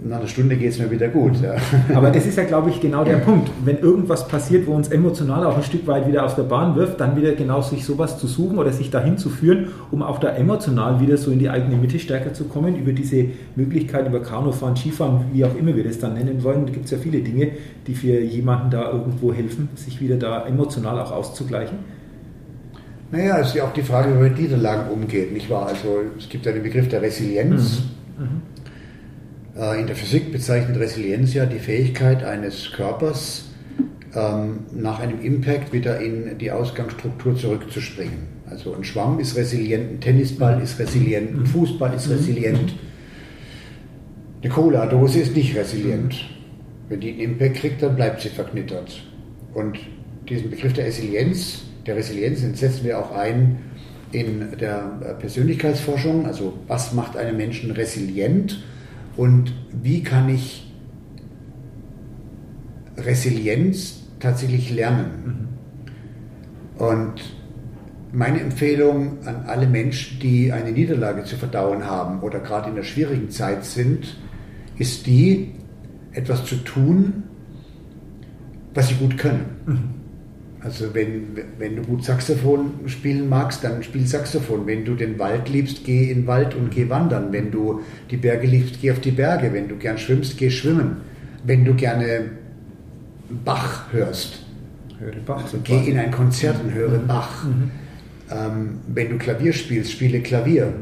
nach 0.01 0.19
einer 0.19 0.27
Stunde 0.27 0.55
geht 0.55 0.69
es 0.69 0.79
mir 0.79 0.89
wieder 0.89 1.09
gut. 1.09 1.33
Ja. 1.41 1.55
Aber 1.95 2.09
das 2.09 2.25
ist 2.25 2.37
ja, 2.37 2.45
glaube 2.45 2.69
ich, 2.69 2.79
genau 2.79 3.03
der 3.03 3.17
Punkt. 3.17 3.51
Wenn 3.65 3.79
irgendwas 3.79 4.27
passiert, 4.27 4.65
wo 4.65 4.73
uns 4.73 4.87
emotional 4.87 5.45
auch 5.45 5.57
ein 5.57 5.63
Stück 5.63 5.85
weit 5.87 6.07
wieder 6.07 6.25
aus 6.25 6.35
der 6.35 6.43
Bahn 6.43 6.75
wirft, 6.75 7.01
dann 7.01 7.17
wieder 7.17 7.33
genau 7.33 7.61
sich 7.61 7.83
sowas 7.83 8.17
zu 8.17 8.27
suchen 8.27 8.57
oder 8.59 8.71
sich 8.71 8.91
dahin 8.91 9.17
zu 9.17 9.29
führen, 9.29 9.67
um 9.91 10.01
auch 10.01 10.19
da 10.19 10.29
emotional 10.29 11.01
wieder 11.01 11.17
so 11.17 11.31
in 11.31 11.39
die 11.39 11.49
eigene 11.49 11.75
Mitte 11.75 11.99
stärker 11.99 12.33
zu 12.33 12.45
kommen, 12.45 12.77
über 12.77 12.93
diese 12.93 13.25
Möglichkeit, 13.55 14.07
über 14.07 14.21
Kanufahren, 14.21 14.77
Skifahren, 14.77 15.25
wie 15.33 15.43
auch 15.43 15.55
immer 15.55 15.75
wir 15.75 15.83
das 15.83 15.99
dann 15.99 16.13
nennen 16.13 16.43
wollen. 16.43 16.65
Da 16.65 16.71
gibt 16.71 16.85
es 16.85 16.91
ja 16.91 16.97
viele 16.97 17.19
Dinge, 17.19 17.49
die 17.85 17.93
für 17.93 18.19
jemanden 18.19 18.71
da 18.71 18.91
irgendwo 18.91 19.33
helfen, 19.33 19.67
sich 19.75 19.99
wieder 19.99 20.15
da 20.15 20.45
emotional 20.45 20.97
auch 20.99 21.11
auszugleichen. 21.11 21.99
Naja, 23.12 23.39
es 23.39 23.49
ist 23.49 23.55
ja 23.55 23.64
auch 23.64 23.74
die 23.74 23.82
Frage, 23.82 24.10
wie 24.10 24.14
man 24.14 24.24
mit 24.24 24.39
Niederlagen 24.39 24.89
umgeht, 24.91 25.34
nicht 25.34 25.49
wahr? 25.49 25.68
Also 25.68 26.01
es 26.18 26.30
gibt 26.30 26.45
ja 26.45 26.51
den 26.51 26.64
Begriff 26.64 26.88
der 26.89 27.01
Resilienz. 27.01 27.82
Mhm. 28.18 28.24
Mhm. 28.24 28.41
Äh, 29.60 29.80
in 29.82 29.88
der 29.88 29.95
Physik 29.95 30.32
bezeichnet 30.32 30.80
Resilienz 30.80 31.34
ja 31.34 31.45
die 31.45 31.60
Fähigkeit 31.60 32.24
eines 32.24 32.72
Körpers, 32.72 33.45
ähm, 34.16 34.60
nach 34.74 34.99
einem 34.99 35.22
Impact 35.22 35.74
wieder 35.74 35.99
in 35.99 36.38
die 36.38 36.51
Ausgangsstruktur 36.51 37.36
zurückzuspringen. 37.36 38.39
Also 38.49 38.74
ein 38.74 38.84
Schwamm 38.84 39.20
ist 39.20 39.36
resilient, 39.36 39.91
ein 39.93 40.01
Tennisball 40.01 40.62
ist 40.62 40.80
resilient, 40.80 41.36
ein 41.36 41.45
Fußball 41.45 41.93
ist 41.93 42.10
resilient. 42.10 42.74
Eine 44.41 44.51
Cola-Dose 44.51 45.20
ist 45.20 45.36
nicht 45.36 45.55
resilient. 45.55 46.16
Wenn 46.88 46.99
die 47.01 47.10
einen 47.10 47.20
Impact 47.20 47.55
kriegt, 47.57 47.84
dann 47.84 47.95
bleibt 47.95 48.22
sie 48.22 48.30
verknittert. 48.30 49.03
Und 49.53 49.78
diesen 50.28 50.49
Begriff 50.49 50.74
der 50.74 50.86
Resilienz, 50.86 51.64
der 51.89 51.97
Resilienz, 51.97 52.41
den 52.41 52.55
setzen 52.55 52.85
wir 52.85 52.99
auch 52.99 53.11
ein 53.11 53.59
in 54.11 54.57
der 54.59 55.17
Persönlichkeitsforschung. 55.19 56.25
Also 56.25 56.53
was 56.67 56.93
macht 56.93 57.17
einen 57.17 57.37
Menschen 57.37 57.71
resilient? 57.71 58.63
und 59.19 59.53
wie 59.83 60.01
kann 60.01 60.29
ich 60.29 60.71
Resilienz 62.95 64.03
tatsächlich 64.21 64.71
lernen. 64.71 65.49
Mhm. 66.77 66.85
Und 66.85 67.15
meine 68.13 68.39
Empfehlung 68.39 69.17
an 69.25 69.43
alle 69.45 69.67
Menschen, 69.67 70.21
die 70.21 70.53
eine 70.53 70.71
Niederlage 70.71 71.25
zu 71.25 71.35
verdauen 71.35 71.85
haben 71.85 72.21
oder 72.21 72.39
gerade 72.39 72.69
in 72.69 72.75
einer 72.75 72.83
schwierigen 72.83 73.29
Zeit 73.29 73.65
sind, 73.65 74.15
ist 74.77 75.05
die, 75.05 75.51
etwas 76.13 76.45
zu 76.45 76.55
tun, 76.55 77.23
was 78.73 78.87
sie 78.87 78.95
gut 78.95 79.17
können. 79.17 79.45
Mhm. 79.65 79.99
Also 80.62 80.93
wenn, 80.93 81.38
wenn 81.57 81.78
du 81.78 81.84
gut 81.84 82.03
Saxophon 82.03 82.72
spielen 82.88 83.30
magst, 83.30 83.64
dann 83.64 83.82
spiel 83.82 84.05
Saxophon. 84.05 84.68
Wenn 84.68 84.84
du 84.84 84.95
den 84.95 85.18
Wald 85.18 85.47
liebst, 85.47 85.86
geh 85.86 86.12
in 86.12 86.22
den 86.22 86.28
Wald 86.28 86.53
und 86.53 86.70
geh 86.72 86.89
wandern. 86.89 87.32
Wenn 87.32 87.49
du 87.49 87.82
die 88.12 88.18
Berge 88.18 88.45
liebst, 88.45 88.82
geh 88.82 88.91
auf 88.91 88.99
die 88.99 89.12
Berge. 89.12 89.53
Wenn 89.53 89.70
du 89.70 89.78
gern 89.78 89.97
schwimmst, 89.97 90.38
geh 90.38 90.49
schwimmen. 90.49 90.97
Wenn 91.45 91.64
du 91.64 91.74
gerne 91.76 92.32
Bach 93.45 93.93
hörst, 93.93 94.45
höre 94.99 95.16
Bach. 95.26 95.43
Also 95.43 95.60
geh 95.64 95.89
in 95.89 95.97
ein 95.97 96.12
Konzert 96.12 96.62
und 96.62 96.74
höre 96.74 96.99
mhm. 96.99 97.07
Bach. 97.07 97.45
Mhm. 97.45 97.72
Ähm, 98.30 98.80
wenn 98.88 99.10
du 99.10 99.18
Klavier 99.18 99.53
spielst, 99.53 99.91
spiele 99.91 100.20
Klavier. 100.20 100.74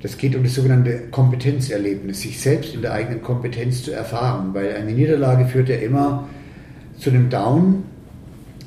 Das 0.00 0.16
geht 0.16 0.34
um 0.34 0.42
das 0.42 0.54
sogenannte 0.54 1.02
Kompetenzerlebnis, 1.10 2.22
sich 2.22 2.40
selbst 2.40 2.74
in 2.74 2.82
der 2.82 2.92
eigenen 2.92 3.22
Kompetenz 3.22 3.84
zu 3.84 3.92
erfahren, 3.92 4.52
weil 4.52 4.74
eine 4.74 4.90
Niederlage 4.90 5.46
führt 5.46 5.68
ja 5.68 5.76
immer 5.76 6.28
zu 6.98 7.10
einem 7.10 7.30
Down, 7.30 7.84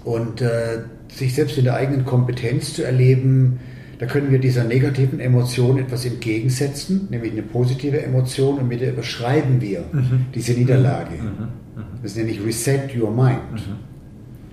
und 0.05 0.39
äh, 0.41 0.83
sich 1.11 1.33
selbst 1.33 1.57
in 1.57 1.65
der 1.65 1.73
eigenen 1.75 2.05
Kompetenz 2.05 2.73
zu 2.73 2.83
erleben, 2.83 3.59
da 3.97 4.05
können 4.05 4.31
wir 4.31 4.39
dieser 4.39 4.63
negativen 4.63 5.19
Emotion 5.19 5.77
etwas 5.79 6.05
entgegensetzen, 6.05 7.07
nämlich 7.09 7.31
eine 7.31 7.41
positive 7.41 8.01
Emotion 8.01 8.59
und 8.59 8.67
mit 8.67 8.81
der 8.81 8.91
überschreiben 8.91 9.61
wir 9.61 9.85
mhm. 9.91 10.27
diese 10.33 10.53
Niederlage. 10.53 11.15
Mhm. 11.15 11.27
Mhm. 11.27 11.83
Das 12.03 12.15
nenne 12.15 12.29
ich 12.29 12.43
Reset 12.43 12.89
Your 12.97 13.11
Mind. 13.11 13.39
Mhm. 13.51 13.75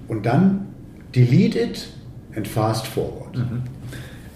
Und 0.08 0.26
dann 0.26 0.68
delete 1.14 1.58
it 1.58 1.88
and 2.34 2.48
fast 2.48 2.86
forward. 2.86 3.36
Mhm. 3.36 3.62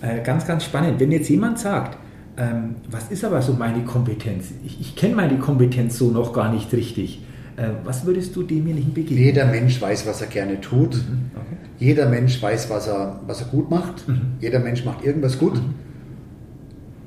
Äh, 0.03 0.23
ganz, 0.23 0.47
ganz 0.47 0.64
spannend. 0.64 1.01
Wenn 1.01 1.12
jetzt 1.12 1.31
jemand 1.31 1.59
sagt, 1.59 1.97
ähm, 2.37 2.77
was 2.91 3.11
ist 3.11 3.25
aber 3.25 3.41
so 3.41 3.55
meine 3.55 3.85
Kompetenz? 3.85 4.53
Ich, 4.64 4.81
ich 4.81 4.97
kenne 4.97 5.14
meine 5.14 5.39
Kompetenz 5.39 5.97
so 5.97 6.11
noch 6.11 6.33
gar 6.33 6.53
nicht 6.53 6.73
richtig. 6.73 7.23
Äh, 7.57 7.69
was 7.85 8.05
würdest 8.05 8.37
du 8.37 8.43
demjenigen 8.43 8.93
begegnen? 8.93 9.19
Jeder 9.19 9.47
Mensch 9.47 9.81
weiß, 9.81 10.07
was 10.07 10.21
er 10.21 10.27
gerne 10.27 10.61
tut. 10.61 10.95
Mhm. 10.95 11.31
Okay. 11.35 11.57
Jeder 11.79 12.09
Mensch 12.09 12.41
weiß, 12.41 12.69
was 12.71 12.87
er, 12.87 13.21
was 13.27 13.41
er 13.41 13.49
gut 13.49 13.71
macht. 13.71 14.07
Mhm. 14.09 14.21
Jeder 14.41 14.59
Mensch 14.59 14.85
macht 14.85 15.05
irgendwas 15.05 15.39
gut. 15.39 15.55
Mhm. 15.55 15.75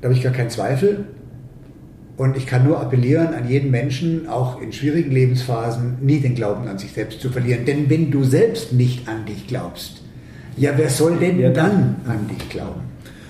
Da 0.00 0.08
habe 0.08 0.14
ich 0.14 0.22
gar 0.22 0.32
keinen 0.32 0.50
Zweifel. 0.50 1.04
Und 2.16 2.36
ich 2.36 2.46
kann 2.46 2.64
nur 2.64 2.80
appellieren 2.80 3.32
an 3.32 3.48
jeden 3.48 3.70
Menschen, 3.70 4.28
auch 4.28 4.60
in 4.60 4.72
schwierigen 4.72 5.10
Lebensphasen, 5.10 5.98
nie 6.02 6.20
den 6.20 6.34
Glauben 6.34 6.68
an 6.68 6.76
sich 6.76 6.92
selbst 6.92 7.20
zu 7.20 7.30
verlieren. 7.30 7.64
Denn 7.64 7.88
wenn 7.88 8.10
du 8.10 8.24
selbst 8.24 8.74
nicht 8.74 9.08
an 9.08 9.24
dich 9.24 9.46
glaubst, 9.46 10.02
ja, 10.56 10.72
wer 10.76 10.90
soll 10.90 11.16
denn 11.16 11.40
ja, 11.40 11.50
dann 11.50 11.96
an 12.06 12.28
dich 12.28 12.50
glauben? 12.50 12.82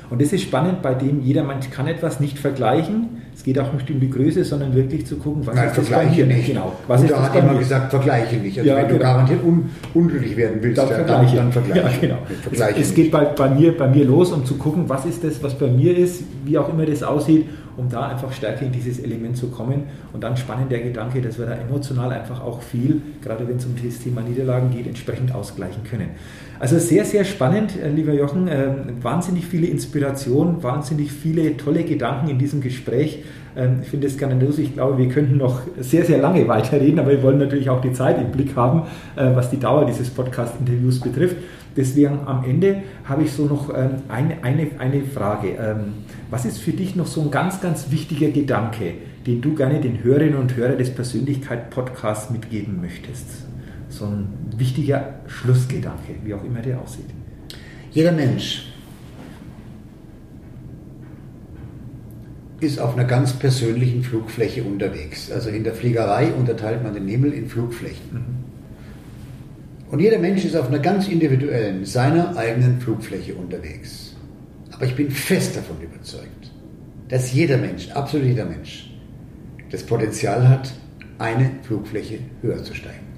Und 0.08 0.20
das 0.20 0.32
ist 0.32 0.42
spannend, 0.42 0.82
bei 0.82 0.94
dem 0.94 1.22
jeder 1.22 1.44
Mensch 1.44 1.70
kann 1.70 1.86
etwas 1.86 2.18
nicht 2.18 2.38
vergleichen 2.38 3.20
es 3.40 3.44
geht 3.44 3.58
auch 3.58 3.72
nicht 3.72 3.90
um 3.90 3.98
die 3.98 4.10
Größe, 4.10 4.44
sondern 4.44 4.74
wirklich 4.74 5.06
zu 5.06 5.16
gucken, 5.16 5.46
was 5.46 5.54
Nein, 5.54 5.68
ist 5.68 5.74
vergleiche 5.76 6.26
das 6.26 6.36
nicht. 6.36 6.48
Genau. 6.48 6.72
Was 6.86 7.00
und 7.00 7.10
da 7.10 7.22
hat 7.22 7.34
immer 7.34 7.58
gesagt, 7.58 7.90
vergleiche 7.90 8.36
nicht. 8.36 8.58
Also 8.58 8.68
ja, 8.68 8.76
wenn 8.76 8.86
genau. 8.86 8.98
du 8.98 9.02
garantiert 9.02 9.42
un 9.42 9.70
unglücklich 9.94 10.36
werden 10.36 10.58
willst, 10.60 10.76
dann, 10.76 10.88
vergleiche. 10.88 11.36
Dann, 11.36 11.50
dann 11.50 11.64
vergleiche. 11.64 12.06
Ja, 12.06 12.14
genau. 12.14 12.18
Vergleiche 12.42 12.80
es, 12.80 12.88
es 12.88 12.94
geht 12.94 13.10
bei, 13.10 13.24
bei, 13.24 13.48
mir, 13.48 13.74
bei 13.74 13.88
mir 13.88 14.04
los, 14.04 14.30
um 14.32 14.44
zu 14.44 14.56
gucken, 14.58 14.90
was 14.90 15.06
ist 15.06 15.24
das, 15.24 15.42
was 15.42 15.54
bei 15.54 15.68
mir 15.68 15.96
ist, 15.96 16.22
wie 16.44 16.58
auch 16.58 16.68
immer 16.68 16.84
das 16.84 17.02
aussieht, 17.02 17.46
um 17.78 17.88
da 17.88 18.08
einfach 18.08 18.30
stärker 18.30 18.66
in 18.66 18.72
dieses 18.72 18.98
Element 18.98 19.38
zu 19.38 19.48
kommen. 19.48 19.84
Und 20.12 20.22
dann 20.22 20.36
spannend 20.36 20.70
der 20.70 20.80
Gedanke, 20.80 21.22
dass 21.22 21.38
wir 21.38 21.46
da 21.46 21.54
emotional 21.54 22.12
einfach 22.12 22.44
auch 22.44 22.60
viel, 22.60 23.00
gerade 23.22 23.48
wenn 23.48 23.56
es 23.56 23.64
um 23.64 23.74
das 23.82 24.00
Thema 24.00 24.20
Niederlagen 24.20 24.70
geht, 24.70 24.86
entsprechend 24.86 25.34
ausgleichen 25.34 25.82
können. 25.82 26.10
Also 26.60 26.78
sehr, 26.78 27.06
sehr 27.06 27.24
spannend, 27.24 27.72
äh, 27.82 27.88
lieber 27.88 28.12
Jochen. 28.12 28.46
Ähm, 28.46 28.98
wahnsinnig 29.00 29.46
viele 29.46 29.66
Inspirationen, 29.66 30.62
wahnsinnig 30.62 31.10
viele 31.10 31.56
tolle 31.56 31.84
Gedanken 31.84 32.28
in 32.28 32.38
diesem 32.38 32.60
Gespräch. 32.60 33.24
Ähm, 33.56 33.78
ich 33.80 33.88
finde 33.88 34.08
es 34.08 34.18
grandios. 34.18 34.58
Ich 34.58 34.74
glaube, 34.74 34.98
wir 34.98 35.08
könnten 35.08 35.38
noch 35.38 35.62
sehr, 35.78 36.04
sehr 36.04 36.18
lange 36.18 36.46
weiterreden, 36.48 36.98
aber 36.98 37.12
wir 37.12 37.22
wollen 37.22 37.38
natürlich 37.38 37.70
auch 37.70 37.80
die 37.80 37.94
Zeit 37.94 38.20
im 38.20 38.30
Blick 38.30 38.56
haben, 38.56 38.82
äh, 39.16 39.34
was 39.34 39.48
die 39.48 39.58
Dauer 39.58 39.86
dieses 39.86 40.10
Podcast-Interviews 40.10 41.00
betrifft. 41.00 41.36
Deswegen 41.74 42.18
am 42.26 42.44
Ende 42.44 42.82
habe 43.04 43.22
ich 43.22 43.32
so 43.32 43.46
noch 43.46 43.70
ähm, 43.70 44.02
eine, 44.08 44.44
eine, 44.44 44.66
eine 44.78 45.02
Frage. 45.02 45.56
Was 46.30 46.44
ist 46.44 46.58
für 46.58 46.72
dich 46.72 46.94
noch 46.94 47.06
so 47.06 47.22
ein 47.22 47.30
ganz, 47.30 47.60
ganz 47.60 47.90
wichtiger 47.90 48.28
Gedanke, 48.28 48.94
den 49.26 49.40
du 49.40 49.54
gerne 49.54 49.80
den 49.80 50.04
Hörerinnen 50.04 50.38
und 50.38 50.56
Hörern 50.56 50.76
des 50.76 50.94
Persönlichkeit-Podcasts 50.94 52.30
mitgeben 52.30 52.80
möchtest? 52.82 53.49
So 53.90 54.06
ein 54.06 54.28
wichtiger 54.56 55.20
Schlussgedanke, 55.26 56.14
wie 56.24 56.34
auch 56.34 56.44
immer 56.44 56.60
der 56.60 56.80
aussieht. 56.80 57.10
Jeder 57.92 58.12
Mensch 58.12 58.66
ist 62.60 62.78
auf 62.78 62.94
einer 62.94 63.06
ganz 63.06 63.32
persönlichen 63.32 64.02
Flugfläche 64.02 64.62
unterwegs. 64.62 65.30
Also 65.30 65.50
in 65.50 65.64
der 65.64 65.74
Fliegerei 65.74 66.32
unterteilt 66.32 66.82
man 66.82 66.94
den 66.94 67.08
Himmel 67.08 67.32
in 67.32 67.48
Flugflächen. 67.48 68.12
Mhm. 68.12 68.50
Und 69.90 70.00
jeder 70.00 70.18
Mensch 70.18 70.44
ist 70.44 70.54
auf 70.54 70.68
einer 70.68 70.78
ganz 70.78 71.08
individuellen, 71.08 71.84
seiner 71.84 72.36
eigenen 72.36 72.80
Flugfläche 72.80 73.34
unterwegs. 73.34 74.14
Aber 74.70 74.84
ich 74.84 74.94
bin 74.94 75.10
fest 75.10 75.56
davon 75.56 75.76
überzeugt, 75.80 76.52
dass 77.08 77.32
jeder 77.32 77.56
Mensch, 77.56 77.90
absolut 77.90 78.26
jeder 78.26 78.44
Mensch, 78.44 78.94
das 79.70 79.82
Potenzial 79.82 80.48
hat, 80.48 80.72
eine 81.18 81.50
Flugfläche 81.62 82.18
höher 82.40 82.62
zu 82.62 82.74
steigen. 82.74 83.09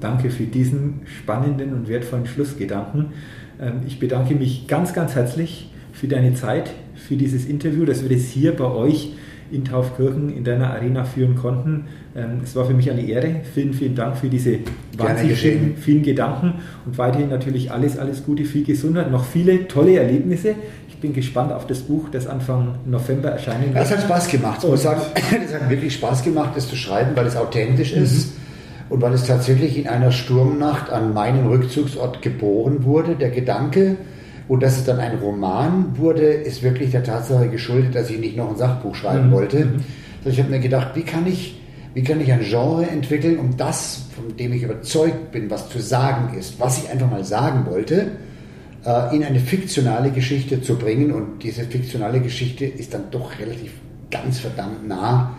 Danke 0.00 0.30
für 0.30 0.44
diesen 0.44 1.00
spannenden 1.04 1.72
und 1.72 1.88
wertvollen 1.88 2.26
Schlussgedanken. 2.26 3.12
Ähm, 3.60 3.82
ich 3.86 3.98
bedanke 3.98 4.34
mich 4.34 4.66
ganz, 4.66 4.92
ganz 4.92 5.14
herzlich 5.14 5.70
für 5.92 6.08
deine 6.08 6.34
Zeit, 6.34 6.70
für 6.94 7.16
dieses 7.16 7.46
Interview, 7.46 7.84
dass 7.84 8.02
wir 8.02 8.14
das 8.14 8.26
hier 8.26 8.56
bei 8.56 8.66
euch 8.66 9.12
in 9.50 9.64
Taufkirchen 9.64 10.34
in 10.34 10.42
deiner 10.42 10.70
Arena 10.70 11.04
führen 11.04 11.36
konnten. 11.36 11.84
Ähm, 12.16 12.40
es 12.42 12.56
war 12.56 12.64
für 12.64 12.74
mich 12.74 12.90
eine 12.90 13.02
Ehre. 13.02 13.36
Vielen, 13.54 13.74
vielen 13.74 13.94
Dank 13.94 14.16
für 14.16 14.28
diese 14.28 14.58
wahnsinnig 14.96 15.38
vielen, 15.38 15.76
vielen 15.76 16.02
Gedanken 16.02 16.54
und 16.86 16.98
weiterhin 16.98 17.28
natürlich 17.28 17.70
alles, 17.70 17.98
alles 17.98 18.24
Gute, 18.24 18.44
viel 18.44 18.64
Gesundheit, 18.64 19.10
noch 19.10 19.24
viele 19.24 19.68
tolle 19.68 19.98
Erlebnisse. 19.98 20.54
Ich 20.88 20.96
bin 20.96 21.12
gespannt 21.12 21.52
auf 21.52 21.66
das 21.66 21.80
Buch, 21.80 22.08
das 22.10 22.26
Anfang 22.26 22.76
November 22.86 23.28
erscheinen 23.28 23.74
wird. 23.74 23.84
Es 23.84 23.90
hat 23.90 24.02
Spaß 24.02 24.28
gemacht. 24.28 24.60
Ich 24.62 24.68
muss 24.68 24.82
sagen, 24.82 25.02
es 25.14 25.54
hat 25.54 25.68
wirklich 25.68 25.94
Spaß 25.94 26.22
gemacht, 26.22 26.52
das 26.56 26.68
zu 26.68 26.76
schreiben, 26.76 27.10
weil 27.14 27.26
es 27.26 27.36
authentisch 27.36 27.94
mhm. 27.94 28.02
ist 28.02 28.32
und 28.88 29.00
weil 29.00 29.14
es 29.14 29.26
tatsächlich 29.26 29.78
in 29.78 29.88
einer 29.88 30.12
Sturmnacht 30.12 30.90
an 30.90 31.14
meinem 31.14 31.46
Rückzugsort 31.46 32.22
geboren 32.22 32.84
wurde, 32.84 33.16
der 33.16 33.30
Gedanke, 33.30 33.96
und 34.46 34.62
dass 34.62 34.76
es 34.76 34.84
dann 34.84 35.00
ein 35.00 35.18
Roman 35.18 35.96
wurde, 35.96 36.26
ist 36.26 36.62
wirklich 36.62 36.90
der 36.90 37.02
Tatsache 37.02 37.48
geschuldet, 37.48 37.94
dass 37.94 38.10
ich 38.10 38.18
nicht 38.18 38.36
noch 38.36 38.50
ein 38.50 38.56
Sachbuch 38.56 38.94
schreiben 38.94 39.28
mhm. 39.28 39.32
wollte. 39.32 39.64
Mhm. 39.64 39.84
Also 40.18 40.30
ich 40.30 40.38
habe 40.38 40.50
mir 40.50 40.60
gedacht, 40.60 40.90
wie 40.94 41.02
kann 41.02 41.26
ich, 41.26 41.60
wie 41.94 42.02
kann 42.02 42.20
ich 42.20 42.30
ein 42.30 42.42
Genre 42.42 42.86
entwickeln, 42.86 43.38
um 43.38 43.56
das, 43.56 44.02
von 44.14 44.36
dem 44.36 44.52
ich 44.52 44.62
überzeugt 44.62 45.32
bin, 45.32 45.50
was 45.50 45.70
zu 45.70 45.80
sagen 45.80 46.36
ist, 46.36 46.60
was 46.60 46.78
ich 46.78 46.90
einfach 46.90 47.10
mal 47.10 47.24
sagen 47.24 47.64
wollte, 47.66 48.08
äh, 48.84 49.16
in 49.16 49.24
eine 49.24 49.40
fiktionale 49.40 50.10
Geschichte 50.10 50.60
zu 50.60 50.76
bringen. 50.76 51.10
Und 51.12 51.42
diese 51.42 51.64
fiktionale 51.64 52.20
Geschichte 52.20 52.66
ist 52.66 52.92
dann 52.92 53.04
doch 53.10 53.38
relativ 53.38 53.72
ganz 54.10 54.40
verdammt 54.40 54.86
nah 54.86 55.38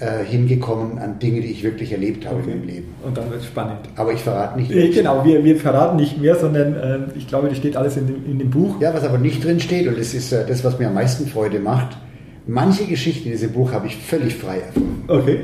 äh, 0.00 0.24
hingekommen 0.24 0.98
an 0.98 1.18
Dinge, 1.18 1.40
die 1.40 1.48
ich 1.48 1.62
wirklich 1.62 1.92
erlebt 1.92 2.26
habe 2.26 2.36
okay. 2.36 2.50
in 2.50 2.58
meinem 2.58 2.68
Leben. 2.68 2.94
Und 3.04 3.16
dann 3.16 3.30
wird 3.30 3.40
es 3.40 3.46
spannend. 3.46 3.80
Aber 3.96 4.12
ich 4.12 4.20
verrate 4.20 4.58
nicht 4.58 4.70
mehr. 4.70 4.88
Genau, 4.88 5.24
wir, 5.24 5.44
wir 5.44 5.56
verraten 5.56 5.96
nicht 5.96 6.18
mehr, 6.18 6.36
sondern 6.36 6.74
äh, 6.74 6.98
ich 7.18 7.26
glaube, 7.28 7.48
das 7.48 7.58
steht 7.58 7.76
alles 7.76 7.96
in 7.96 8.06
dem, 8.06 8.24
in 8.24 8.38
dem 8.38 8.50
Buch. 8.50 8.80
Ja, 8.80 8.94
was 8.94 9.04
aber 9.04 9.18
nicht 9.18 9.44
drin 9.44 9.60
steht, 9.60 9.86
und 9.86 9.98
das 9.98 10.14
ist 10.14 10.32
äh, 10.32 10.46
das, 10.46 10.64
was 10.64 10.78
mir 10.78 10.88
am 10.88 10.94
meisten 10.94 11.26
Freude 11.26 11.60
macht, 11.60 11.98
manche 12.46 12.84
Geschichten 12.84 13.26
in 13.26 13.32
diesem 13.32 13.52
Buch 13.52 13.72
habe 13.72 13.86
ich 13.86 13.96
völlig 13.96 14.36
frei 14.36 14.60
erfunden. 14.60 15.04
Okay. 15.06 15.40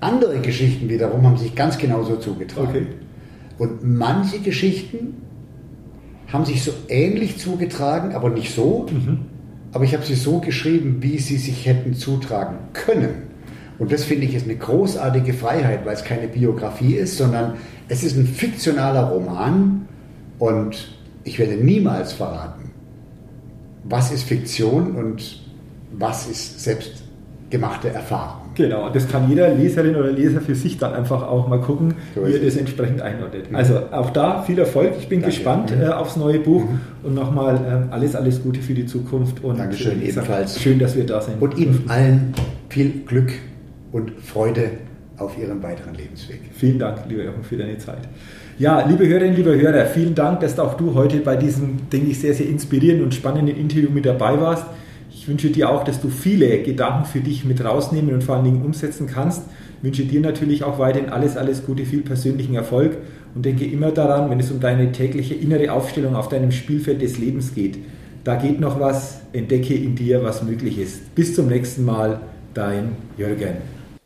Andere 0.00 0.38
Geschichten 0.40 0.88
wiederum 0.88 1.26
haben 1.26 1.36
sich 1.36 1.54
ganz 1.54 1.78
genauso 1.78 2.16
zugetragen. 2.16 2.68
Okay. 2.68 2.86
Und 3.58 3.82
manche 3.82 4.38
Geschichten 4.38 5.14
haben 6.32 6.44
sich 6.44 6.62
so 6.62 6.72
ähnlich 6.88 7.38
zugetragen, 7.38 8.14
aber 8.14 8.28
nicht 8.28 8.54
so. 8.54 8.86
Mhm. 8.90 9.20
Aber 9.72 9.84
ich 9.84 9.94
habe 9.94 10.04
sie 10.04 10.14
so 10.14 10.40
geschrieben, 10.40 10.98
wie 11.00 11.18
sie 11.18 11.36
sich 11.36 11.66
hätten 11.66 11.94
zutragen 11.94 12.58
können. 12.72 13.28
Und 13.78 13.92
das 13.92 14.04
finde 14.04 14.26
ich 14.26 14.34
ist 14.34 14.44
eine 14.44 14.56
großartige 14.56 15.32
Freiheit, 15.32 15.86
weil 15.86 15.94
es 15.94 16.04
keine 16.04 16.26
Biografie 16.26 16.94
ist, 16.94 17.16
sondern 17.16 17.54
es 17.88 18.02
ist 18.02 18.16
ein 18.16 18.26
fiktionaler 18.26 19.04
Roman 19.04 19.86
und 20.38 20.88
ich 21.24 21.38
werde 21.38 21.54
niemals 21.54 22.12
verraten, 22.12 22.70
was 23.84 24.10
ist 24.10 24.24
Fiktion 24.24 24.96
und 24.96 25.42
was 25.92 26.28
ist 26.28 26.60
selbstgemachte 26.60 27.90
Erfahrung. 27.90 28.48
Genau, 28.54 28.90
das 28.90 29.08
kann 29.08 29.28
jeder 29.28 29.54
Leserin 29.54 29.94
oder 29.94 30.10
Leser 30.10 30.40
für 30.40 30.56
sich 30.56 30.78
dann 30.78 30.92
einfach 30.92 31.22
auch 31.22 31.46
mal 31.46 31.60
gucken, 31.60 31.94
so 32.16 32.26
wie 32.26 32.32
er 32.32 32.40
das 32.40 32.56
entsprechend 32.56 33.00
einordnet. 33.00 33.50
Mhm. 33.50 33.56
Also 33.56 33.78
auch 33.92 34.10
da 34.10 34.42
viel 34.42 34.58
Erfolg. 34.58 34.94
Ich 34.98 35.08
bin 35.08 35.20
Danke. 35.20 35.36
gespannt 35.36 35.76
mhm. 35.76 35.82
äh, 35.82 35.86
aufs 35.86 36.16
neue 36.16 36.40
Buch 36.40 36.64
mhm. 36.64 36.80
und 37.04 37.14
nochmal 37.14 37.86
äh, 37.88 37.94
alles, 37.94 38.16
alles 38.16 38.42
Gute 38.42 38.60
für 38.60 38.74
die 38.74 38.86
Zukunft. 38.86 39.44
Und 39.44 39.58
Dankeschön, 39.58 40.02
ebenfalls. 40.02 40.60
Schön, 40.60 40.80
dass 40.80 40.96
wir 40.96 41.06
da 41.06 41.20
sind. 41.20 41.40
Und 41.40 41.56
Ihnen 41.56 41.84
allen 41.86 42.34
viel 42.68 42.90
Glück 43.06 43.32
und 43.92 44.12
Freude 44.20 44.70
auf 45.16 45.36
Ihrem 45.38 45.62
weiteren 45.62 45.94
Lebensweg. 45.94 46.40
Vielen 46.52 46.78
Dank, 46.78 47.00
lieber 47.08 47.24
Jochen, 47.24 47.42
für 47.42 47.56
deine 47.56 47.78
Zeit. 47.78 48.08
Ja, 48.58 48.86
liebe 48.86 49.06
Hörerinnen, 49.06 49.36
liebe 49.36 49.60
Hörer, 49.60 49.86
vielen 49.86 50.14
Dank, 50.14 50.40
dass 50.40 50.58
auch 50.58 50.74
du 50.74 50.94
heute 50.94 51.18
bei 51.18 51.36
diesem, 51.36 51.88
denke 51.90 52.10
ich, 52.10 52.20
sehr, 52.20 52.34
sehr 52.34 52.48
inspirierenden 52.48 53.04
und 53.04 53.14
spannenden 53.14 53.56
Interview 53.56 53.90
mit 53.90 54.06
dabei 54.06 54.40
warst. 54.40 54.64
Ich 55.10 55.26
wünsche 55.28 55.50
dir 55.50 55.70
auch, 55.70 55.84
dass 55.84 56.00
du 56.00 56.08
viele 56.08 56.62
Gedanken 56.62 57.04
für 57.04 57.20
dich 57.20 57.44
mit 57.44 57.64
rausnehmen 57.64 58.14
und 58.14 58.22
vor 58.22 58.36
allen 58.36 58.44
Dingen 58.44 58.62
umsetzen 58.62 59.06
kannst. 59.06 59.42
Ich 59.78 59.84
wünsche 59.84 60.04
dir 60.04 60.20
natürlich 60.20 60.64
auch 60.64 60.78
weiterhin 60.78 61.10
alles, 61.10 61.36
alles 61.36 61.64
Gute, 61.64 61.84
viel 61.84 62.02
persönlichen 62.02 62.54
Erfolg 62.54 62.96
und 63.34 63.44
denke 63.44 63.64
immer 63.64 63.90
daran, 63.90 64.30
wenn 64.30 64.40
es 64.40 64.50
um 64.50 64.60
deine 64.60 64.92
tägliche 64.92 65.34
innere 65.34 65.72
Aufstellung 65.72 66.14
auf 66.16 66.28
deinem 66.28 66.52
Spielfeld 66.52 67.02
des 67.02 67.18
Lebens 67.18 67.54
geht. 67.54 67.78
Da 68.24 68.36
geht 68.36 68.60
noch 68.60 68.80
was, 68.80 69.20
entdecke 69.32 69.74
in 69.74 69.94
dir, 69.94 70.22
was 70.22 70.42
möglich 70.42 70.78
ist. 70.78 71.14
Bis 71.14 71.34
zum 71.34 71.48
nächsten 71.48 71.84
Mal, 71.84 72.20
dein 72.54 72.96
Jürgen. 73.16 73.77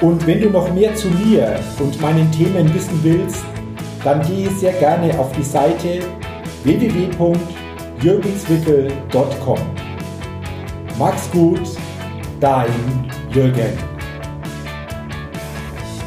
und 0.00 0.26
wenn 0.26 0.40
du 0.40 0.48
noch 0.50 0.72
mehr 0.72 0.92
zu 0.94 1.08
mir 1.08 1.58
und 1.80 2.00
meinen 2.00 2.30
Themen 2.30 2.72
wissen 2.74 3.00
willst, 3.02 3.44
dann 4.04 4.22
gehe 4.22 4.48
sehr 4.50 4.74
gerne 4.74 5.18
auf 5.18 5.32
die 5.32 5.42
Seite 5.42 5.98
www.jürgenswickel.com. 6.62 9.58
Mach's 10.98 11.28
gut, 11.30 11.62
dein 12.40 13.10
Jürgen. 13.32 13.87